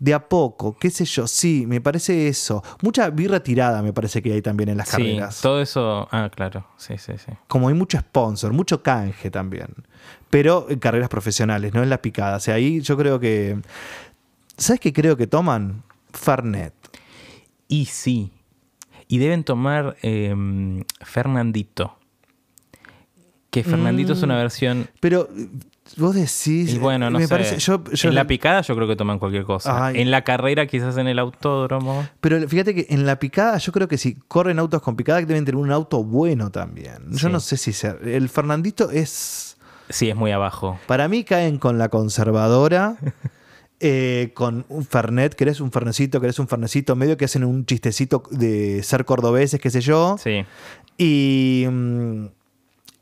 De 0.04 0.14
a 0.14 0.28
poco, 0.28 0.76
qué 0.78 0.90
sé 0.90 1.06
yo, 1.06 1.28
sí, 1.28 1.64
me 1.66 1.80
parece 1.80 2.28
eso. 2.28 2.62
Mucha 2.82 3.10
birra 3.10 3.42
tirada 3.42 3.82
me 3.82 3.94
parece 3.94 4.22
que 4.22 4.34
hay 4.34 4.42
también 4.42 4.68
en 4.68 4.76
las 4.78 4.90
Sí, 4.90 4.98
carreras. 4.98 5.40
todo 5.40 5.62
eso. 5.62 6.10
Ah, 6.12 6.30
claro. 6.30 6.68
Sí, 6.76 6.98
sí, 6.98 7.14
sí. 7.18 7.32
como 7.48 7.70
hay 7.70 7.74
mucho 7.74 7.98
sponsor, 7.98 8.52
mucho 8.52 8.84
canje 8.84 9.32
también. 9.32 9.68
Pero 10.30 10.66
en 10.70 10.80
carreras 10.80 11.08
profesionales, 11.08 11.74
no 11.74 11.82
en 11.84 11.90
la 11.90 12.02
picada. 12.02 12.36
O 12.36 12.40
sea, 12.42 12.56
ahí 12.56 12.82
yo 12.82 12.98
creo 12.98 13.18
que. 13.22 13.58
¿Sabes 14.58 14.82
qué 14.82 14.92
creo 14.92 15.16
que 15.16 15.26
toman? 15.26 15.84
Farnet. 16.12 16.74
Y 17.70 17.86
sí. 17.86 18.34
Y 19.08 19.20
deben 19.20 19.46
tomar 19.46 19.96
em, 20.02 20.84
Fernandito. 21.00 21.98
Que 23.52 23.64
Fernandito 23.64 24.12
es 24.12 24.22
una 24.22 24.36
versión. 24.36 24.90
Pero 25.00 25.30
eh, 25.34 25.48
vos 25.98 26.16
decís. 26.16 26.74
Y 26.74 26.78
bueno, 26.80 27.10
no 27.10 27.20
me 27.20 27.26
sé. 27.26 27.30
parece. 27.30 27.58
Yo, 27.60 27.84
yo- 27.92 28.10
en 28.10 28.16
la 28.16 28.26
picada 28.28 28.62
yo 28.62 28.76
creo 28.76 28.88
que 28.88 28.96
toman 28.96 29.20
cualquier 29.20 29.44
cosa. 29.44 29.88
Ay. 29.88 30.02
En 30.02 30.12
la 30.12 30.24
carrera, 30.24 30.66
quizás 30.68 30.98
en 30.98 31.08
el 31.08 31.20
autódromo. 31.20 32.08
pero 32.22 32.48
fíjate 32.48 32.74
que 32.76 32.88
en 32.90 33.06
la 33.06 33.20
picada, 33.20 33.58
yo 33.58 33.72
creo 33.72 33.88
que 33.88 33.98
si 33.98 34.16
corren 34.28 34.60
autos 34.60 34.82
con 34.82 34.96
picada, 34.96 35.20
deben 35.22 35.46
tener 35.46 35.56
un 35.56 35.72
auto 35.72 36.04
bueno 36.04 36.52
también. 36.52 37.12
Yo 37.12 37.28
Sí. 37.28 37.32
no 37.34 37.40
sé 37.40 37.58
si 37.58 37.74
ser. 37.74 38.00
El 38.08 38.30
Fernandito 38.30 38.90
es. 38.92 39.58
Sí, 39.90 40.10
es 40.10 40.16
muy 40.16 40.32
abajo. 40.32 40.80
Para 40.88 41.08
mí 41.08 41.24
caen 41.24 41.58
con 41.58 41.78
la 41.78 41.90
conservadora. 41.90 42.96
eh, 43.86 44.32
con 44.34 44.66
un 44.70 44.86
Fernet, 44.86 45.36
querés 45.36 45.60
un 45.60 45.70
Fernecito, 45.72 46.22
querés 46.22 46.40
un 46.40 46.48
Fernecito, 46.48 46.96
medio 46.96 47.18
que 47.18 47.26
hacen 47.26 47.44
un 47.44 47.66
chistecito 47.66 48.24
de 48.32 48.82
ser 48.82 49.04
cordobeses, 49.04 49.60
qué 49.60 49.70
sé 49.70 49.82
yo. 49.82 50.16
Sí. 50.18 50.46
y, 50.98 51.66
mm, 51.70 52.26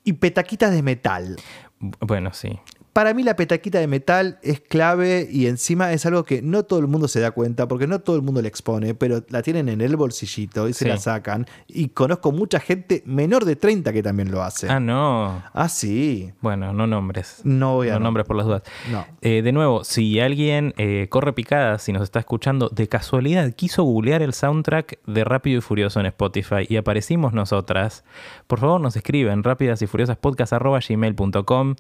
y 0.05 0.13
petaquitas 0.13 0.71
de 0.71 0.81
metal. 0.81 1.37
Bueno, 1.81 2.31
sí. 2.33 2.59
Para 2.93 3.13
mí 3.13 3.23
la 3.23 3.37
petaquita 3.37 3.79
de 3.79 3.87
metal 3.87 4.37
es 4.43 4.59
clave 4.59 5.25
y 5.31 5.47
encima 5.47 5.93
es 5.93 6.05
algo 6.05 6.25
que 6.25 6.41
no 6.41 6.63
todo 6.63 6.79
el 6.79 6.87
mundo 6.87 7.07
se 7.07 7.21
da 7.21 7.31
cuenta 7.31 7.67
porque 7.67 7.87
no 7.87 7.99
todo 7.99 8.17
el 8.17 8.21
mundo 8.21 8.41
le 8.41 8.49
expone, 8.49 8.93
pero 8.95 9.23
la 9.29 9.41
tienen 9.41 9.69
en 9.69 9.79
el 9.79 9.95
bolsillito 9.95 10.67
y 10.67 10.73
se 10.73 10.85
Sí. 10.85 10.89
la 10.89 10.97
sacan. 10.97 11.45
Y 11.67 11.89
conozco 11.89 12.33
mucha 12.33 12.59
gente 12.59 13.01
menor 13.05 13.45
de 13.45 13.55
30 13.55 13.93
que 13.93 14.03
también 14.03 14.29
lo 14.29 14.43
hace. 14.43 14.67
Ah, 14.69 14.81
no. 14.81 15.41
Ah, 15.53 15.69
sí. 15.69 16.31
Bueno, 16.41 16.73
no 16.73 16.85
nombres. 16.85 17.39
No 17.45 17.75
voy 17.75 17.87
a... 17.89 17.93
No 17.93 18.01
nombres 18.01 18.25
por 18.25 18.35
las 18.35 18.45
dudas. 18.45 18.63
No. 18.91 19.05
Eh, 19.21 19.41
de 19.41 19.51
nuevo, 19.53 19.85
si 19.85 20.19
alguien 20.19 20.73
eh, 20.77 21.07
corre 21.09 21.31
picada, 21.31 21.77
si 21.79 21.93
nos 21.93 22.03
está 22.03 22.19
escuchando, 22.19 22.67
de 22.69 22.89
casualidad 22.89 23.53
quiso 23.53 23.83
googlear 23.83 24.21
el 24.21 24.33
soundtrack 24.33 24.99
de 25.07 25.23
Rápido 25.23 25.59
y 25.59 25.61
Furioso 25.61 26.01
en 26.01 26.07
Spotify 26.07 26.65
y 26.67 26.75
aparecimos 26.75 27.31
nosotras, 27.31 28.03
por 28.47 28.59
favor 28.59 28.81
nos 28.81 28.95
escriben 28.97 29.43
rápidas 29.43 29.81
y 29.81 29.87
furiosas 29.87 30.17
gmail.com. 30.21 31.75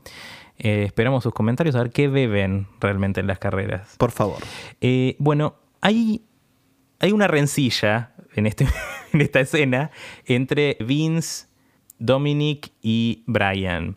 Eh, 0.57 0.83
esperamos 0.85 1.23
sus 1.23 1.33
comentarios 1.33 1.75
a 1.75 1.79
ver 1.79 1.91
qué 1.91 2.07
beben 2.07 2.67
realmente 2.79 3.19
en 3.19 3.27
las 3.27 3.39
carreras. 3.39 3.95
Por 3.97 4.11
favor. 4.11 4.37
Eh, 4.79 5.15
bueno, 5.19 5.55
hay, 5.81 6.23
hay 6.99 7.11
una 7.11 7.27
rencilla 7.27 8.13
en, 8.35 8.45
este, 8.45 8.67
en 9.13 9.21
esta 9.21 9.39
escena 9.39 9.91
entre 10.25 10.77
Vince, 10.79 11.47
Dominic 11.99 12.71
y 12.81 13.23
Brian. 13.27 13.95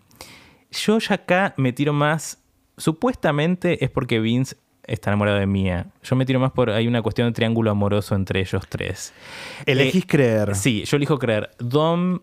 Yo 0.70 0.98
ya 0.98 1.16
acá 1.16 1.54
me 1.56 1.72
tiro 1.72 1.92
más. 1.92 2.42
Supuestamente 2.76 3.84
es 3.84 3.90
porque 3.90 4.18
Vince 4.20 4.56
está 4.86 5.10
enamorado 5.10 5.38
de 5.38 5.46
Mia. 5.46 5.86
Yo 6.02 6.16
me 6.16 6.26
tiro 6.26 6.40
más 6.40 6.52
por. 6.52 6.70
Hay 6.70 6.88
una 6.88 7.02
cuestión 7.02 7.28
de 7.28 7.32
triángulo 7.32 7.70
amoroso 7.70 8.14
entre 8.14 8.40
ellos 8.40 8.64
tres. 8.68 9.12
Elegís 9.66 10.02
Eh, 10.04 10.06
creer. 10.06 10.54
Sí, 10.56 10.84
yo 10.84 10.96
elijo 10.96 11.18
creer. 11.18 11.50
Dom 11.58 12.20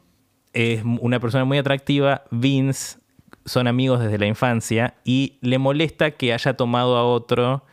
es 0.54 0.84
una 0.84 1.20
persona 1.20 1.46
muy 1.46 1.58
atractiva. 1.58 2.24
Vince 2.32 2.98
son 3.45 3.67
amigos 3.67 3.99
desde 3.99 4.17
la 4.17 4.27
infancia 4.27 4.95
y 5.04 5.38
le 5.41 5.58
molesta 5.58 6.12
que 6.12 6.34
haya 6.34 6.56
tomado 6.56 6.97
a 6.97 7.04
otro 7.06 7.63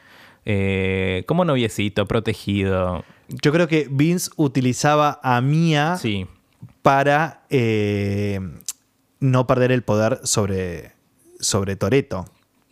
eh, 0.44 1.24
como 1.26 1.44
noviecito, 1.44 2.06
protegido. 2.06 3.04
Yo 3.28 3.52
creo 3.52 3.68
que 3.68 3.88
Vince 3.90 4.30
utilizaba 4.36 5.20
a 5.22 5.40
Mia 5.40 5.96
Sí, 5.96 6.26
para 6.82 7.44
eh, 7.50 8.40
no 9.20 9.46
perder 9.46 9.72
el 9.72 9.82
poder 9.82 10.20
sobre, 10.24 10.92
sobre 11.38 11.76
Toreto. 11.76 12.24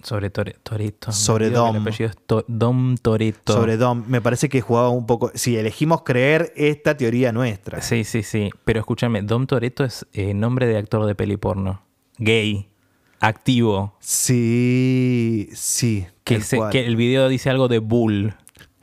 sobre 0.03 0.33
Tore- 0.33 0.57
Toretto. 0.63 1.09
Me 1.09 1.13
Sobre 1.13 1.51
Dom. 1.51 1.77
El 1.77 1.83
apellido 1.83 2.09
es 2.11 2.17
To- 2.27 2.45
Dom 2.49 2.97
Toretto. 2.97 3.53
Sobre 3.53 3.77
Dom. 3.77 4.05
Me 4.07 4.21
parece 4.23 4.49
que 4.49 4.61
jugaba 4.63 4.89
un 4.89 5.05
poco. 5.07 5.31
Si 5.35 5.57
elegimos 5.59 6.03
creer 6.03 6.53
esta 6.57 6.97
teoría 6.97 7.33
nuestra. 7.33 7.83
Sí, 7.83 8.05
sí, 8.05 8.23
sí. 8.23 8.51
Pero 8.65 8.81
escúchame, 8.81 9.21
Dom 9.23 9.47
Toretto 9.47 9.85
es 9.85 10.07
eh, 10.15 10.33
nombre 10.33 10.67
de 10.67 10.79
actor 10.79 11.05
de 11.05 11.15
peli 11.15 11.37
porno. 11.37 11.83
Gay. 12.19 12.69
Activo. 13.21 13.95
Sí, 14.01 15.49
sí. 15.55 16.07
Que, 16.25 16.41
se- 16.41 16.61
que 16.71 16.87
el 16.87 16.97
video 16.97 17.29
dice 17.29 17.51
algo 17.51 17.69
de 17.69 17.79
bull. 17.79 18.35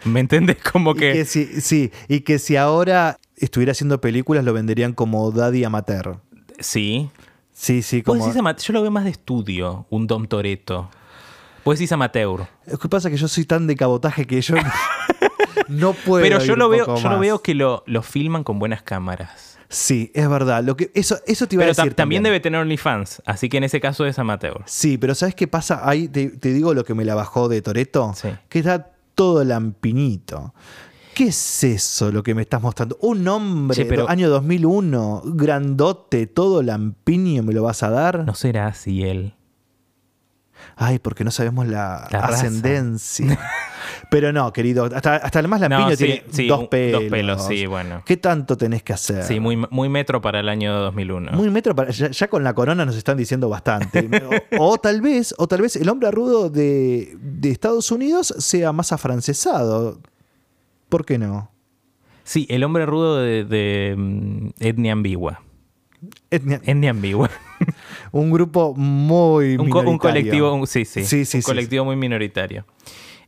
¿Me 0.05 0.19
entiendes? 0.19 0.57
Como 0.71 0.91
Y 0.91 0.95
que... 0.95 1.13
que 1.13 1.25
si, 1.25 1.61
sí, 1.61 1.91
y 2.07 2.21
que 2.21 2.39
si 2.39 2.55
ahora 2.55 3.19
estuviera 3.37 3.71
haciendo 3.71 3.99
películas 4.01 4.43
lo 4.43 4.53
venderían 4.53 4.93
como 4.93 5.31
Daddy 5.31 5.63
Amateur. 5.63 6.17
Sí. 6.59 7.09
Sí, 7.51 7.81
sí, 7.83 8.01
como. 8.01 8.25
decís 8.25 8.41
Yo 8.65 8.73
lo 8.73 8.81
veo 8.81 8.91
más 8.91 9.03
de 9.03 9.11
estudio, 9.11 9.85
un 9.89 10.07
Dom 10.07 10.25
Toretto. 10.27 10.89
Vos 11.63 11.77
decís 11.77 11.91
amateur. 11.91 12.47
Lo 12.65 12.77
que 12.77 12.89
pasa 12.89 13.07
es 13.07 13.13
que 13.13 13.17
yo 13.21 13.27
soy 13.27 13.45
tan 13.45 13.67
de 13.67 13.75
cabotaje 13.75 14.25
que 14.25 14.41
yo 14.41 14.55
no 15.69 15.93
puedo. 15.93 16.21
Pero 16.23 16.39
yo 16.39 16.53
ir 16.53 16.57
lo 16.57 16.67
veo, 16.67 16.97
yo 16.97 17.09
lo 17.09 17.19
veo 17.19 17.41
que 17.41 17.53
lo, 17.53 17.83
lo 17.85 18.01
filman 18.01 18.43
con 18.43 18.59
buenas 18.59 18.81
cámaras. 18.81 19.52
Sí, 19.73 20.11
es 20.13 20.29
verdad. 20.29 20.63
Lo 20.63 20.77
que, 20.77 20.91
eso, 20.93 21.17
eso 21.25 21.47
te 21.47 21.55
iba 21.55 21.63
Pero 21.63 21.71
a 21.71 21.75
decir. 21.75 21.95
también 21.95 22.21
debe 22.21 22.39
tener 22.39 22.61
OnlyFans, 22.61 23.23
así 23.25 23.49
que 23.49 23.57
en 23.57 23.63
ese 23.63 23.81
caso 23.81 24.05
es 24.05 24.19
amateur. 24.19 24.61
Sí, 24.67 24.99
pero 24.99 25.15
¿sabes 25.15 25.33
qué 25.33 25.47
pasa? 25.47 25.81
Ahí 25.83 26.07
te, 26.07 26.27
te 26.29 26.53
digo 26.53 26.73
lo 26.75 26.85
que 26.85 26.93
me 26.93 27.03
la 27.05 27.15
bajó 27.15 27.49
de 27.49 27.61
Toreto. 27.63 28.13
Sí. 28.15 28.29
Que 28.49 28.59
está 28.59 28.91
todo 29.15 29.43
lampiñito. 29.43 30.53
¿Qué 31.15 31.25
es 31.29 31.63
eso 31.63 32.11
lo 32.11 32.21
que 32.23 32.35
me 32.35 32.43
estás 32.43 32.61
mostrando? 32.61 32.97
Un 33.01 33.27
hombre, 33.27 33.85
pero- 33.85 34.07
año 34.09 34.29
2001, 34.29 35.21
grandote, 35.25 36.27
todo 36.27 36.61
lampiño, 36.63 37.41
¿me 37.43 37.53
lo 37.53 37.63
vas 37.63 37.81
a 37.83 37.89
dar? 37.89 38.25
No 38.25 38.35
será 38.35 38.67
así 38.67 39.03
él. 39.03 39.33
Ay, 40.75 40.99
porque 40.99 41.23
no 41.23 41.31
sabemos 41.31 41.67
la, 41.67 42.07
La 42.11 42.19
ascendencia. 42.19 43.39
Pero 44.13 44.31
no, 44.31 44.53
querido, 44.53 44.85
hasta, 44.93 45.15
hasta 45.15 45.39
el 45.39 45.47
más 45.47 45.59
lampiño 45.59 45.89
No, 45.89 45.95
sí, 45.95 45.97
tiene 46.05 46.23
sí, 46.29 46.45
dos 46.47 46.67
pelos. 46.67 47.01
dos 47.01 47.09
pelos, 47.09 47.47
sí, 47.47 47.65
bueno. 47.65 48.03
¿Qué 48.05 48.15
tanto 48.17 48.55
tenés 48.55 48.83
que 48.83 48.93
hacer? 48.93 49.23
Sí, 49.23 49.39
muy, 49.39 49.57
muy 49.71 49.89
metro 49.89 50.21
para 50.21 50.39
el 50.39 50.49
año 50.49 50.71
2001. 50.71 51.31
Muy 51.31 51.49
metro 51.49 51.75
para- 51.75 51.89
ya, 51.89 52.11
ya 52.11 52.27
con 52.27 52.43
la 52.43 52.53
corona 52.53 52.85
nos 52.85 52.95
están 52.95 53.17
diciendo 53.17 53.49
bastante. 53.49 54.07
o, 54.59 54.69
o 54.73 54.77
tal 54.77 55.01
vez, 55.01 55.33
o 55.39 55.47
tal 55.47 55.61
vez 55.63 55.75
el 55.77 55.89
hombre 55.89 56.11
rudo 56.11 56.51
de, 56.51 57.17
de 57.19 57.49
Estados 57.49 57.89
Unidos 57.91 58.27
sea 58.37 58.71
más 58.71 58.91
afrancesado. 58.91 59.99
¿Por 60.89 61.05
qué 61.05 61.17
no? 61.17 61.49
Sí, 62.23 62.45
el 62.51 62.63
hombre 62.63 62.85
rudo 62.85 63.17
de, 63.19 63.45
de, 63.45 63.95
mm, 63.97 64.49
etnia 64.59 64.91
ambigua. 64.93 65.41
Etnia- 66.29 66.61
Etnia 66.63 66.91
ambigua. 66.91 67.31
un 68.11 68.29
grupo 68.29 68.75
muy 68.75 69.55
un, 69.57 69.69
co- 69.71 69.79
un 69.81 69.97
colectivo, 69.97 70.53
un- 70.53 70.67
sí, 70.67 70.85
sí, 70.85 71.03
Sí, 71.03 71.25
sí, 71.25 71.37
un 71.37 71.41
sí, 71.41 71.45
colectivo 71.51 71.83
muy 71.83 71.95
minoritario. 71.95 72.65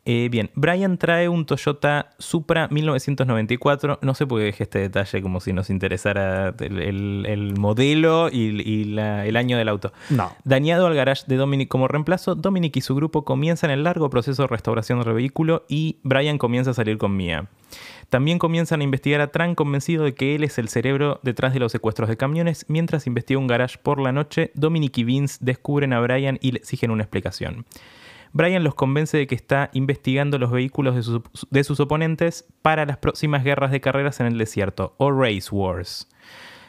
Eh, 0.08 0.30
bien, 0.30 0.52
Brian 0.54 1.00
trae 1.00 1.28
un 1.28 1.48
Toyota 1.48 2.12
Supra 2.20 2.68
1994. 2.70 4.00
No 4.04 4.14
sé 4.14 4.28
por 4.28 4.40
qué 4.40 4.46
dejé 4.46 4.64
este 4.64 4.80
detalle 4.80 5.22
como 5.22 5.40
si 5.40 5.52
nos 5.52 5.70
interesara 5.72 6.54
el, 6.60 6.80
el- 6.80 7.26
el 7.28 7.58
modelo 7.58 8.30
y, 8.32 8.62
y 8.62 8.84
la- 8.86 9.26
el 9.26 9.36
año 9.36 9.58
del 9.58 9.68
auto. 9.68 9.92
No. 10.12 10.32
Dañado 10.44 10.86
al 10.86 10.94
garage 10.96 11.24
de 11.26 11.38
Dominic 11.38 11.70
como 11.70 11.88
reemplazo, 11.88 12.36
Dominic 12.36 12.78
y 12.78 12.82
su 12.82 12.94
grupo 12.96 13.26
comienzan 13.26 13.72
el 13.72 13.84
largo 13.84 14.10
proceso 14.12 14.44
de 14.44 14.48
restauración 14.48 15.02
del 15.02 15.14
vehículo 15.14 15.66
y 15.68 15.98
Brian 16.04 16.38
comienza 16.38 16.72
a 16.72 16.74
salir 16.76 16.98
con 17.00 17.16
Mia. 17.18 17.48
También 18.12 18.38
comienzan 18.38 18.82
a 18.82 18.84
investigar 18.84 19.22
a 19.22 19.32
Tran 19.32 19.56
convencido 19.56 20.04
de 20.04 20.14
que 20.14 20.36
él 20.36 20.44
es 20.44 20.60
el 20.60 20.70
cerebro 20.70 21.20
detrás 21.24 21.54
de 21.54 21.60
los 21.60 21.72
secuestros 21.72 22.08
de 22.10 22.16
camiones. 22.18 22.66
Mientras 22.70 23.08
investiga 23.08 23.40
un 23.40 23.48
garage 23.48 23.80
por 23.82 24.00
la 24.00 24.12
noche, 24.12 24.52
Dominic 24.54 24.98
y 25.00 25.04
Vince 25.04 25.38
descubren 25.42 25.94
a 25.94 26.00
Brian 26.00 26.38
y 26.42 26.52
le 26.52 26.60
exigen 26.60 26.92
una 26.92 27.02
explicación. 27.02 27.66
Brian 28.36 28.66
los 28.66 28.76
convence 28.76 29.16
de 29.16 29.28
que 29.28 29.36
está 29.36 29.70
investigando 29.72 30.38
los 30.38 30.52
vehículos 30.52 30.94
de 30.94 31.04
sus, 31.04 31.22
de 31.50 31.64
sus 31.64 31.80
oponentes 31.80 32.44
para 32.62 32.86
las 32.86 32.98
próximas 32.98 33.46
guerras 33.46 33.72
de 33.72 33.80
carreras 33.80 34.20
en 34.20 34.26
el 34.26 34.38
desierto, 34.38 34.94
o 34.98 35.10
Race 35.10 35.48
Wars. 35.52 36.10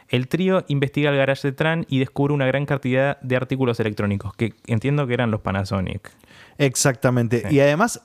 El 0.08 0.28
trío 0.28 0.64
investiga 0.68 1.10
el 1.10 1.16
garage 1.16 1.48
de 1.48 1.52
Tran 1.52 1.84
y 1.88 1.98
descubre 1.98 2.32
una 2.32 2.46
gran 2.46 2.66
cantidad 2.66 3.20
de 3.20 3.34
artículos 3.34 3.80
electrónicos, 3.80 4.32
que 4.36 4.54
entiendo 4.68 5.08
que 5.08 5.14
eran 5.14 5.32
los 5.32 5.40
Panasonic. 5.40 6.12
Exactamente. 6.58 7.48
Sí. 7.48 7.56
Y 7.56 7.58
además, 7.58 8.00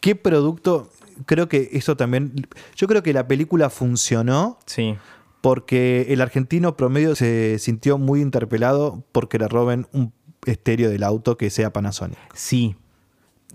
¿qué 0.00 0.14
producto? 0.14 0.90
Creo 1.24 1.48
que 1.48 1.70
esto 1.72 1.96
también. 1.96 2.46
Yo 2.74 2.86
creo 2.86 3.02
que 3.02 3.14
la 3.14 3.26
película 3.26 3.70
funcionó 3.70 4.58
Sí, 4.66 4.94
porque 5.40 6.08
el 6.10 6.20
argentino 6.20 6.76
promedio 6.76 7.14
se 7.14 7.58
sintió 7.60 7.96
muy 7.96 8.20
interpelado 8.20 9.02
porque 9.12 9.38
le 9.38 9.48
roben 9.48 9.86
un 9.92 10.12
estéreo 10.44 10.90
del 10.90 11.02
auto 11.02 11.38
que 11.38 11.48
sea 11.48 11.72
Panasonic. 11.72 12.18
sí. 12.34 12.76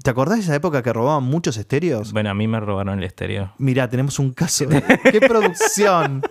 ¿Te 0.04 0.10
acordás 0.10 0.38
de 0.38 0.44
esa 0.44 0.56
época 0.56 0.82
que 0.82 0.92
robaban 0.94 1.24
muchos 1.24 1.58
estéreos? 1.58 2.12
Bueno, 2.12 2.30
a 2.30 2.34
mí 2.34 2.48
me 2.48 2.60
robaron 2.60 2.98
el 3.00 3.04
estéreo. 3.06 3.54
Mirá, 3.58 3.90
tenemos 3.90 4.18
un 4.20 4.32
caso. 4.34 4.66
¡Qué 5.12 5.20
producción! 5.22 6.24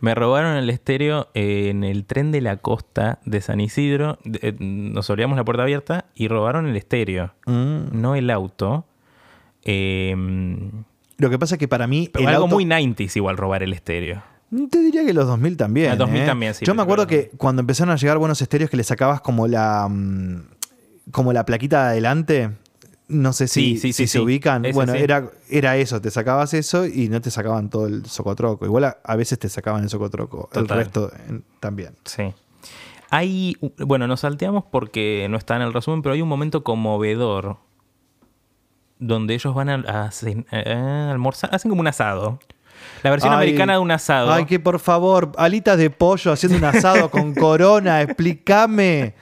Me 0.00 0.14
robaron 0.14 0.56
el 0.56 0.68
estéreo 0.70 1.28
en 1.34 1.84
el 1.84 2.04
tren 2.04 2.32
de 2.32 2.40
la 2.40 2.56
costa 2.56 3.20
de 3.24 3.40
San 3.40 3.60
Isidro. 3.60 4.18
Eh, 4.24 4.54
Nos 4.58 5.08
olvidamos 5.10 5.36
la 5.36 5.44
puerta 5.44 5.62
abierta 5.62 6.06
y 6.14 6.28
robaron 6.28 6.66
el 6.66 6.76
estéreo, 6.76 7.32
Mm. 7.46 8.00
no 8.00 8.14
el 8.16 8.30
auto. 8.30 8.86
Eh, 9.64 10.14
Lo 11.18 11.30
que 11.30 11.38
pasa 11.38 11.54
es 11.54 11.58
que 11.58 11.68
para 11.68 11.86
mí. 11.86 12.08
pero 12.12 12.24
el 12.24 12.34
algo 12.34 12.44
auto- 12.44 12.54
muy 12.56 12.64
90s 12.64 13.16
igual 13.16 13.36
robar 13.36 13.62
el 13.62 13.72
estéreo. 13.72 14.22
Te 14.70 14.80
diría 14.80 15.04
que 15.06 15.14
los 15.14 15.26
2000 15.26 15.56
también. 15.56 15.92
Ah, 15.92 15.96
2000 15.96 16.22
¿eh? 16.22 16.26
también, 16.26 16.54
sí, 16.54 16.64
Yo 16.66 16.74
me 16.74 16.82
acuerdo 16.82 17.06
que 17.06 17.30
cuando 17.38 17.60
empezaron 17.60 17.92
a 17.92 17.96
llegar 17.96 18.18
buenos 18.18 18.42
estéreos 18.42 18.68
que 18.70 18.76
le 18.76 18.84
sacabas 18.84 19.20
como 19.20 19.46
la. 19.46 19.88
Como 21.10 21.32
la 21.32 21.44
plaquita 21.44 21.84
de 21.84 21.88
adelante. 21.90 22.50
No 23.08 23.32
sé 23.34 23.46
si, 23.48 23.72
Sí, 23.74 23.78
sí, 23.78 23.92
si 23.92 24.06
sí, 24.06 24.12
se 24.12 24.20
ubican. 24.20 24.64
Bueno, 24.72 24.94
era, 24.94 25.28
era 25.50 25.76
eso, 25.76 26.00
te 26.00 26.10
sacabas 26.10 26.54
eso 26.54 26.86
y 26.86 27.08
no 27.10 27.20
te 27.20 27.30
sacaban 27.30 27.68
todo 27.68 27.86
el 27.86 28.06
socotroco. 28.06 28.64
Igual 28.64 28.84
a, 28.84 28.98
a 29.04 29.16
veces 29.16 29.38
te 29.38 29.48
sacaban 29.50 29.82
el 29.82 29.90
socotroco, 29.90 30.48
el 30.54 30.66
resto 30.68 31.10
eh, 31.28 31.40
también. 31.60 31.94
Sí. 32.06 32.32
Hay, 33.10 33.56
bueno, 33.78 34.06
nos 34.06 34.20
salteamos 34.20 34.64
porque 34.70 35.26
no 35.28 35.36
está 35.36 35.56
en 35.56 35.62
el 35.62 35.74
resumen, 35.74 36.00
pero 36.00 36.14
hay 36.14 36.22
un 36.22 36.28
momento 36.28 36.64
conmovedor 36.64 37.58
donde 38.98 39.34
ellos 39.34 39.54
van 39.54 39.68
a, 39.68 39.74
a 39.74 40.06
cen- 40.10 40.46
a 40.50 41.10
almorzar, 41.10 41.54
hacen 41.54 41.68
como 41.68 41.80
un 41.80 41.88
asado. 41.88 42.38
La 43.02 43.10
versión 43.10 43.32
Ay, 43.32 43.38
americana 43.38 43.72
de 43.74 43.78
un 43.80 43.90
asado. 43.90 44.32
Ay, 44.32 44.44
que 44.44 44.60
por 44.60 44.78
favor, 44.78 45.32
alitas 45.36 45.76
de 45.76 45.90
pollo 45.90 46.30
haciendo 46.32 46.58
un 46.58 46.64
asado 46.64 47.10
con 47.10 47.34
corona, 47.34 48.00
explícame. 48.02 49.14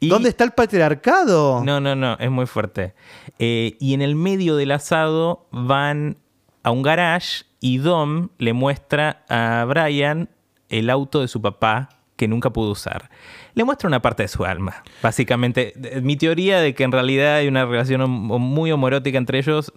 Y- 0.00 0.08
¿Dónde 0.08 0.28
está 0.28 0.44
el 0.44 0.52
patriarcado? 0.52 1.62
No, 1.64 1.80
no, 1.80 1.94
no, 1.96 2.14
es 2.18 2.30
muy 2.30 2.46
fuerte. 2.46 2.94
Eh, 3.38 3.76
y 3.80 3.94
en 3.94 4.02
el 4.02 4.14
medio 4.16 4.56
del 4.56 4.70
asado 4.72 5.46
van 5.50 6.18
a 6.62 6.70
un 6.70 6.82
garage 6.82 7.44
y 7.60 7.78
Dom 7.78 8.28
le 8.38 8.52
muestra 8.52 9.24
a 9.28 9.64
Brian 9.66 10.28
el 10.68 10.90
auto 10.90 11.20
de 11.20 11.28
su 11.28 11.40
papá 11.40 11.88
que 12.16 12.28
nunca 12.28 12.50
pudo 12.50 12.70
usar. 12.72 13.08
Le 13.54 13.64
muestra 13.64 13.88
una 13.88 14.02
parte 14.02 14.22
de 14.24 14.28
su 14.28 14.44
alma, 14.44 14.82
básicamente. 15.02 15.72
Mi 16.02 16.16
teoría 16.16 16.60
de 16.60 16.74
que 16.74 16.84
en 16.84 16.92
realidad 16.92 17.36
hay 17.36 17.48
una 17.48 17.64
relación 17.66 18.10
muy 18.10 18.72
homoerótica 18.72 19.16
entre 19.18 19.38
ellos. 19.38 19.72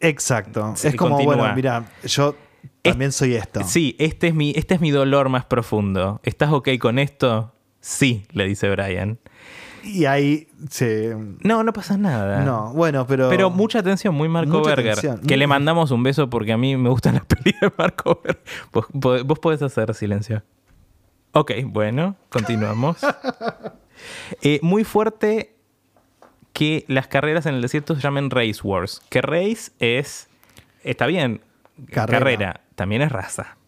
Exacto. 0.00 0.74
Es 0.82 0.94
como, 0.96 1.16
continúa. 1.16 1.36
bueno, 1.36 1.54
mira, 1.54 1.84
yo 2.04 2.34
también 2.82 3.12
soy 3.12 3.34
esto. 3.34 3.62
Sí, 3.64 3.96
este 3.98 4.28
es, 4.28 4.34
mi, 4.34 4.52
este 4.56 4.74
es 4.74 4.80
mi 4.80 4.90
dolor 4.90 5.28
más 5.28 5.44
profundo. 5.44 6.20
¿Estás 6.24 6.52
ok 6.52 6.68
con 6.80 6.98
esto? 6.98 7.52
Sí, 7.80 8.24
le 8.32 8.46
dice 8.46 8.70
Brian. 8.70 9.18
Y 9.82 10.04
ahí 10.04 10.48
se. 10.68 11.16
No, 11.42 11.64
no 11.64 11.72
pasa 11.72 11.96
nada. 11.96 12.44
No, 12.44 12.72
bueno, 12.74 13.06
pero. 13.06 13.30
Pero 13.30 13.48
mucha 13.50 13.78
atención, 13.78 14.14
muy 14.14 14.28
Marco 14.28 14.58
Mucha 14.58 14.70
Berger. 14.74 14.92
atención. 14.92 15.20
Que 15.26 15.36
le 15.38 15.46
mandamos 15.46 15.90
un 15.90 16.02
beso 16.02 16.28
porque 16.28 16.52
a 16.52 16.58
mí 16.58 16.76
me 16.76 16.90
gustan 16.90 17.14
las 17.14 17.24
pelis 17.26 17.58
de 17.60 17.72
Marco 17.78 18.20
Berger. 18.22 18.42
Vos, 18.72 18.86
vos 18.92 19.38
podés 19.38 19.62
hacer 19.62 19.94
silencio. 19.94 20.42
Ok, 21.32 21.52
bueno, 21.64 22.16
continuamos. 22.28 22.98
Eh, 24.40 24.60
muy 24.62 24.82
fuerte 24.82 25.54
que 26.54 26.86
las 26.88 27.06
carreras 27.06 27.44
en 27.44 27.54
el 27.56 27.60
desierto 27.60 27.94
se 27.94 28.00
llamen 28.00 28.30
Race 28.30 28.60
Wars. 28.62 29.02
Que 29.10 29.20
race 29.20 29.72
es. 29.78 30.28
Está 30.84 31.06
bien, 31.06 31.42
Carrera. 31.90 32.18
carrera. 32.18 32.60
También 32.80 33.02
es 33.02 33.12
raza. 33.12 33.58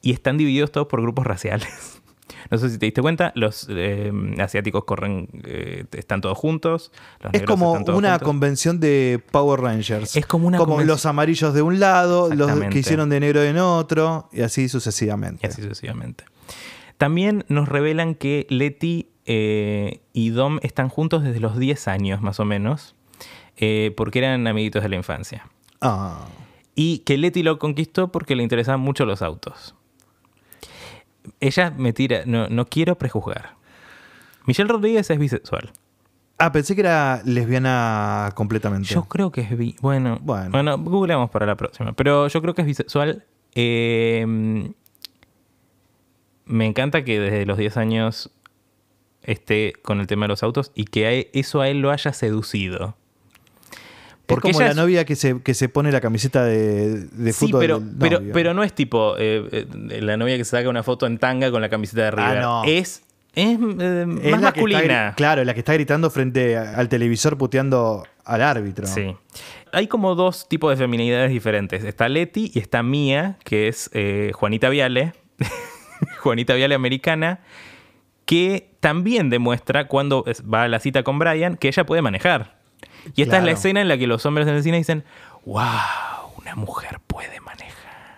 Y 0.00 0.12
están 0.12 0.38
divididos 0.38 0.72
todos 0.72 0.86
por 0.86 1.02
grupos 1.02 1.26
raciales. 1.26 1.68
No 2.50 2.58
sé 2.58 2.70
si 2.70 2.78
te 2.78 2.86
diste 2.86 3.02
cuenta, 3.02 3.32
los 3.36 3.66
eh, 3.70 4.10
asiáticos 4.38 4.84
corren, 4.84 5.28
eh, 5.44 5.84
están 5.92 6.20
todos 6.20 6.36
juntos. 6.38 6.90
los 7.20 7.34
Es 7.34 7.42
como 7.42 7.72
una 7.72 7.84
juntos. 7.92 8.18
convención 8.22 8.80
de 8.80 9.22
Power 9.30 9.60
Rangers. 9.60 10.16
Es 10.16 10.26
como 10.26 10.48
una 10.48 10.58
Como 10.58 10.80
los 10.80 11.06
amarillos 11.06 11.54
de 11.54 11.62
un 11.62 11.78
lado, 11.78 12.34
los 12.34 12.50
que 12.70 12.78
hicieron 12.80 13.08
de 13.10 13.20
negro 13.20 13.42
en 13.42 13.58
otro, 13.58 14.28
y 14.32 14.40
así 14.40 14.62
Y 14.62 14.68
sucesivamente. 14.68 15.46
así 15.46 15.60
sucesivamente. 15.62 16.24
También 16.98 17.44
nos 17.48 17.68
revelan 17.68 18.14
que 18.14 18.46
Letty 18.48 19.10
eh, 19.26 20.00
y 20.12 20.30
Dom 20.30 20.58
están 20.62 20.88
juntos 20.88 21.22
desde 21.22 21.40
los 21.40 21.56
10 21.58 21.86
años, 21.88 22.20
más 22.22 22.40
o 22.40 22.44
menos, 22.44 22.96
porque 23.96 24.18
eran 24.18 24.46
amiguitos 24.46 24.82
de 24.82 24.88
la 24.88 24.96
infancia. 24.96 25.46
Ah. 25.80 26.26
Y 26.82 27.00
que 27.00 27.18
Letty 27.18 27.42
lo 27.42 27.58
conquistó 27.58 28.10
porque 28.10 28.34
le 28.34 28.42
interesaban 28.42 28.80
mucho 28.80 29.04
los 29.04 29.20
autos. 29.20 29.74
Ella 31.38 31.70
me 31.76 31.92
tira, 31.92 32.22
no, 32.24 32.48
no 32.48 32.64
quiero 32.64 32.96
prejuzgar. 32.96 33.56
Michelle 34.46 34.70
Rodríguez 34.70 35.10
es 35.10 35.18
bisexual. 35.18 35.72
Ah, 36.38 36.52
pensé 36.52 36.74
que 36.74 36.80
era 36.80 37.20
lesbiana 37.26 38.30
completamente. 38.34 38.88
Yo 38.94 39.04
creo 39.04 39.30
que 39.30 39.42
es 39.42 39.58
bi. 39.58 39.76
Bueno, 39.82 40.18
Bueno. 40.22 40.48
bueno. 40.52 40.78
googleamos 40.78 41.28
para 41.28 41.44
la 41.44 41.54
próxima. 41.54 41.92
Pero 41.92 42.28
yo 42.28 42.40
creo 42.40 42.54
que 42.54 42.62
es 42.62 42.66
bisexual. 42.66 43.26
Eh, 43.54 44.24
me 46.46 46.64
encanta 46.66 47.04
que 47.04 47.20
desde 47.20 47.44
los 47.44 47.58
10 47.58 47.76
años 47.76 48.30
esté 49.22 49.74
con 49.82 50.00
el 50.00 50.06
tema 50.06 50.24
de 50.24 50.28
los 50.28 50.42
autos 50.42 50.72
y 50.74 50.84
que 50.86 51.10
e- 51.20 51.30
eso 51.34 51.60
a 51.60 51.68
él 51.68 51.80
lo 51.82 51.90
haya 51.90 52.14
seducido. 52.14 52.96
Es 54.34 54.40
como 54.40 54.60
la 54.60 54.70
es- 54.70 54.76
novia 54.76 55.04
que 55.04 55.16
se, 55.16 55.40
que 55.42 55.54
se 55.54 55.68
pone 55.68 55.90
la 55.92 56.00
camiseta 56.00 56.44
de, 56.44 57.06
de 57.06 57.32
Sí, 57.32 57.46
fútbol. 57.46 57.82
pero, 58.32 58.54
no 58.54 58.62
es 58.62 58.72
tipo 58.72 59.16
eh, 59.18 59.48
eh, 59.52 60.00
la 60.02 60.16
novia 60.16 60.36
que 60.36 60.44
se 60.44 60.52
saca 60.52 60.68
una 60.68 60.82
foto 60.82 61.06
en 61.06 61.18
tanga 61.18 61.50
con 61.50 61.60
la 61.62 61.68
camiseta 61.68 62.02
de 62.02 62.08
arriba. 62.08 62.30
Ah, 62.30 62.40
no. 62.40 62.64
Es, 62.64 63.02
es, 63.34 63.58
eh, 63.78 64.06
Es 64.22 64.30
más 64.32 64.40
la 64.40 64.52
que 64.52 64.60
está 64.60 64.68
masculina. 64.68 65.14
claro, 65.16 65.44
la 65.44 65.54
que 65.54 65.60
está 65.60 65.72
gritando 65.74 66.10
frente 66.10 66.56
al 66.56 66.88
televisor 66.88 67.38
puteando 67.38 68.04
al 68.24 68.42
árbitro. 68.42 68.86
Sí. 68.86 69.14
Hay 69.72 69.86
como 69.86 70.14
dos 70.16 70.48
tipos 70.48 70.70
de 70.70 70.76
feminidades 70.76 71.30
diferentes. 71.30 71.84
Está 71.84 72.08
Leti 72.08 72.50
y 72.54 72.58
está 72.58 72.82
Mía, 72.82 73.38
que 73.44 73.68
es 73.68 73.88
eh, 73.92 74.32
Juanita 74.34 74.68
Viale, 74.68 75.12
Juanita 76.20 76.54
Viale 76.54 76.74
americana, 76.74 77.40
que 78.24 78.70
también 78.80 79.30
demuestra 79.30 79.86
cuando 79.88 80.24
va 80.52 80.64
a 80.64 80.68
la 80.68 80.78
cita 80.80 81.02
con 81.02 81.18
Brian 81.18 81.56
que 81.56 81.68
ella 81.68 81.84
puede 81.84 82.02
manejar. 82.02 82.59
Y 83.14 83.22
esta 83.22 83.38
es 83.38 83.44
la 83.44 83.50
escena 83.52 83.80
en 83.80 83.88
la 83.88 83.98
que 83.98 84.06
los 84.06 84.24
hombres 84.26 84.46
en 84.48 84.54
el 84.54 84.62
cine 84.62 84.78
dicen, 84.78 85.04
wow, 85.46 85.62
una 86.38 86.54
mujer 86.56 87.00
puede 87.06 87.40
manejar. 87.40 87.70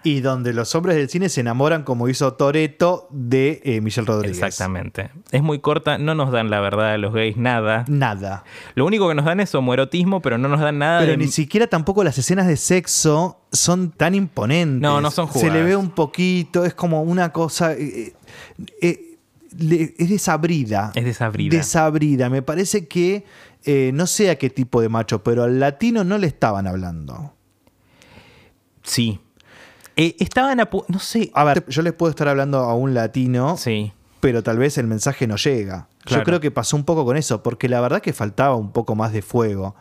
Y 0.05 0.21
donde 0.21 0.53
los 0.53 0.75
hombres 0.75 0.97
del 0.97 1.09
cine 1.09 1.29
se 1.29 1.43
enamoran, 1.43 1.85
como 1.85 2.09
hizo 2.09 2.33
Toreto, 2.35 3.07
de 3.11 3.61
eh, 3.63 3.81
Michelle 3.81 4.05
Rodríguez. 4.07 4.39
Exactamente. 4.43 5.11
Es 5.31 5.43
muy 5.45 5.61
corta, 5.61 5.97
no 5.97 6.17
nos 6.17 6.33
dan 6.33 6.51
la 6.51 6.59
verdad 6.61 6.95
a 6.95 6.99
los 6.99 7.15
gays 7.15 7.37
nada. 7.37 7.85
Nada. 7.87 8.43
Lo 8.75 8.85
único 8.85 9.09
que 9.09 9.15
nos 9.15 9.25
dan 9.25 9.39
es 9.39 9.55
homoerotismo, 9.55 10.21
pero 10.21 10.39
no 10.39 10.49
nos 10.49 10.59
dan 10.61 10.79
nada 10.79 10.99
Pero 11.01 11.13
de... 11.13 11.19
ni 11.19 11.29
siquiera 11.29 11.69
tampoco 11.69 12.03
las 12.03 12.19
escenas 12.19 12.49
de 12.49 12.57
sexo 12.57 13.39
son 13.53 13.93
tan 13.93 14.17
imponentes. 14.17 14.81
No, 14.81 15.01
no 15.01 15.13
son 15.13 15.29
Se 15.29 15.35
jugadas. 15.35 15.55
le 15.55 15.63
ve 15.63 15.77
un 15.77 15.91
poquito, 15.91 16.65
es 16.65 16.75
como 16.75 17.03
una 17.03 17.31
cosa. 17.33 17.73
eh, 17.75 18.13
eh, 18.81 19.09
es 19.99 20.09
desabrida. 20.09 20.91
Es 20.95 21.05
desabrida. 21.05 21.57
Desabrida. 21.57 22.29
Me 22.29 22.43
parece 22.43 22.89
que 22.89 23.25
eh, 23.65 23.91
no 23.95 24.07
sé 24.07 24.31
a 24.31 24.37
qué 24.37 24.51
tipo 24.51 24.81
de 24.81 24.89
macho, 24.89 25.23
pero 25.23 25.45
al 25.45 25.61
latino 25.61 26.05
no 26.05 26.19
le 26.19 26.27
estaban 26.27 26.67
hablando. 26.67 27.35
Sí. 28.83 29.21
Eh, 29.97 30.17
estaban 30.19 30.61
a... 30.61 30.69
No 30.89 30.99
sé. 30.99 31.31
A 31.35 31.45
ver, 31.45 31.65
yo 31.69 31.83
les 31.83 31.93
puedo 31.93 32.11
estar 32.11 32.29
hablando 32.29 32.59
a 32.59 32.75
un 32.75 32.95
latino, 32.95 33.57
Sí. 33.57 33.93
pero 34.21 34.43
tal 34.43 34.59
vez 34.59 34.79
el 34.79 34.87
mensaje 34.87 35.27
no 35.27 35.37
llega. 35.37 35.89
Claro. 36.05 36.23
Yo 36.23 36.25
creo 36.25 36.41
que 36.41 36.51
pasó 36.51 36.77
un 36.77 36.85
poco 36.85 37.05
con 37.05 37.17
eso, 37.17 37.43
porque 37.43 37.69
la 37.69 37.81
verdad 37.81 38.01
que 38.03 38.13
faltaba 38.13 38.57
un 38.57 38.73
poco 38.73 38.95
más 38.95 39.13
de 39.13 39.23
fuego. 39.23 39.75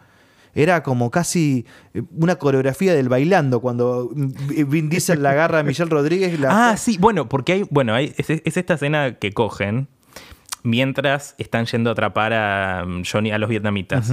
era 0.53 0.83
como 0.83 1.09
casi 1.11 1.65
eh, 1.93 2.03
una 2.19 2.35
coreografía 2.35 2.93
del 2.93 3.07
bailando 3.07 3.61
cuando 3.61 4.11
mm, 4.13 4.69
Vin 4.69 4.89
Diesel 4.89 5.23
la 5.23 5.31
agarra 5.31 5.59
a 5.59 5.63
Michelle 5.63 5.89
Rodríguez. 5.89 6.37
La... 6.39 6.71
Ah, 6.71 6.77
sí, 6.77 6.97
bueno, 6.99 7.29
porque 7.29 7.53
hay, 7.53 7.65
bueno, 7.69 7.93
hay, 7.95 8.13
es, 8.17 8.29
es 8.29 8.57
esta 8.57 8.73
escena 8.73 9.15
que 9.17 9.31
cogen 9.31 9.87
mientras 10.63 11.35
están 11.37 11.65
yendo 11.65 11.89
a 11.89 11.93
atrapar 11.93 12.33
a 12.33 12.83
mm, 12.85 13.03
Johnny, 13.09 13.31
a 13.31 13.37
los 13.37 13.49
vietnamitas. 13.49 14.11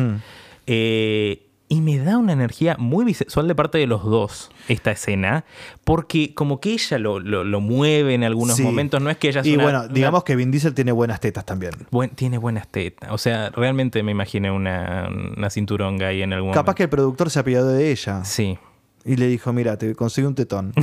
Eh, 0.66 1.44
y 1.70 1.82
me 1.82 1.98
da 1.98 2.16
una 2.16 2.32
energía 2.32 2.76
muy 2.78 3.04
bisexual 3.04 3.46
de 3.46 3.54
parte 3.54 3.76
de 3.76 3.86
los 3.86 4.02
dos 4.02 4.50
esta 4.68 4.90
escena, 4.90 5.44
porque 5.84 6.32
como 6.32 6.60
que 6.60 6.72
ella 6.72 6.98
lo, 6.98 7.20
lo- 7.20 7.44
lo 7.44 7.60
mueve 7.60 8.14
en 8.14 8.24
algunos 8.24 8.56
Sí. 8.56 8.62
momentos, 8.62 9.02
no 9.02 9.10
es 9.10 9.18
que 9.18 9.28
ella 9.28 9.42
es 9.42 9.46
Y 9.46 9.54
una- 9.54 9.62
bueno, 9.64 9.78
una- 9.80 9.88
digamos 9.88 10.24
que 10.24 10.34
Vin 10.34 10.50
Diesel 10.50 10.72
tiene 10.72 10.92
buenas 10.92 11.20
tetas 11.20 11.44
también. 11.44 11.72
buen- 11.90 12.08
tiene 12.10 12.38
buenas 12.38 12.68
tetas. 12.68 13.10
O 13.12 13.18
sea, 13.18 13.50
realmente 13.50 14.02
me 14.02 14.12
imaginé 14.12 14.50
una, 14.50 15.10
una 15.36 15.50
cinturonga 15.50 16.06
ahí 16.08 16.22
en 16.22 16.32
algún 16.32 16.52
Capaz 16.52 16.74
que 16.74 16.84
el 16.84 16.88
productor 16.88 17.28
se 17.28 17.38
apiadó 17.40 17.68
de 17.68 17.90
ella 17.90 18.24
Sí. 18.24 18.56
y 19.04 19.16
le 19.16 19.26
dijo, 19.26 19.52
mira, 19.52 19.76
te 19.76 19.94
conseguí 19.94 20.26
un 20.26 20.34
tetón. 20.34 20.72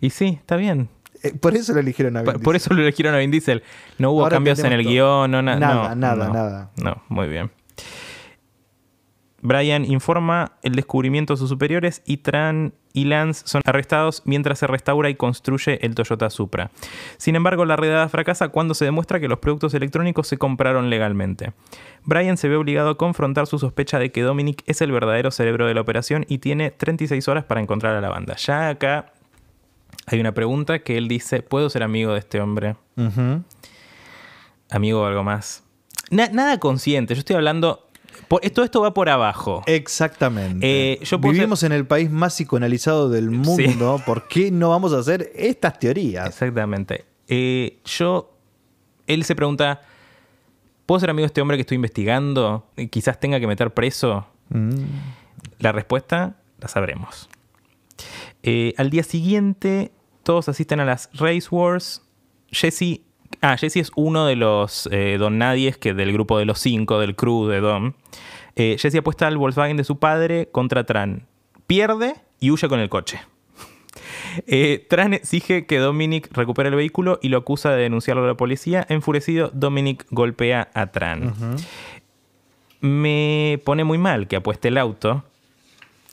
Y 0.00 0.10
sí, 0.10 0.36
está 0.38 0.56
bien. 0.56 0.88
Eh, 1.22 1.32
Por 1.34 1.54
eso 1.56 1.72
lo 1.72 1.80
eligieron 1.80 2.16
a 2.16 2.22
Vin 2.22 2.34
Por, 2.40 2.56
eso 2.56 2.72
lo 2.74 2.82
elegieron 2.82 3.14
a 3.14 3.18
Vin 3.18 3.30
Diesel. 3.30 3.62
No 3.98 4.10
hubo 4.12 4.22
Ahora 4.22 4.36
cambios 4.36 4.58
en 4.60 4.72
el 4.72 4.82
todo. 4.82 4.90
guion, 4.92 5.30
no, 5.30 5.42
na- 5.42 5.56
Nada, 5.56 5.88
no, 5.90 5.94
nada, 5.96 6.26
no. 6.28 6.32
nada. 6.34 6.70
No, 6.76 7.02
muy 7.08 7.28
bien. 7.28 7.50
Brian 9.40 9.84
informa 9.84 10.52
el 10.62 10.74
descubrimiento 10.74 11.34
a 11.34 11.36
sus 11.36 11.48
superiores 11.48 12.02
y 12.04 12.16
Tran 12.18 12.74
y 12.92 13.04
Lance 13.04 13.42
son 13.46 13.62
arrestados 13.66 14.22
mientras 14.24 14.58
se 14.58 14.66
restaura 14.66 15.10
y 15.10 15.14
construye 15.14 15.78
el 15.86 15.94
Toyota 15.94 16.28
Supra. 16.28 16.72
Sin 17.18 17.36
embargo, 17.36 17.64
la 17.64 17.76
redada 17.76 18.08
fracasa 18.08 18.48
cuando 18.48 18.74
se 18.74 18.84
demuestra 18.84 19.20
que 19.20 19.28
los 19.28 19.38
productos 19.38 19.74
electrónicos 19.74 20.26
se 20.26 20.38
compraron 20.38 20.90
legalmente. 20.90 21.52
Brian 22.04 22.36
se 22.36 22.48
ve 22.48 22.56
obligado 22.56 22.90
a 22.90 22.96
confrontar 22.98 23.46
su 23.46 23.60
sospecha 23.60 24.00
de 24.00 24.10
que 24.10 24.22
Dominic 24.22 24.64
es 24.66 24.80
el 24.82 24.90
verdadero 24.90 25.30
cerebro 25.30 25.66
de 25.68 25.74
la 25.74 25.82
operación 25.82 26.24
y 26.28 26.38
tiene 26.38 26.72
36 26.72 27.28
horas 27.28 27.44
para 27.44 27.60
encontrar 27.60 27.94
a 27.94 28.00
la 28.00 28.08
banda. 28.08 28.34
Ya 28.36 28.68
acá 28.70 29.12
hay 30.10 30.20
una 30.20 30.32
pregunta 30.32 30.78
que 30.80 30.96
él 30.96 31.08
dice, 31.08 31.42
¿puedo 31.42 31.68
ser 31.70 31.82
amigo 31.82 32.12
de 32.12 32.18
este 32.20 32.40
hombre? 32.40 32.76
Amigo 34.70 35.02
o 35.02 35.04
algo 35.06 35.24
más. 35.24 35.62
Na- 36.10 36.28
nada 36.28 36.58
consciente, 36.58 37.14
yo 37.14 37.18
estoy 37.20 37.36
hablando... 37.36 37.86
por- 38.28 38.40
todo 38.50 38.64
esto 38.64 38.80
va 38.80 38.92
por 38.94 39.08
abajo. 39.08 39.62
Exactamente. 39.66 40.92
Eh, 40.94 40.98
yo 41.04 41.18
Vivimos 41.18 41.62
en 41.62 41.72
el 41.72 41.86
país 41.86 42.10
más 42.10 42.34
psicoanalizado 42.34 43.08
del 43.08 43.30
mundo. 43.30 44.00
¿Por 44.04 44.28
qué 44.28 44.50
no 44.50 44.70
vamos 44.70 44.92
a 44.92 44.98
hacer 44.98 45.30
estas 45.34 45.78
teorías? 45.78 46.26
Exactamente. 46.28 47.04
Eh, 47.28 47.78
yo, 47.84 48.34
él 49.06 49.24
se 49.24 49.34
pregunta, 49.34 49.82
¿puedo 50.86 51.00
ser 51.00 51.10
amigo 51.10 51.24
de 51.24 51.28
este 51.28 51.40
hombre 51.40 51.56
que 51.56 51.62
estoy 51.62 51.76
investigando? 51.76 52.66
Eh, 52.76 52.88
Quizás 52.88 53.20
tenga 53.20 53.38
que 53.40 53.46
meter 53.46 53.72
preso. 53.72 54.26
Mm. 54.50 54.70
La 55.58 55.72
respuesta 55.72 56.36
la 56.60 56.68
sabremos. 56.68 57.28
Eh, 58.42 58.72
al 58.76 58.90
día 58.90 59.02
siguiente, 59.02 59.92
todos 60.28 60.50
asisten 60.50 60.78
a 60.78 60.84
las 60.84 61.08
Race 61.14 61.48
Wars. 61.50 62.02
Jesse, 62.50 63.00
ah, 63.40 63.56
Jesse 63.56 63.78
es 63.78 63.90
uno 63.96 64.26
de 64.26 64.36
los 64.36 64.86
eh, 64.92 65.16
Don 65.18 65.38
Nadies 65.38 65.78
que 65.78 65.94
del 65.94 66.12
grupo 66.12 66.38
de 66.38 66.44
los 66.44 66.58
cinco, 66.58 66.98
del 66.98 67.16
crew 67.16 67.46
de 67.46 67.60
Don. 67.60 67.96
Eh, 68.54 68.76
Jesse 68.78 68.96
apuesta 68.96 69.26
al 69.26 69.38
Volkswagen 69.38 69.78
de 69.78 69.84
su 69.84 69.98
padre 69.98 70.50
contra 70.52 70.84
Tran. 70.84 71.26
Pierde 71.66 72.16
y 72.40 72.50
huye 72.50 72.68
con 72.68 72.78
el 72.78 72.90
coche. 72.90 73.20
Eh, 74.46 74.86
Tran 74.88 75.14
exige 75.14 75.66
que 75.66 75.78
Dominic 75.78 76.28
recupere 76.36 76.68
el 76.68 76.74
vehículo 76.74 77.18
y 77.22 77.30
lo 77.30 77.38
acusa 77.38 77.70
de 77.70 77.82
denunciarlo 77.82 78.22
a 78.22 78.26
la 78.26 78.36
policía. 78.36 78.86
Enfurecido, 78.90 79.50
Dominic 79.54 80.06
golpea 80.10 80.70
a 80.74 80.88
Tran. 80.88 81.34
Me 82.80 83.60
pone 83.64 83.82
muy 83.82 83.96
mal 83.96 84.28
que 84.28 84.36
apueste 84.36 84.68
el 84.68 84.76
auto 84.76 85.24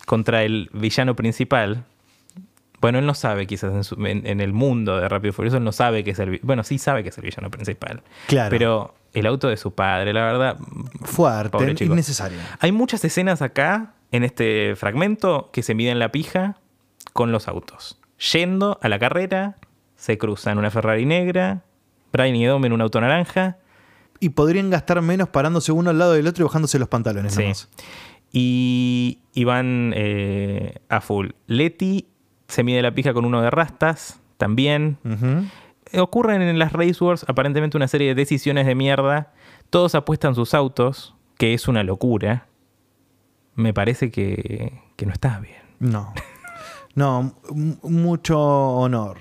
contra 0.06 0.44
el 0.44 0.70
villano 0.74 1.18
principal. 1.18 1.84
Bueno, 2.86 3.00
él 3.00 3.06
no 3.08 3.16
sabe, 3.16 3.48
quizás 3.48 3.74
en, 3.74 3.84
su- 3.84 3.96
en- 4.06 4.28
en 4.28 4.42
el 4.42 4.54
mundo 4.54 4.98
de 5.00 5.10
Rápido 5.10 5.30
y 5.30 5.34
Furioso, 5.34 5.58
él 5.58 5.64
no 5.64 5.72
sabe 5.72 6.04
que 6.04 6.12
es 6.12 6.20
el. 6.20 6.40
Bueno, 6.44 6.64
sí 6.64 6.78
sabe 6.78 7.02
que 7.02 7.10
es 7.10 7.18
el 7.18 7.24
villano 7.24 7.50
principal. 7.50 8.04
Claro. 8.28 8.50
Pero 8.52 8.94
el 9.14 9.26
auto 9.26 9.48
de 9.48 9.58
su 9.58 9.74
padre, 9.74 10.14
la 10.14 10.24
verdad. 10.26 10.58
Fuerte, 11.02 11.84
innecesario. 11.84 12.38
Hay 12.60 12.72
muchas 12.72 13.04
escenas 13.04 13.42
acá, 13.42 13.94
en 14.12 14.24
este 14.24 14.76
fragmento, 14.76 15.50
que 15.52 15.64
se 15.64 15.74
miden 15.74 15.98
la 15.98 16.12
pija 16.12 16.58
con 17.14 17.32
los 17.32 17.48
autos. 17.48 18.00
Yendo 18.34 18.78
a 18.84 18.88
la 18.90 19.00
carrera, 19.00 19.56
se 19.96 20.18
cruzan 20.18 20.58
una 20.58 20.70
Ferrari 20.70 21.06
negra, 21.06 21.64
Brian 22.14 22.36
y 22.36 22.46
Dom 22.46 22.64
en 22.66 22.74
un 22.74 22.82
auto 22.82 23.02
naranja. 23.02 23.58
Y 24.20 24.30
podrían 24.30 24.70
gastar 24.70 25.02
menos 25.02 25.30
parándose 25.30 25.72
uno 25.72 25.90
al 25.90 25.98
lado 25.98 26.14
del 26.14 26.28
otro 26.28 26.44
y 26.44 26.48
bajándose 26.48 26.78
los 26.80 26.88
pantalones. 26.88 27.34
Sí. 27.34 27.42
nomás. 27.42 27.70
Y, 28.32 29.20
y 29.34 29.44
van 29.44 29.94
eh, 29.96 30.80
a 30.90 31.02
full. 31.02 31.30
Letty 31.48 32.08
se 32.48 32.64
mide 32.64 32.82
la 32.82 32.94
pija 32.94 33.14
con 33.14 33.26
uno 33.26 33.42
de 33.42 33.50
rastas, 33.50 34.20
también. 34.38 34.98
Ocurren 35.94 36.42
en 36.42 36.60
las 36.60 36.74
Race 36.74 37.04
Wars 37.04 37.26
aparentemente 37.28 37.78
una 37.78 37.88
serie 37.88 38.10
de 38.10 38.16
decisiones 38.16 38.66
de 38.66 38.76
mierda. 38.76 39.34
Todos 39.70 39.96
apuestan 39.96 40.36
sus 40.36 40.54
autos, 40.54 41.16
que 41.38 41.54
es 41.54 41.68
una 41.68 41.84
locura. 41.84 42.48
Me 43.56 43.74
parece 43.74 44.12
que, 44.12 44.82
que 44.96 45.06
no 45.06 45.14
está 45.14 45.40
bien. 45.40 45.62
No. 45.80 46.14
No, 46.96 47.36
mucho 47.84 48.40
honor. 48.40 49.18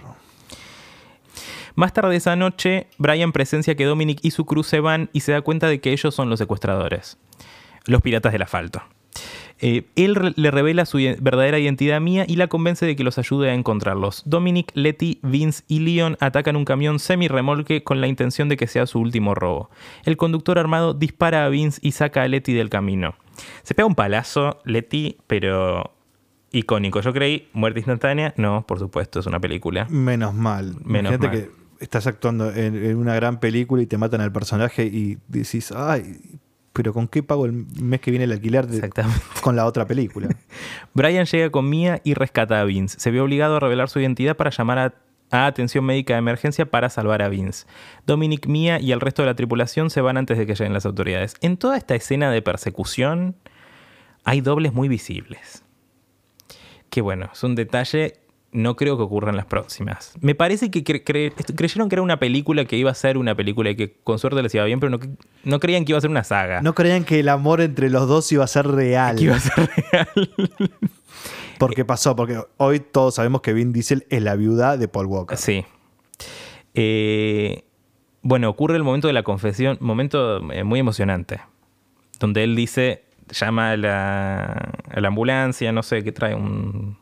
Más 1.75 1.93
tarde 1.93 2.14
esa 2.14 2.37
noche, 2.37 2.87
Brian 2.99 3.33
presencia 3.33 3.75
que 3.75 3.85
Dominic 3.85 4.20
y 4.22 4.31
su 4.31 4.45
crew 4.47 4.62
se 4.62 4.79
van 4.79 5.11
y 5.12 5.20
se 5.20 5.33
da 5.33 5.43
cuenta 5.43 5.66
de 5.66 5.81
que 5.81 5.91
ellos 5.91 6.14
son 6.14 6.31
los 6.31 6.39
secuestradores, 6.39 7.18
los 7.87 8.01
piratas 8.01 8.33
del 8.33 8.43
asfalto. 8.43 8.81
Eh, 9.67 9.87
él 9.97 10.15
re- 10.15 10.35
le 10.37 10.51
revela 10.51 10.85
su 10.85 10.99
verdadera 11.21 11.59
identidad 11.59 11.99
mía 11.99 12.27
y 12.29 12.37
la 12.37 12.49
convence 12.49 12.85
de 12.85 12.97
que 12.97 13.03
los 13.03 13.17
ayude 13.17 13.49
a 13.49 13.55
encontrarlos. 13.55 14.23
Dominic, 14.27 14.71
Letty, 14.75 15.21
Vince 15.23 15.65
y 15.69 15.79
Leon 15.81 16.19
atacan 16.21 16.55
un 16.57 16.67
camión 16.67 16.99
semi-remolque 16.99 17.83
con 17.83 18.03
la 18.03 18.07
intención 18.07 18.51
de 18.51 18.59
que 18.59 18.67
sea 18.67 18.85
su 18.87 18.99
último 19.01 19.35
robo. 19.35 19.71
El 20.05 20.19
conductor 20.19 20.59
armado 20.59 20.93
dispara 20.93 21.47
a 21.47 21.49
Vince 21.49 21.79
y 21.83 21.93
saca 21.93 22.25
a 22.25 22.29
Letty 22.29 22.53
del 22.53 22.69
camino. 22.69 23.15
Se 23.62 23.75
pega 23.75 23.87
un 23.87 23.95
palazo, 23.95 24.59
Letty, 24.67 25.17
pero 25.27 25.93
icónico. 26.53 27.01
Yo 27.01 27.15
creí, 27.15 27.49
muerte 27.55 27.81
instantánea. 27.81 28.35
No, 28.37 28.67
por 28.67 28.79
supuesto, 28.79 29.21
es 29.21 29.27
una 29.27 29.41
película. 29.41 29.87
Menos 29.89 30.35
mal. 30.35 30.75
Menos 30.85 31.15
Imagínate 31.15 31.27
mal. 31.27 31.31
que 31.37 31.51
estás 31.83 32.07
actuando 32.07 32.53
en, 32.53 32.77
en 32.77 32.97
una 32.99 33.15
gran 33.15 33.41
película 33.41 33.83
y 33.83 33.87
te 33.87 33.97
matan 33.97 34.21
al 34.21 34.31
personaje 34.31 34.85
y 34.85 35.17
decís, 35.27 35.73
ay, 35.73 36.19
pero 36.75 36.93
¿con 36.93 37.09
qué 37.09 37.22
pago 37.22 37.47
el 37.47 37.53
mes 37.81 38.01
que 38.01 38.11
viene 38.11 38.25
el 38.25 38.33
alquiler 38.33 38.66
de- 38.66 38.77
con 39.41 39.57
la 39.57 39.64
otra 39.64 39.87
película? 39.87 40.29
Brian 40.93 41.25
llega 41.25 41.49
con 41.51 41.70
Mia 41.70 42.03
y 42.05 42.12
rescata 42.14 42.61
a 42.61 42.64
Vince. 42.64 43.01
Se 43.01 43.11
ve 43.11 43.20
obligado 43.22 43.57
a 43.57 43.61
revelar 43.61 43.89
su 43.89 44.01
identidad 44.01 44.37
para 44.37 44.51
llamar 44.51 44.79
a, 44.79 44.95
a 45.31 45.47
atención 45.47 45.85
médica 45.85 46.12
de 46.14 46.18
emergencia 46.18 46.66
para 46.70 46.91
salvar 46.91 47.22
a 47.22 47.29
Vince. 47.29 47.66
Dominic, 48.07 48.47
Mia 48.47 48.79
y 48.81 48.93
el 48.93 49.01
resto 49.01 49.22
de 49.22 49.27
la 49.27 49.35
tripulación 49.35 49.89
se 49.89 50.01
van 50.03 50.16
antes 50.18 50.37
de 50.37 50.45
que 50.47 50.55
lleguen 50.55 50.72
las 50.75 50.85
autoridades. 50.85 51.35
En 51.41 51.57
toda 51.57 51.77
esta 51.79 51.95
escena 51.95 52.31
de 52.31 52.43
persecución 52.43 53.37
hay 54.25 54.41
dobles 54.43 54.72
muy 54.75 54.89
visibles. 54.89 55.62
Que 56.91 57.01
bueno, 57.01 57.31
es 57.33 57.43
un 57.43 57.55
detalle, 57.55 58.14
no 58.55 58.74
creo 58.76 58.96
que 58.96 59.02
ocurra 59.02 59.28
en 59.30 59.36
las 59.36 59.44
próximas. 59.46 60.14
Me 60.22 60.34
parece 60.34 60.70
que 60.70 60.82
cre- 60.82 61.05
cre- 61.05 61.55
creyeron 61.55 61.88
que 61.90 61.96
era 61.96 62.02
una 62.02 62.18
película 62.18 62.64
que 62.64 62.76
iba 62.78 62.90
a 62.90 62.94
ser 62.94 63.18
una 63.18 63.34
película 63.34 63.68
y 63.70 63.76
que 63.76 63.92
con 64.02 64.18
suerte 64.18 64.42
les 64.42 64.55
iba 64.55 64.64
bien, 64.64 64.80
pero 64.80 64.90
no, 64.90 64.98
no 65.44 65.61
creían 65.61 65.84
que 65.84 65.92
iba 65.92 65.98
a 65.98 66.00
ser 66.00 66.09
una 66.11 66.24
saga. 66.24 66.62
No 66.62 66.74
creían 66.74 67.05
que 67.05 67.20
el 67.20 67.28
amor 67.28 67.61
entre 67.61 67.90
los 67.90 68.09
dos 68.09 68.30
iba 68.32 68.44
a 68.44 68.46
ser 68.46 68.66
real. 68.68 69.16
que 69.16 69.24
iba 69.24 69.36
a 69.36 69.40
ser 69.40 69.68
real. 69.92 70.30
Porque 71.59 71.84
pasó, 71.84 72.16
porque 72.16 72.40
hoy 72.57 72.80
todos 72.80 73.14
sabemos 73.14 73.40
que 73.40 73.52
Vin 73.52 73.72
Diesel 73.72 74.07
es 74.11 74.20
la 74.22 74.34
viuda 74.34 74.76
de 74.76 74.88
Paul 74.88 75.07
Walker. 75.07 75.36
Sí. 75.38 75.64
Eh, 76.74 77.64
bueno, 78.22 78.48
ocurre 78.48 78.76
el 78.76 78.82
momento 78.82 79.07
de 79.07 79.12
la 79.14 79.22
confesión, 79.22 79.76
momento 79.80 80.50
eh, 80.52 80.64
muy 80.64 80.80
emocionante, 80.80 81.40
donde 82.18 82.42
él 82.44 82.57
dice, 82.57 83.05
llama 83.30 83.70
a 83.70 83.76
la, 83.76 84.72
a 84.90 85.00
la 85.00 85.09
ambulancia, 85.09 85.70
no 85.72 85.82
sé, 85.82 86.02
que 86.02 86.11
trae 86.12 86.34
un 86.34 86.96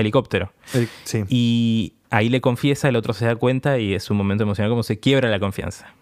helicóptero. 0.00 0.52
El- 0.74 0.88
sí. 1.04 1.24
Y 1.28 1.94
ahí 2.10 2.28
le 2.28 2.40
confiesa, 2.40 2.88
el 2.88 2.96
otro 2.96 3.12
se 3.12 3.26
da 3.26 3.36
cuenta 3.36 3.78
y 3.78 3.94
es 3.94 4.10
un 4.10 4.16
momento 4.16 4.44
emocional 4.44 4.70
como 4.70 4.82
se 4.82 4.98
quiebra 4.98 5.28
la 5.28 5.38
confianza. 5.40 5.94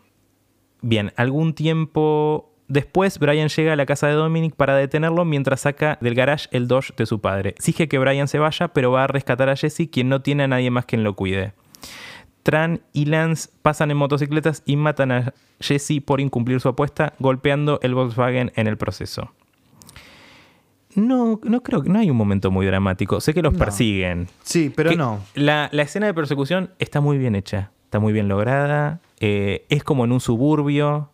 Bien, 0.80 1.12
algún 1.16 1.54
tiempo 1.54 2.52
después 2.68 3.18
Brian 3.18 3.48
llega 3.48 3.72
a 3.72 3.76
la 3.76 3.86
casa 3.86 4.06
de 4.06 4.12
Dominic 4.14 4.54
para 4.54 4.76
detenerlo 4.76 5.24
mientras 5.24 5.62
saca 5.62 5.98
del 6.00 6.14
garage 6.14 6.48
el 6.52 6.68
Dodge 6.68 6.94
de 6.96 7.06
su 7.06 7.20
padre. 7.20 7.50
Exige 7.50 7.88
que 7.88 7.98
Brian 7.98 8.28
se 8.28 8.38
vaya, 8.38 8.68
pero 8.68 8.92
va 8.92 9.04
a 9.04 9.06
rescatar 9.06 9.48
a 9.48 9.56
Jesse, 9.56 9.88
quien 9.90 10.08
no 10.08 10.20
tiene 10.22 10.44
a 10.44 10.48
nadie 10.48 10.70
más 10.70 10.84
quien 10.84 11.02
lo 11.04 11.14
cuide. 11.14 11.52
Tran 12.42 12.80
y 12.92 13.06
Lance 13.06 13.50
pasan 13.62 13.90
en 13.90 13.96
motocicletas 13.96 14.62
y 14.64 14.76
matan 14.76 15.12
a 15.12 15.34
Jesse 15.60 16.00
por 16.04 16.20
incumplir 16.20 16.60
su 16.60 16.68
apuesta, 16.68 17.12
golpeando 17.18 17.78
el 17.82 17.94
Volkswagen 17.94 18.52
en 18.54 18.66
el 18.68 18.78
proceso. 18.78 19.32
No, 20.94 21.38
no 21.44 21.62
creo 21.62 21.82
que 21.82 21.90
no 21.90 21.98
hay 21.98 22.10
un 22.10 22.16
momento 22.16 22.50
muy 22.50 22.66
dramático. 22.66 23.20
Sé 23.20 23.34
que 23.34 23.42
los 23.42 23.52
No. 23.52 23.58
persiguen. 23.58 24.28
Sí, 24.42 24.72
pero 24.74 24.90
Que 24.90 24.96
no. 24.96 25.20
La, 25.34 25.68
la 25.72 25.82
escena 25.82 26.06
de 26.06 26.14
persecución 26.14 26.70
está 26.78 27.00
muy 27.00 27.18
bien 27.18 27.34
hecha, 27.34 27.70
está 27.84 27.98
muy 28.00 28.12
bien 28.12 28.28
lograda. 28.28 29.00
eh, 29.20 29.66
es 29.68 29.84
como 29.84 30.04
en 30.04 30.12
un 30.12 30.20
suburbio. 30.20 31.10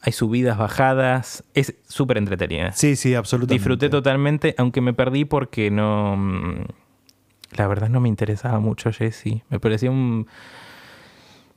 hay 0.00 0.12
subidas, 0.12 0.56
bajadas. 0.58 1.44
Es 1.54 1.74
súper 1.88 2.18
entretenida. 2.18 2.72
Sí, 2.72 2.96
sí, 2.96 3.14
absolutamente. 3.14 3.54
Disfruté 3.60 3.88
totalmente, 3.88 4.54
aunque 4.58 4.80
me 4.80 4.92
perdí 4.94 5.24
porque 5.24 5.70
no. 5.70 6.16
mm, 6.16 6.64
La 7.56 7.66
verdad 7.66 7.88
no 7.88 8.00
me 8.00 8.08
interesaba 8.08 8.58
mucho 8.60 8.92
Jesse. 8.92 9.42
Me 9.50 9.58
parecía 9.60 9.90
un. 9.90 10.26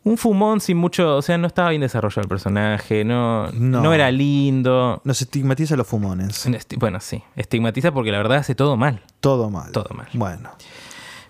Un 0.03 0.17
fumón 0.17 0.61
sin 0.61 0.77
mucho. 0.77 1.17
O 1.17 1.21
sea, 1.21 1.37
no 1.37 1.47
estaba 1.47 1.69
bien 1.69 1.81
desarrollado 1.81 2.21
el 2.21 2.27
personaje. 2.29 3.03
No, 3.03 3.51
No. 3.51 3.81
no. 3.81 3.93
era 3.93 4.11
lindo. 4.11 5.01
Nos 5.03 5.21
estigmatiza 5.21 5.75
los 5.75 5.87
fumones. 5.87 6.47
Bueno, 6.77 6.99
sí. 6.99 7.21
Estigmatiza 7.35 7.91
porque 7.91 8.11
la 8.11 8.17
verdad 8.17 8.39
hace 8.39 8.55
todo 8.55 8.77
mal. 8.77 9.01
Todo 9.19 9.49
mal. 9.49 9.71
Todo 9.71 9.93
mal. 9.95 10.07
Bueno, 10.13 10.49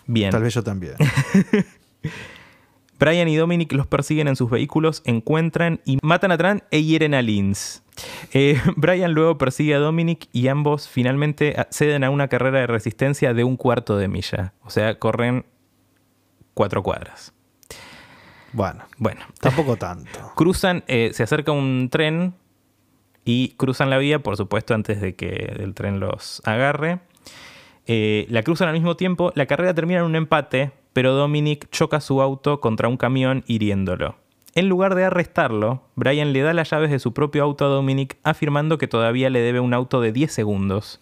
Bien. 0.05 0.31
tal 0.31 0.43
vez 0.43 0.53
yo 0.53 0.63
también. 0.63 0.93
Brian 2.99 3.29
y 3.29 3.35
Dominic 3.37 3.71
los 3.71 3.87
persiguen 3.87 4.27
en 4.27 4.35
sus 4.35 4.49
vehículos, 4.49 5.01
encuentran 5.05 5.79
y 5.85 5.97
matan 6.03 6.33
a 6.33 6.37
Tran 6.37 6.63
e 6.69 6.83
hieren 6.83 7.13
a 7.13 7.21
Linz. 7.21 7.81
Eh, 8.33 8.59
Brian 8.75 9.13
luego 9.13 9.37
persigue 9.37 9.73
a 9.75 9.79
Dominic 9.79 10.27
y 10.33 10.49
ambos 10.49 10.89
finalmente 10.89 11.55
acceden 11.57 12.03
a 12.03 12.09
una 12.09 12.27
carrera 12.27 12.59
de 12.59 12.67
resistencia 12.67 13.33
de 13.33 13.45
un 13.45 13.55
cuarto 13.55 13.95
de 13.97 14.09
milla. 14.09 14.53
O 14.63 14.69
sea, 14.69 14.99
corren 14.99 15.45
cuatro 16.53 16.83
cuadras. 16.83 17.33
Bueno, 18.53 18.83
Bueno, 18.97 19.21
tampoco 19.39 19.75
tanto. 19.77 20.09
cruzan, 20.35 20.83
eh, 20.87 21.11
se 21.13 21.23
acerca 21.23 21.51
un 21.51 21.89
tren 21.91 22.33
y 23.25 23.49
cruzan 23.57 23.89
la 23.89 23.97
vía, 23.97 24.19
por 24.19 24.37
supuesto, 24.37 24.73
antes 24.73 25.01
de 25.01 25.15
que 25.15 25.53
el 25.59 25.73
tren 25.73 25.99
los 25.99 26.41
agarre. 26.45 26.99
Eh, 27.85 28.25
la 28.29 28.43
cruzan 28.43 28.67
al 28.67 28.73
mismo 28.73 28.95
tiempo, 28.95 29.31
la 29.35 29.45
carrera 29.45 29.73
termina 29.73 29.99
en 29.99 30.05
un 30.05 30.15
empate, 30.15 30.71
pero 30.93 31.13
Dominic 31.13 31.69
choca 31.71 32.01
su 32.01 32.21
auto 32.21 32.59
contra 32.59 32.87
un 32.87 32.97
camión 32.97 33.43
hiriéndolo. 33.47 34.15
En 34.55 34.67
lugar 34.67 34.95
de 34.95 35.05
arrestarlo, 35.05 35.83
Brian 35.95 36.33
le 36.33 36.41
da 36.41 36.53
las 36.53 36.69
llaves 36.71 36.89
de 36.89 36.97
su 36.99 37.13
propio 37.13 37.43
auto 37.43 37.65
a 37.65 37.69
Dominic, 37.69 38.17
afirmando 38.23 38.77
que 38.79 38.87
todavía 38.87 39.29
le 39.29 39.41
debe 39.41 39.59
un 39.59 39.73
auto 39.75 40.01
de 40.01 40.11
10 40.11 40.31
segundos 40.33 41.01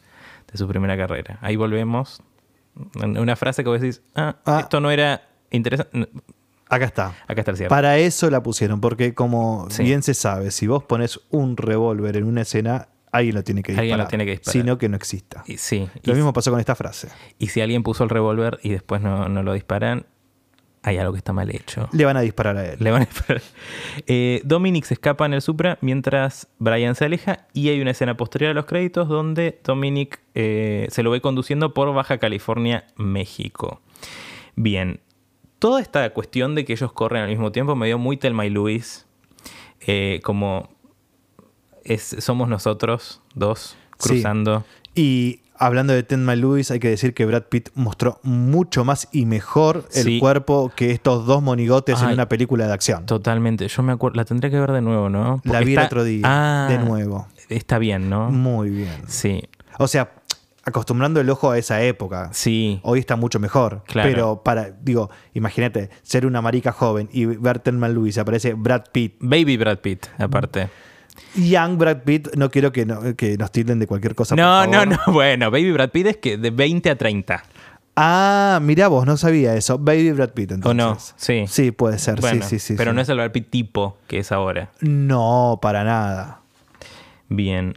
de 0.51 0.57
su 0.57 0.67
primera 0.67 0.97
carrera. 0.97 1.39
Ahí 1.41 1.55
volvemos. 1.55 2.21
Una 3.01 3.35
frase 3.35 3.63
que 3.63 3.69
vos 3.69 3.79
decís, 3.81 4.01
ah, 4.15 4.35
Ah. 4.45 4.59
esto 4.61 4.79
no 4.81 4.91
era 4.91 5.27
interesante. 5.49 6.09
Acá 6.69 6.85
está. 6.85 7.13
Acá 7.27 7.41
está 7.41 7.51
el 7.51 7.57
cierre. 7.57 7.69
Para 7.69 7.97
eso 7.97 8.29
la 8.29 8.43
pusieron, 8.43 8.81
porque 8.81 9.13
como 9.13 9.67
Sí. 9.69 9.83
bien 9.83 10.03
se 10.03 10.13
sabe, 10.13 10.51
si 10.51 10.67
vos 10.67 10.83
pones 10.83 11.19
un 11.29 11.55
revólver 11.57 12.17
en 12.17 12.25
una 12.25 12.41
escena, 12.41 12.89
alguien 13.11 13.35
lo 13.35 13.43
tiene 13.43 13.63
que 13.63 13.71
disparar. 13.71 13.83
Alguien 13.83 13.97
lo 13.99 14.07
tiene 14.07 14.25
que 14.25 14.31
disparar. 14.31 14.51
Sino 14.61 14.77
que 14.77 14.89
no 14.89 14.97
exista. 14.97 15.43
Y- 15.47 15.57
sí. 15.57 15.87
Lo 16.03 16.13
y- 16.13 16.15
mismo 16.15 16.33
pasó 16.33 16.51
con 16.51 16.59
esta 16.59 16.75
frase. 16.75 17.09
Y 17.39 17.47
si 17.47 17.61
alguien 17.61 17.83
puso 17.83 18.03
el 18.03 18.09
revólver 18.09 18.59
y 18.63 18.69
después 18.69 19.01
no, 19.01 19.29
no 19.29 19.43
lo 19.43 19.53
disparan, 19.53 20.05
hay 20.83 20.97
algo 20.99 21.11
que 21.13 21.17
está 21.17 21.33
mal 21.33 21.49
hecho. 21.53 21.89
Le 21.91 22.05
van 22.05 22.15
a 22.17 22.21
disparar 22.21 22.55
a 22.57 22.65
él. 22.65 22.77
Le 22.79 22.91
van 22.91 23.01
a 23.01 23.05
disparar. 23.05 23.41
Eh, 24.07 24.41
Dominic 24.45 24.85
se 24.85 24.93
escapa 24.93 25.25
en 25.25 25.33
el 25.33 25.41
Supra 25.41 25.77
mientras 25.81 26.47
Brian 26.59 26.95
se 26.95 27.05
aleja 27.05 27.47
y 27.53 27.69
hay 27.69 27.81
una 27.81 27.91
escena 27.91 28.15
posterior 28.15 28.51
a 28.51 28.53
los 28.53 28.65
créditos 28.65 29.09
donde 29.09 29.59
Dominic 29.63 30.19
eh, 30.35 30.87
se 30.91 31.03
lo 31.03 31.11
ve 31.11 31.19
conduciendo 31.19 31.73
por 31.73 31.93
Baja 31.93 32.19
California, 32.19 32.85
México. 32.95 33.81
Bien, 34.55 34.99
toda 35.59 35.81
esta 35.81 36.09
cuestión 36.13 36.55
de 36.55 36.65
que 36.65 36.73
ellos 36.73 36.91
corren 36.91 37.23
al 37.23 37.29
mismo 37.29 37.51
tiempo 37.51 37.75
me 37.75 37.87
dio 37.87 37.97
muy 37.97 38.17
Telma 38.17 38.45
y 38.45 38.49
Luis, 38.49 39.05
eh, 39.81 40.19
como 40.23 40.69
es, 41.83 42.15
somos 42.19 42.49
nosotros 42.49 43.21
dos 43.33 43.77
Sí. 43.99 44.09
cruzando. 44.09 44.63
Y 44.93 45.41
hablando 45.57 45.93
de 45.93 46.03
Tenma 46.03 46.35
Lewis, 46.35 46.69
hay 46.69 46.79
que 46.79 46.89
decir 46.89 47.13
que 47.15 47.25
Brad 47.25 47.43
Pitt 47.43 47.69
mostró 47.73 48.19
mucho 48.23 48.83
más 48.85 49.07
y 49.11 49.25
mejor 49.25 49.87
el 49.95 50.03
Sí. 50.03 50.19
cuerpo 50.19 50.71
que 50.75 50.91
estos 50.91 51.25
dos 51.25 51.41
monigotes 51.41 51.99
en 52.01 52.09
una 52.09 52.29
película 52.29 52.67
de 52.67 52.73
acción. 52.73 53.05
Totalmente. 53.07 53.67
Yo 53.67 53.81
me 53.83 53.93
acuerdo, 53.93 54.17
la 54.17 54.25
tendré 54.25 54.51
que 54.51 54.59
ver 54.59 54.71
de 54.71 54.81
nuevo, 54.81 55.09
¿no? 55.09 55.41
La 55.45 55.59
vi 55.61 55.73
el 55.73 55.79
otro 55.79 56.03
día, 56.03 56.21
Ah, 56.25 56.67
de 56.69 56.77
nuevo. 56.77 57.27
Está 57.49 57.79
bien, 57.79 58.09
¿no? 58.09 58.29
Muy 58.29 58.69
bien. 58.69 59.03
Sí, 59.07 59.43
O 59.79 59.87
sea, 59.87 60.11
acostumbrando 60.67 61.19
el 61.21 61.29
ojo 61.29 61.49
a 61.51 61.57
esa 61.57 61.81
época. 61.81 62.29
sí. 62.33 62.79
Hoy 62.83 62.99
está 62.99 63.15
mucho 63.15 63.39
mejor. 63.39 63.83
Claro. 63.87 64.09
Pero 64.09 64.43
para, 64.43 64.71
digo, 64.81 65.09
imagínate, 65.33 65.89
ser 66.03 66.25
una 66.25 66.41
marica 66.41 66.71
joven 66.71 67.09
y 67.11 67.25
ver 67.25 67.59
Tenma 67.59 67.87
Lewis, 67.87 68.17
aparece 68.17 68.53
Brad 68.53 68.83
Pitt. 68.91 69.15
Baby 69.19 69.57
Brad 69.57 69.79
Pitt, 69.79 70.07
aparte. 70.19 70.69
Young 71.35 71.77
Brad 71.77 72.03
Pitt, 72.03 72.35
no 72.35 72.51
quiero 72.51 72.71
que, 72.71 72.85
no- 72.85 73.15
que 73.15 73.37
nos 73.37 73.51
tilden 73.51 73.79
de 73.79 73.87
cualquier 73.87 74.13
cosa. 74.13 74.35
por 74.35 74.43
No, 74.43 74.65
no, 74.67 74.71
favor. 74.73 74.87
no. 75.07 75.13
Bueno, 75.13 75.49
Baby 75.51 75.71
Brad 75.71 75.89
Pitt 75.89 76.07
es 76.07 76.17
que 76.17 76.37
de 76.37 76.51
20 76.51 76.89
a 76.91 76.95
30. 76.97 77.43
Ah, 77.95 78.59
mirá 78.61 78.87
vos, 78.89 79.05
no 79.07 79.17
sabía 79.17 79.55
eso. 79.55 79.79
Baby 79.79 80.11
Brad 80.11 80.29
Pitt, 80.29 80.51
entonces. 80.51 80.69
¿O 80.69 80.73
no? 80.73 80.97
Sí. 81.15 81.45
Sí, 81.47 81.71
puede 81.71 81.97
ser, 81.97 82.19
Bueno, 82.21 82.43
sí, 82.43 82.59
sí, 82.59 82.59
sí. 82.59 82.73
Pero 82.77 82.91
sí. 82.91 82.95
no 82.95 83.01
es 83.01 83.09
el 83.09 83.17
Brad 83.17 83.31
Pitt 83.31 83.49
tipo 83.49 83.97
que 84.07 84.19
es 84.19 84.31
ahora. 84.31 84.69
No, 84.81 85.57
para 85.61 85.83
nada. 85.83 86.41
Bien. 87.29 87.73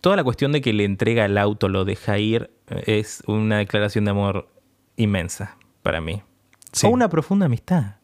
Toda 0.00 0.16
la 0.16 0.24
cuestión 0.24 0.52
de 0.52 0.60
que 0.60 0.72
le 0.72 0.84
entrega 0.84 1.24
el 1.24 1.38
auto, 1.38 1.68
lo 1.68 1.84
deja 1.84 2.18
ir, 2.18 2.50
eh, 2.68 2.98
es 2.98 3.22
una 3.26 3.58
declaración 3.58 4.04
de 4.04 4.10
amor 4.12 4.48
inmensa 4.96 5.56
para 5.82 6.00
mí. 6.00 6.22
Sí. 6.72 6.86
O 6.86 6.90
una 6.90 7.08
profunda 7.08 7.46
amistad. 7.46 7.96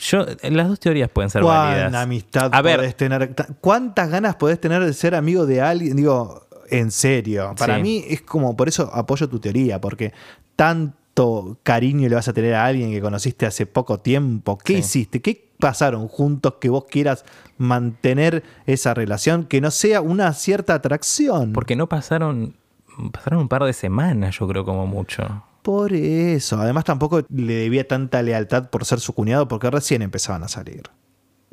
Yo, 0.00 0.24
las 0.42 0.68
dos 0.68 0.78
teorías 0.78 1.10
pueden 1.10 1.28
ser 1.28 1.42
válidas. 1.42 1.82
¿Cuánta 1.84 2.02
amistad 2.02 2.50
A 2.54 2.62
ver, 2.62 2.76
podés 2.76 2.96
tener? 2.96 3.34
Ta- 3.34 3.48
¿Cuántas 3.60 4.08
ganas 4.10 4.36
podés 4.36 4.60
tener 4.60 4.84
de 4.84 4.92
ser 4.92 5.14
amigo 5.14 5.44
de 5.44 5.60
alguien? 5.60 5.96
Digo, 5.96 6.46
en 6.70 6.90
serio. 6.92 7.54
Para 7.58 7.76
Sí. 7.76 7.82
mí 7.82 8.04
es 8.08 8.22
como, 8.22 8.56
por 8.56 8.68
eso 8.68 8.90
apoyo 8.94 9.28
tu 9.28 9.40
teoría, 9.40 9.80
porque 9.80 10.12
cariño 11.62 12.08
le 12.08 12.14
vas 12.14 12.28
a 12.28 12.32
tener 12.32 12.54
a 12.54 12.64
alguien 12.66 12.90
que 12.90 13.00
conociste 13.00 13.46
hace 13.46 13.66
poco 13.66 13.98
tiempo. 14.00 14.58
¿Qué 14.58 14.74
Sí. 14.74 14.78
hiciste? 14.80 15.20
¿Qué 15.22 15.50
pasaron 15.58 16.06
juntos 16.08 16.54
que 16.60 16.68
vos 16.68 16.84
quieras 16.88 17.24
mantener 17.56 18.42
esa 18.66 18.94
relación? 18.94 19.44
Que 19.44 19.60
no 19.60 19.70
sea 19.70 20.00
una 20.00 20.32
cierta 20.32 20.74
atracción. 20.74 21.52
porque 21.52 21.76
no 21.76 21.88
pasaron, 21.88 22.54
pasaron 23.12 23.40
un 23.40 23.48
par 23.48 23.64
de 23.64 23.72
semanas, 23.72 24.38
yo 24.38 24.46
creo, 24.48 24.64
como 24.64 24.86
mucho. 24.86 25.44
Por 25.62 25.92
eso. 25.92 26.58
Además, 26.60 26.84
tampoco 26.84 27.22
le 27.28 27.54
debía 27.54 27.86
tanta 27.86 28.22
lealtad 28.22 28.70
por 28.70 28.84
ser 28.84 29.00
su 29.00 29.12
cuñado, 29.12 29.48
porque 29.48 29.70
recién 29.70 30.02
empezaban 30.02 30.42
a 30.44 30.48
salir. 30.48 30.82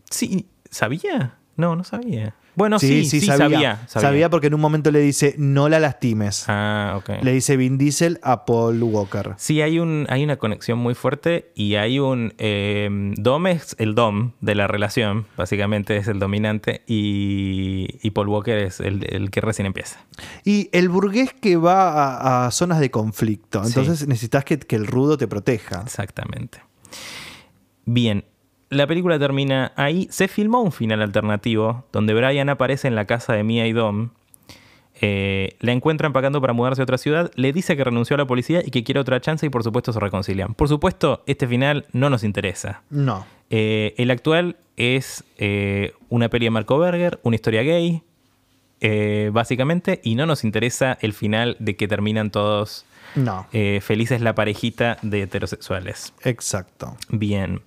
Sí, 0.10 0.48
¿sabía? 0.70 1.38
No, 1.58 1.76
no 1.76 1.84
sabía. 1.84 2.36
Bueno, 2.56 2.80
sí, 2.80 3.06
sí, 3.06 3.22
sabía, 3.22 3.86
sabía. 3.88 3.88
Sabía 3.88 4.30
porque 4.30 4.48
en 4.48 4.54
un 4.54 4.62
momento 4.62 4.92
le 4.92 5.00
dice, 5.00 5.36
no 5.38 5.70
la 5.70 5.80
lastimes. 5.80 6.46
Ah, 6.48 6.96
ok. 6.98 7.22
Le 7.22 7.34
dice 7.34 7.58
Vin 7.58 7.78
Diesel 7.78 8.20
a 8.24 8.46
Paul 8.46 8.82
Walker. 8.82 9.34
Sí, 9.38 9.62
hay, 9.62 9.80
un, 9.80 10.06
hay 10.10 10.24
una 10.24 10.38
conexión 10.38 10.80
muy 10.80 10.96
fuerte 10.96 11.52
y 11.56 11.76
hay 11.76 12.00
un... 12.00 12.34
eh, 12.38 12.90
Dom 13.18 13.48
es 13.48 13.76
el 13.80 13.96
Dom 13.96 14.32
de 14.42 14.56
la 14.56 14.68
relación, 14.68 15.26
básicamente 15.38 15.98
es 15.98 16.08
el 16.08 16.20
dominante, 16.20 16.84
y, 16.88 18.00
y 18.02 18.12
Paul 18.12 18.30
Walker 18.30 18.58
es 18.58 18.80
el, 18.80 19.06
el 19.10 19.32
que 19.32 19.42
recién 19.42 19.66
empieza. 19.66 20.00
Y 20.44 20.70
el 20.72 20.90
burgués 20.90 21.34
que 21.34 21.58
va 21.58 21.90
a, 21.90 22.46
a 22.46 22.52
zonas 22.52 22.80
de 22.80 22.92
conflicto. 22.92 23.64
Sí. 23.64 23.68
Entonces 23.78 24.08
necesitas 24.08 24.46
que, 24.46 24.60
que 24.60 24.76
el 24.76 24.88
rudo 24.88 25.18
te 25.18 25.28
proteja. 25.28 25.82
Exactamente. 25.82 26.60
Bien, 27.86 28.26
la 28.70 28.88
película 28.88 29.20
termina 29.20 29.72
ahí. 29.76 30.08
Se 30.12 30.28
filmó 30.28 30.62
un 30.62 30.72
final 30.72 31.02
alternativo 31.02 31.86
donde 31.92 32.14
Brian 32.14 32.50
aparece 32.50 32.88
en 32.88 32.96
la 32.96 33.06
casa 33.06 33.34
de 33.34 33.44
Mia 33.44 33.68
y 33.68 33.74
Dom. 33.74 34.10
Eh, 35.02 35.56
la 35.60 35.74
encuentran 35.74 36.14
pagando 36.14 36.40
para 36.40 36.54
mudarse 36.54 36.82
a 36.82 36.84
otra 36.84 36.98
ciudad. 36.98 37.30
Le 37.36 37.52
dice 37.52 37.76
que 37.76 37.84
renunció 37.84 38.16
a 38.16 38.18
la 38.18 38.26
policía 38.26 38.62
y 38.66 38.72
que 38.72 38.84
quiere 38.84 39.00
otra 39.00 39.20
chance 39.20 39.46
y 39.46 39.50
por 39.50 39.64
supuesto 39.64 39.92
se 39.92 40.00
reconcilian. 40.00 40.54
Por 40.54 40.70
supuesto, 40.70 41.22
este 41.28 41.48
final 41.48 41.86
no 41.92 42.10
nos 42.10 42.24
interesa. 42.24 42.82
No. 42.90 43.26
Eh, 43.50 43.94
el 43.98 44.10
actual 44.10 44.56
es 44.78 45.24
eh, 45.38 45.94
una 46.10 46.30
peli 46.30 46.46
de 46.46 46.52
Marco 46.52 46.80
Berger, 46.80 47.20
una 47.24 47.36
historia 47.36 47.62
gay, 47.64 48.02
básicamente, 49.32 50.00
y 50.04 50.16
no 50.16 50.26
nos 50.26 50.44
interesa 50.44 50.98
el 51.02 51.14
final 51.14 51.56
de 51.60 51.76
que 51.76 51.88
terminan 51.88 52.30
todos 52.30 52.86
No. 53.16 53.48
felices 53.82 54.22
la 54.22 54.36
parejita 54.36 54.98
de 55.02 55.24
heterosexuales. 55.24 56.14
Exacto. 56.24 56.96
Bien. 57.10 57.62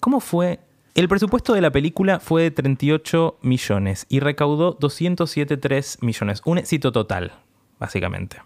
¿Cómo 0.00 0.20
fue? 0.20 0.60
El 0.94 1.08
presupuesto 1.08 1.52
de 1.52 1.60
la 1.60 1.70
película 1.70 2.20
fue 2.20 2.42
de 2.42 2.50
38 2.50 3.38
millones 3.42 4.06
y 4.08 4.20
recaudó 4.20 4.78
207,3 4.78 5.98
millones. 6.00 6.42
Un 6.44 6.58
éxito 6.58 6.90
total, 6.90 7.32
básicamente. 7.78 8.38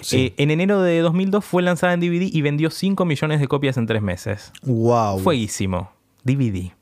Sí. 0.00 0.16
Eh, 0.16 0.34
en 0.38 0.50
enero 0.50 0.80
de 0.82 0.98
2002 1.00 1.44
fue 1.44 1.62
lanzada 1.62 1.92
en 1.92 2.00
DVD 2.00 2.28
y 2.32 2.42
vendió 2.42 2.70
5 2.70 3.04
millones 3.04 3.40
de 3.40 3.48
copias 3.48 3.76
en 3.76 3.86
tres 3.86 4.02
meses. 4.02 4.52
Wow. 4.62 5.18
Fueguísimo. 5.18 5.92
DVD. 6.24 6.72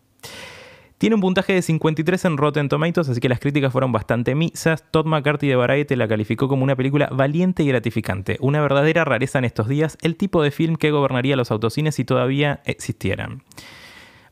Tiene 0.99 1.17
un 1.17 1.21
puntaje 1.21 1.53
de 1.55 1.63
53 1.63 2.25
en 2.27 2.37
Rotten 2.37 2.69
Tomatoes, 2.69 3.09
así 3.09 3.19
que 3.19 3.29
las 3.29 3.41
críticas 3.41 3.73
fueron 3.73 3.91
bastante 3.91 4.37
misas. 4.37 4.85
Todd 4.93 5.05
McCarthy 5.05 5.49
de 5.49 5.57
Variety 5.57 5.97
la 5.97 6.07
calificó 6.07 6.47
como 6.47 6.63
una 6.63 6.77
película 6.77 7.09
valiente 7.11 7.65
y 7.65 7.67
gratificante, 7.67 8.37
una 8.41 8.61
verdadera 8.61 9.05
rareza 9.05 9.41
en 9.41 9.45
estos 9.45 9.67
días, 9.67 9.99
el 10.03 10.15
tipo 10.15 10.45
de 10.45 10.53
film 10.53 10.77
que 10.77 10.93
gobernaría 10.93 11.35
los 11.35 11.51
autocines 11.51 11.97
si 11.97 12.05
todavía 12.05 12.63
existieran. 12.67 13.43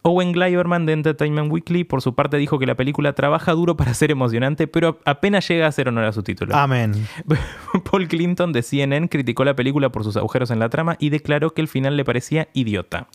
Owen 0.03 0.32
Gleiberman 0.32 0.86
de 0.86 0.94
Entertainment 0.94 1.53
Weekly, 1.53 1.84
por 1.84 2.01
su 2.01 2.14
parte, 2.14 2.38
dijo 2.38 2.59
que 2.59 2.66
la 2.66 2.74
película 2.74 3.12
trabaja 3.12 3.53
duro 3.53 3.76
para 3.76 3.92
ser 3.92 4.11
emocionante, 4.11 4.66
pero 4.66 4.98
apenas 5.05 5.46
llega 5.46 5.66
a 5.66 5.68
hacer 5.68 5.88
honor 5.88 6.05
a 6.05 6.12
su 6.12 6.22
título. 6.22 6.55
Amén. 6.57 7.07
Paul 7.90 8.09
Clinton 8.09 8.53
de 8.53 8.62
CNN 8.62 9.09
criticó 9.09 9.44
la 9.44 9.55
película 9.55 9.90
por 9.90 10.05
sus 10.05 10.16
agujeros 10.16 10.51
en 10.51 10.59
la 10.59 10.70
trama 10.70 10.96
y 10.98 11.11
declaró 11.11 11.53
que 11.53 11.61
el 11.61 11.68
final 11.68 11.96
le 11.96 12.05
parecía 12.05 12.48
idiota. 12.55 13.09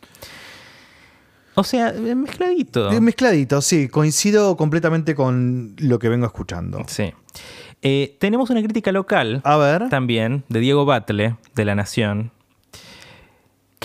O 1.55 1.63
sea, 1.63 1.89
eh, 1.89 2.15
mezcladito. 2.15 2.91
Eh, 2.91 2.99
Mezcladito, 2.99 3.61
sí, 3.61 3.88
coincido 3.88 4.57
completamente 4.57 5.15
con 5.15 5.73
lo 5.79 5.99
que 5.99 6.09
vengo 6.09 6.25
escuchando. 6.25 6.83
Sí. 6.88 7.13
Eh, 7.81 8.17
tenemos 8.19 8.49
una 8.49 8.61
crítica 8.61 8.91
local 8.91 9.41
A 9.43 9.57
ver, 9.57 9.89
también 9.89 10.43
de 10.49 10.59
Diego 10.59 10.86
Batle, 10.86 11.36
de 11.53 11.65
La 11.65 11.75
Nación, 11.75 12.31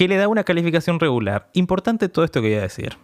que 0.00 0.08
le 0.08 0.16
da 0.16 0.28
una 0.28 0.44
calificación 0.44 0.98
regular. 0.98 1.50
Importante 1.52 2.08
todo 2.08 2.24
esto 2.24 2.40
que 2.40 2.48
voy 2.48 2.56
a 2.56 2.62
decir. 2.62 2.96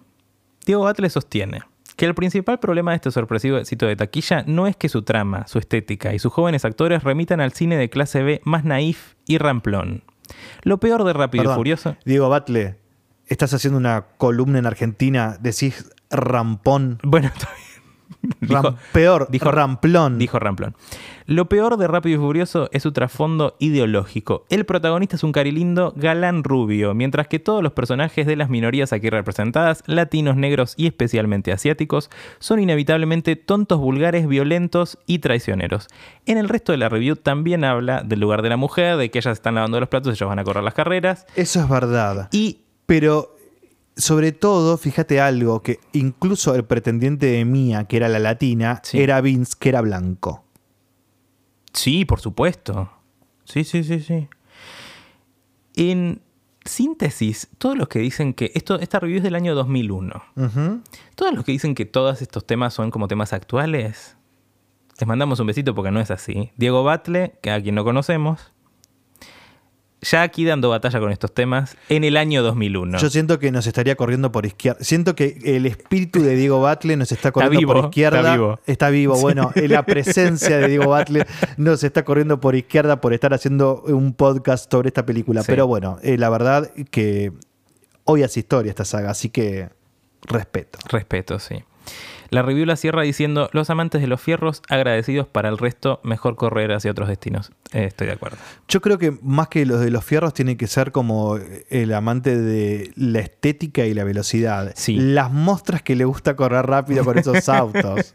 Diego 0.65 0.85
Batle 0.85 1.11
sostiene 1.11 1.61
que 1.95 2.07
el 2.07 2.15
principal 2.15 2.59
problema 2.59 2.93
de 2.93 2.95
este 2.95 3.11
sorpresivo 3.11 3.59
éxito 3.59 3.85
de 3.85 3.97
taquilla 3.97 4.45
no 4.47 4.67
es 4.67 4.77
que 4.77 4.89
su 4.89 5.03
trama, 5.03 5.47
su 5.47 5.59
estética 5.59 6.15
y 6.15 6.19
sus 6.19 6.33
jóvenes 6.33 6.65
actores 6.65 7.05
remitan 7.05 7.43
al 7.43 7.53
cine 7.53 7.77
de 7.77 7.91
clase 7.91 8.23
B 8.23 8.41
más 8.45 8.65
naif 8.65 9.13
y 9.27 9.37
ramplón. 9.37 10.05
Lo 10.63 10.81
peor 10.81 11.05
de 11.05 11.13
Rápido 11.13 11.43
Perdón. 11.43 11.57
y 11.57 11.59
Furioso. 11.59 11.97
Diego 12.07 12.31
Batle, 12.31 12.79
estás 13.27 13.53
haciendo 13.53 13.77
una 13.77 14.07
columna 14.17 14.59
en 14.59 14.65
Argentina, 14.65 15.37
decís 15.39 15.91
rampón. 16.09 16.99
Bueno, 17.03 17.27
está 17.35 17.51
bien. 17.55 17.76
Ram- 18.41 18.77
peor, 18.93 19.29
dijo- 19.31 19.51
ramplón. 19.51 20.19
Dijo 20.19 20.39
Ramplón. 20.39 20.75
Lo 21.27 21.49
peor 21.49 21.77
de 21.77 21.89
Rápido 21.89 22.17
y 22.17 22.21
Furioso 22.25 22.69
es 22.73 22.85
su 22.85 22.93
trasfondo 22.93 23.57
ideológico. 23.59 24.45
El 24.49 24.65
protagonista 24.65 25.17
es 25.17 25.25
un 25.25 25.33
carilindo 25.33 25.93
galán 25.97 26.45
rubio, 26.45 26.95
mientras 26.95 27.27
que 27.27 27.41
todos 27.41 27.63
los 27.65 27.73
personajes 27.73 28.27
de 28.27 28.37
las 28.37 28.49
minorías 28.49 28.93
aquí 28.93 29.11
representadas, 29.11 29.83
latinos, 29.87 30.37
negros 30.37 30.75
y 30.77 30.87
especialmente 30.87 31.51
asiáticos, 31.53 32.11
son 32.39 32.61
inevitablemente 32.61 33.35
tontos, 33.35 33.79
vulgares, 33.81 34.29
violentos 34.29 34.99
y 35.07 35.19
traicioneros. 35.19 35.89
En 36.27 36.39
el 36.39 36.49
resto 36.49 36.71
de 36.73 36.79
la 36.79 36.89
review 36.89 37.17
también 37.17 37.65
habla 37.65 38.03
del 38.05 38.21
lugar 38.21 38.43
de 38.43 38.51
la 38.51 38.57
mujer, 38.57 38.97
de 38.97 39.11
que 39.11 39.19
ellas 39.19 39.33
están 39.33 39.57
lavando 39.57 39.81
los 39.81 39.89
platos, 39.89 40.15
ellos 40.15 40.29
van 40.29 40.39
a 40.39 40.45
correr 40.45 40.63
las 40.63 40.75
carreras. 40.75 41.27
Eso 41.35 41.61
es 41.61 41.69
verdad. 41.69 42.29
Y 42.31 42.61
Pero 42.87 43.36
sobre 43.97 44.33
todo, 44.33 44.77
fíjate 44.77 45.21
algo, 45.21 45.63
que 45.63 45.81
incluso 45.93 46.55
el 46.55 46.65
pretendiente 46.65 47.27
de 47.27 47.45
Mía, 47.45 47.85
que 47.85 47.97
era 47.97 48.09
la 48.09 48.19
latina, 48.19 48.81
Sí. 48.85 49.01
era 49.01 49.21
Vince, 49.21 49.55
que 49.59 49.69
era 49.71 49.81
blanco. 49.81 50.45
Sí, 51.73 52.05
por 52.05 52.21
supuesto. 52.21 52.91
Sí, 53.45 53.65
sí, 53.65 53.85
sí, 53.85 54.01
sí. 54.01 54.29
En 55.77 56.21
síntesis, 56.65 57.49
todos 57.59 57.77
los 57.77 57.89
que 57.89 57.99
dicen 58.01 58.35
que 58.35 58.51
esto, 58.55 58.79
esta 58.81 58.99
review 58.99 59.19
es 59.19 59.23
del 59.23 59.35
año 59.37 59.55
2001, 59.55 60.23
Ujú. 60.37 60.81
todos 61.15 61.33
los 61.35 61.45
que 61.45 61.53
dicen 61.53 61.75
que 61.75 61.85
todos 61.85 62.23
estos 62.23 62.47
temas 62.47 62.75
son 62.75 62.91
como 62.91 63.07
temas 63.09 63.33
actuales, 63.33 64.17
les 64.99 65.07
mandamos 65.07 65.39
un 65.39 65.47
besito 65.47 65.75
porque 65.75 65.91
no 65.93 66.01
es 66.01 66.11
así. 66.11 66.51
Diego 66.57 66.83
Batle, 66.83 67.39
que 67.43 67.51
a 67.51 67.63
quien 67.63 67.75
no 67.77 67.85
conocemos, 67.85 68.53
ya 70.01 70.23
aquí 70.23 70.45
dando 70.45 70.71
batalla 70.71 71.01
con 71.01 71.11
estos 71.11 71.33
temas 71.33 71.77
en 71.89 72.05
el 72.05 72.17
año 72.17 72.43
2001. 72.43 72.99
Yo 72.99 73.11
siento 73.11 73.39
que 73.39 73.51
nos 73.51 73.67
estaría 73.67 73.97
corriendo 73.97 74.31
por 74.31 74.47
izquierda. 74.47 74.83
Siento 74.83 75.15
que 75.15 75.39
el 75.45 75.67
espíritu 75.67 76.23
de 76.23 76.37
Diego 76.37 76.61
Batle 76.61 76.97
nos 76.97 77.13
está 77.13 77.33
corriendo 77.33 77.59
vivo, 77.59 77.73
por 77.73 77.85
izquierda. 77.87 78.19
está 78.19 78.33
vivo. 78.35 78.61
Está 78.67 78.91
vivo. 78.91 79.17
Bueno, 79.19 79.53
la 79.55 79.85
presencia 79.85 80.59
de 80.59 80.69
Diego 80.69 80.89
Batle 80.89 81.27
nos 81.57 81.83
está 81.83 82.05
corriendo 82.05 82.41
por 82.41 82.55
izquierda 82.55 83.01
por 83.01 83.15
estar 83.15 83.35
haciendo 83.35 83.83
un 83.87 84.13
podcast 84.15 84.71
sobre 84.71 84.89
esta 84.89 85.07
película. 85.07 85.43
Sí. 85.43 85.47
Pero 85.49 85.67
bueno, 85.67 85.99
eh, 86.03 86.19
la 86.19 86.29
verdad 86.29 86.71
que 86.91 87.33
hoy 88.05 88.23
hace 88.23 88.41
historia 88.41 88.71
esta 88.71 88.85
saga, 88.85 89.11
así 89.11 89.31
que 89.31 89.71
respeto. 90.23 90.79
Respeto, 90.89 91.39
sí. 91.39 91.65
La 92.31 92.43
review 92.43 92.67
la 92.67 92.77
cierra 92.77 93.03
diciendo, 93.03 93.49
los 93.53 93.71
amantes 93.71 94.01
de 94.01 94.07
los 94.07 94.21
fierros 94.21 94.63
agradecidos 94.69 95.27
para 95.27 95.49
el 95.49 95.59
resto, 95.59 96.01
mejor 96.03 96.37
correr 96.37 96.73
hacia 96.73 96.91
otros 96.91 97.09
destinos. 97.09 97.53
Eh, 97.73 97.85
estoy 97.85 98.07
de 98.09 98.15
acuerdo. 98.15 98.39
Yo 98.69 98.81
creo 98.81 98.99
que 98.99 99.17
más 99.23 99.49
que 99.49 99.67
los 99.67 99.81
de 99.81 99.91
los 99.91 100.05
fierros 100.05 100.35
tiene 100.35 100.57
que 100.57 100.67
ser 100.67 100.93
como 100.93 101.39
el 101.69 101.93
amante 101.93 102.37
de 102.37 102.91
la 102.97 103.21
estética 103.21 103.87
y 103.87 103.95
la 103.95 104.05
velocidad. 104.05 104.73
Sí. 104.77 104.97
Las 104.97 105.31
mostras 105.33 105.83
que 105.83 105.97
le 105.97 106.05
gusta 106.05 106.37
correr 106.37 106.67
rápido 106.67 107.05
con 107.05 107.19
esos 107.19 107.49
autos. 107.49 108.15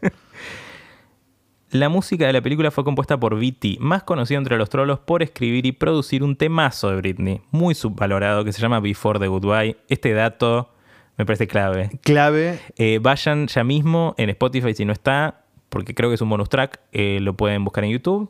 La 1.70 1.88
música 1.88 2.26
de 2.26 2.34
la 2.34 2.42
película 2.42 2.70
fue 2.70 2.84
compuesta 2.84 3.18
por 3.18 3.38
Viti, 3.38 3.78
más 3.80 4.02
conocido 4.02 4.38
entre 4.38 4.58
los 4.58 4.68
trolos 4.68 4.98
por 4.98 5.22
escribir 5.22 5.64
y 5.64 5.72
producir 5.72 6.22
un 6.22 6.36
temazo 6.36 6.90
de 6.90 6.96
Britney, 6.96 7.40
muy 7.50 7.74
subvalorado, 7.74 8.44
que 8.44 8.52
se 8.52 8.60
llama 8.60 8.78
Before 8.80 9.18
the 9.18 9.26
Goodbye. 9.26 9.78
Este 9.88 10.12
dato 10.12 10.68
me 11.22 11.26
parece 11.26 11.46
clave. 11.46 11.90
Clave. 12.02 12.58
Eh, 12.76 12.98
vayan 13.00 13.46
ya 13.46 13.62
mismo 13.62 14.14
en 14.18 14.28
Spotify 14.30 14.74
si 14.74 14.84
no 14.84 14.92
está, 14.92 15.44
porque 15.68 15.94
creo 15.94 16.10
que 16.10 16.16
es 16.16 16.20
un 16.20 16.28
bonus 16.28 16.48
track, 16.48 16.80
eh, 16.90 17.18
lo 17.20 17.36
pueden 17.36 17.64
buscar 17.64 17.84
en 17.84 17.90
YouTube. 17.90 18.28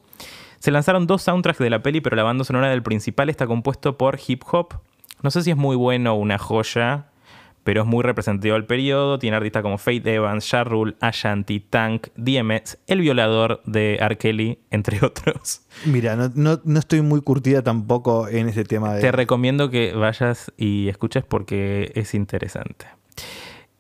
Se 0.59 0.71
lanzaron 0.71 1.07
dos 1.07 1.23
soundtracks 1.23 1.59
de 1.59 1.71
la 1.71 1.83
peli, 1.83 2.03
pero 2.03 2.17
la 2.17 2.23
banda 2.23 2.45
sonora 2.45 2.69
del 2.69 2.83
principal 2.83 3.31
está 3.31 3.47
compuesto 3.47 3.97
por 3.97 4.19
hip 4.27 4.43
hop. 4.53 4.75
No 5.23 5.31
sé 5.31 5.43
si 5.43 5.51
es 5.51 5.57
muy 5.57 5.75
bueno 5.75 6.13
o 6.13 6.17
una 6.17 6.37
joya, 6.37 7.07
pero 7.65 7.83
es 7.83 7.87
muy 7.87 8.03
representativo 8.03 8.55
del 8.55 8.65
periodo. 8.67 9.19
Tiene 9.19 9.37
artistas 9.37 9.63
como 9.63 9.79
Faith 9.79 10.07
Evans, 10.07 10.49
Ja 10.51 10.65
Rule, 10.65 10.95
Ashanti, 11.01 11.61
Tank, 11.61 12.09
DMX, 12.17 12.79
El 12.87 13.01
Violador 13.01 13.63
de 13.67 13.97
R. 14.01 14.19
Kelly, 14.19 14.59
entre 14.71 14.99
otros. 15.05 15.63
Mira, 15.87 16.17
no, 16.17 16.31
no- 16.35 16.61
no 16.65 16.79
estoy 16.79 17.03
muy 17.03 17.21
curtida 17.23 17.63
tampoco 17.63 18.29
en 18.29 18.49
ese 18.49 18.65
tema 18.65 18.95
de. 18.95 19.01
Te 19.01 19.13
recomiendo 19.13 19.71
que 19.71 19.93
vayas 19.93 20.53
y 20.57 20.89
escuches 20.89 21.25
porque 21.25 21.93
es 21.95 22.15
interesante. 22.15 22.87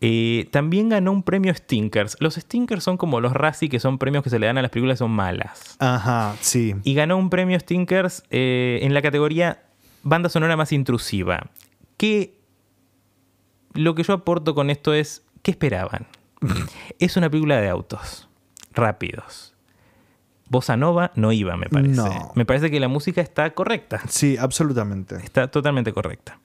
Eh, 0.04 0.48
también 0.50 0.88
ganó 0.88 1.12
un 1.12 1.22
premio 1.22 1.54
Stinkers. 1.54 2.16
Los 2.18 2.34
Stinkers 2.34 2.82
son 2.82 2.96
como 2.96 3.20
los 3.20 3.32
Razzie, 3.32 3.68
que 3.68 3.78
son 3.78 3.98
premios 3.98 4.24
que 4.24 4.30
se 4.30 4.38
le 4.40 4.46
dan 4.46 4.58
a 4.58 4.62
las 4.62 4.70
películas 4.72 4.96
que 4.96 4.98
son 4.98 5.12
malas. 5.12 5.76
Ajá, 5.78 6.34
sí. 6.40 6.74
Y 6.82 6.94
ganó 6.94 7.16
un 7.16 7.30
premio 7.30 7.58
Stinkers 7.60 8.24
eh, 8.30 8.80
en 8.82 8.94
la 8.94 9.02
categoría 9.02 9.62
banda 10.02 10.28
sonora 10.28 10.56
más 10.56 10.72
intrusiva. 10.72 11.50
Que 11.96 12.34
lo 13.74 13.94
que 13.94 14.02
yo 14.02 14.14
aporto 14.14 14.54
con 14.54 14.70
esto 14.70 14.94
es, 14.94 15.24
¿qué 15.42 15.52
esperaban? 15.52 16.06
es 16.98 17.16
una 17.16 17.30
película 17.30 17.60
de 17.60 17.68
autos, 17.68 18.28
rápidos. 18.72 19.54
Bossa 20.48 20.76
Nova 20.76 21.12
no 21.14 21.32
iba, 21.32 21.56
me 21.56 21.66
parece. 21.66 21.94
No. 21.94 22.32
Me 22.34 22.44
parece 22.44 22.70
que 22.70 22.78
la 22.78 22.88
música 22.88 23.22
está 23.22 23.54
correcta. 23.54 24.02
Sí, 24.06 24.36
absolutamente. 24.36 25.16
Está 25.16 25.50
totalmente 25.50 25.94
correcta. 25.94 26.38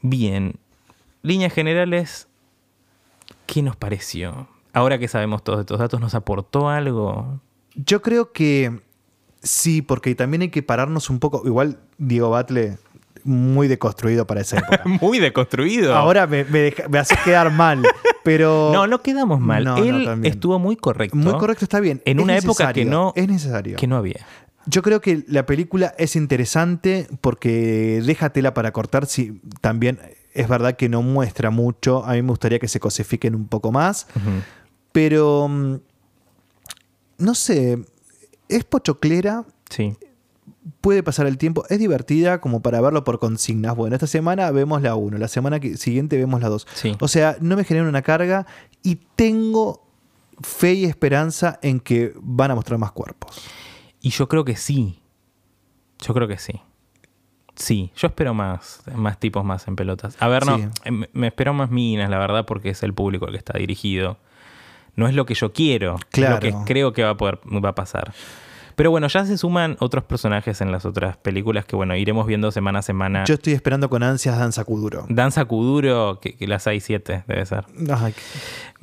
Bien. 0.00 0.54
Líneas 1.22 1.52
generales, 1.52 2.28
¿qué 3.46 3.62
nos 3.62 3.74
pareció? 3.74 4.46
Ahora 4.72 4.98
que 4.98 5.08
sabemos 5.08 5.42
todos 5.42 5.60
estos 5.60 5.80
datos, 5.80 6.00
¿nos 6.00 6.14
aportó 6.14 6.68
algo? 6.68 7.40
Yo 7.74 8.00
creo 8.00 8.32
que 8.32 8.80
sí, 9.42 9.82
porque 9.82 10.14
también 10.14 10.42
hay 10.42 10.50
que 10.50 10.62
pararnos 10.62 11.10
un 11.10 11.18
poco. 11.18 11.42
Igual 11.44 11.80
Diego 11.98 12.30
Batle, 12.30 12.78
muy 13.24 13.68
deconstruido 13.68 14.26
para 14.26 14.40
esa 14.40 14.58
época. 14.58 14.82
Muy 15.00 15.18
deconstruido. 15.18 15.94
Ahora 15.96 16.26
me, 16.26 16.44
me, 16.44 16.58
deja- 16.60 16.88
me 16.88 16.98
hace 16.98 17.16
quedar 17.24 17.50
mal, 17.52 17.82
pero. 18.24 18.70
No, 18.72 18.86
no 18.86 19.00
quedamos 19.02 19.40
mal. 19.40 19.64
No, 19.64 19.76
Él 19.76 20.20
estuvo 20.24 20.58
muy 20.58 20.76
correcto. 20.76 21.16
Muy 21.16 21.32
correcto, 21.34 21.64
está 21.64 21.78
bien. 21.80 22.02
En 22.04 22.18
Es 22.18 22.24
una 22.24 22.36
época 22.36 22.72
que 22.72 22.84
no, 22.84 23.12
Es 23.16 23.28
necesario. 23.28 23.76
que 23.76 23.86
no 23.86 23.96
había. 23.96 24.26
Yo 24.66 24.82
creo 24.82 25.00
que 25.00 25.24
la 25.26 25.44
película 25.46 25.94
es 25.98 26.14
interesante 26.16 27.08
porque 27.20 28.00
deja 28.04 28.30
tela 28.30 28.54
para 28.54 28.72
cortar. 28.72 29.06
Si 29.06 29.40
también 29.60 29.98
es 30.34 30.48
verdad 30.48 30.76
que 30.76 30.88
no 30.88 31.02
muestra 31.02 31.50
mucho. 31.50 32.04
A 32.04 32.12
mí 32.12 32.22
me 32.22 32.28
gustaría 32.28 32.58
que 32.58 32.68
se 32.68 32.78
cosifiquen 32.80 33.34
un 33.34 33.46
poco 33.48 33.70
más. 33.72 34.06
Pero. 34.92 35.48
mm, 35.48 35.76
No 37.18 37.34
sé. 37.34 37.78
Es 38.48 38.64
pochoclera. 38.64 39.44
Sí. 39.70 39.96
Puede 40.80 41.02
pasar 41.02 41.26
el 41.26 41.38
tiempo. 41.38 41.64
Es 41.70 41.78
divertida 41.78 42.40
como 42.40 42.62
para 42.62 42.80
verlo 42.80 43.02
por 43.04 43.18
consignas. 43.18 43.74
Bueno, 43.74 43.96
esta 43.96 44.06
semana 44.06 44.50
vemos 44.52 44.80
la 44.82 44.94
1. 44.94 45.18
La 45.18 45.28
semana 45.28 45.58
que- 45.58 45.76
siguiente 45.76 46.16
vemos 46.16 46.40
la 46.40 46.48
2. 46.48 46.66
Sí. 46.74 46.96
O 47.00 47.08
sea, 47.08 47.36
no 47.40 47.56
me 47.56 47.64
genera 47.64 47.88
una 47.88 48.02
carga. 48.02 48.46
Y 48.82 48.96
tengo 49.16 49.84
fe 50.42 50.74
y 50.74 50.84
esperanza 50.84 51.58
en 51.62 51.80
que 51.80 52.12
van 52.20 52.50
a 52.52 52.54
mostrar 52.54 52.78
más 52.78 52.92
cuerpos. 52.92 53.40
Y 54.00 54.10
yo 54.10 54.28
creo 54.28 54.44
que 54.44 54.56
sí. 54.56 55.00
Yo 56.00 56.14
creo 56.14 56.28
que 56.28 56.38
sí. 56.38 56.60
Sí, 57.54 57.92
yo 57.96 58.08
espero 58.08 58.32
más, 58.32 58.82
más 58.94 59.18
tipos 59.20 59.44
más 59.44 59.68
en 59.68 59.76
pelotas. 59.76 60.16
A 60.20 60.28
ver, 60.28 60.46
no, 60.46 60.56
Sí. 60.58 60.64
em- 60.84 61.04
me 61.12 61.26
espero 61.28 61.52
más 61.52 61.70
minas, 61.70 62.08
la 62.08 62.18
verdad, 62.18 62.46
porque 62.46 62.70
es 62.70 62.82
el 62.82 62.94
público 62.94 63.26
el 63.26 63.32
que 63.32 63.38
está 63.38 63.58
dirigido. 63.58 64.16
No 64.96 65.06
es 65.06 65.14
lo 65.14 65.26
que 65.26 65.34
yo 65.34 65.52
quiero, 65.52 65.96
Claro. 66.10 66.46
es 66.46 66.52
lo 66.54 66.60
que 66.60 66.64
creo 66.72 66.92
que 66.92 67.02
va 67.02 67.10
a 67.10 67.16
poder, 67.16 67.40
va 67.46 67.68
a 67.70 67.74
pasar. 67.74 68.14
Pero 68.76 68.90
bueno, 68.90 69.08
ya 69.08 69.24
se 69.24 69.38
suman 69.38 69.76
otros 69.80 70.04
personajes 70.04 70.60
en 70.60 70.72
las 70.72 70.84
otras 70.84 71.16
películas 71.16 71.64
que 71.64 71.76
bueno, 71.76 71.96
iremos 71.96 72.26
viendo 72.26 72.50
semana 72.50 72.80
a 72.80 72.82
semana. 72.82 73.24
Yo 73.24 73.34
estoy 73.34 73.52
esperando 73.52 73.88
con 73.88 74.02
ansias 74.02 74.38
Danza 74.38 74.64
Kuduro. 74.64 75.06
Danza 75.08 75.44
Kuduro, 75.44 76.18
que, 76.20 76.36
que 76.36 76.46
las 76.46 76.66
hay 76.66 76.80
siete, 76.80 77.24
debe 77.26 77.46
ser. 77.46 77.64
Ay, 77.90 78.14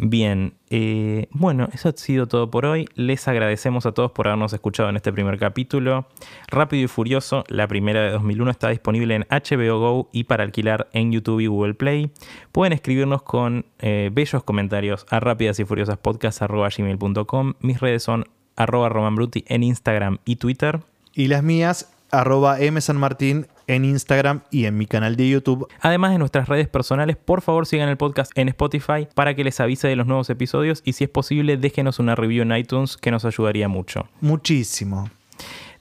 Bien, 0.01 0.53
eh, 0.69 1.27
bueno, 1.31 1.67
eso 1.73 1.89
ha 1.89 1.91
sido 1.91 2.25
todo 2.25 2.49
por 2.49 2.65
hoy. 2.65 2.87
Les 2.95 3.27
agradecemos 3.27 3.85
a 3.85 3.91
todos 3.91 4.11
por 4.11 4.29
habernos 4.29 4.53
escuchado 4.53 4.87
en 4.87 4.95
este 4.95 5.11
primer 5.11 5.37
capítulo. 5.37 6.07
Rápido 6.47 6.85
y 6.85 6.87
Furioso, 6.87 7.43
la 7.49 7.67
primera 7.67 8.03
de 8.03 8.11
2001, 8.11 8.49
está 8.49 8.69
disponible 8.69 9.15
en 9.15 9.25
HBO 9.29 9.79
Go 9.79 10.09
y 10.13 10.23
para 10.23 10.45
alquilar 10.45 10.87
en 10.93 11.11
YouTube 11.11 11.41
y 11.41 11.47
Google 11.47 11.73
Play. 11.73 12.13
Pueden 12.53 12.71
escribirnos 12.71 13.23
con 13.23 13.65
eh, 13.79 14.09
bellos 14.13 14.41
comentarios 14.43 15.05
a 15.09 15.19
rápidas 15.19 15.59
y 15.59 15.65
furiosas 15.65 15.99
gmail.com. 16.01 17.55
Mis 17.59 17.81
redes 17.81 18.01
son 18.01 18.25
arroba 18.59 18.89
romanbruti 18.89 19.43
en 19.47 19.63
Instagram 19.63 20.19
y 20.25 20.35
Twitter. 20.35 20.81
Y 21.15 21.27
las 21.27 21.41
mías, 21.41 21.91
arroba 22.11 22.57
msanmartín 22.71 23.47
en 23.67 23.85
Instagram 23.85 24.41
y 24.51 24.65
en 24.65 24.77
mi 24.77 24.85
canal 24.85 25.15
de 25.15 25.29
YouTube. 25.29 25.67
Además 25.79 26.11
de 26.11 26.17
nuestras 26.17 26.49
redes 26.49 26.67
personales, 26.67 27.17
por 27.17 27.41
favor 27.41 27.65
sigan 27.65 27.89
el 27.89 27.97
podcast 27.97 28.31
en 28.35 28.49
Spotify 28.49 29.07
para 29.13 29.35
que 29.35 29.43
les 29.43 29.59
avise 29.59 29.87
de 29.87 29.95
los 29.95 30.07
nuevos 30.07 30.29
episodios 30.29 30.81
y 30.83 30.93
si 30.93 31.05
es 31.05 31.09
posible 31.09 31.57
déjenos 31.57 31.99
una 31.99 32.15
review 32.15 32.43
en 32.43 32.55
iTunes 32.55 32.97
que 32.97 33.11
nos 33.11 33.25
ayudaría 33.25 33.67
mucho. 33.67 34.07
Muchísimo. 34.21 35.09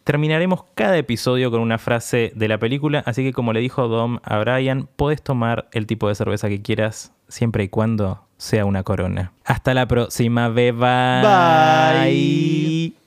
Terminaremos 0.05 0.65
cada 0.75 0.97
episodio 0.97 1.51
con 1.51 1.61
una 1.61 1.79
frase 1.79 2.33
de 2.35 2.49
la 2.49 2.59
película, 2.59 3.03
así 3.05 3.23
que 3.23 3.33
como 3.33 3.53
le 3.53 3.61
dijo 3.61 3.89
Dom 3.89 4.21
a 4.23 4.39
Brian, 4.39 4.89
podés 4.97 5.23
tomar 5.23 5.69
el 5.73 5.87
tipo 5.87 6.09
de 6.09 6.15
cerveza 6.15 6.49
que 6.49 6.63
quieras 6.63 7.13
siempre 7.29 7.65
y 7.65 7.69
cuando 7.69 8.28
sea 8.39 8.65
una 8.65 8.83
corona. 8.83 9.33
Hasta 9.45 9.75
la 9.75 9.87
próxima, 9.87 10.49
beba. 10.49 12.01
Bye. 12.03 12.98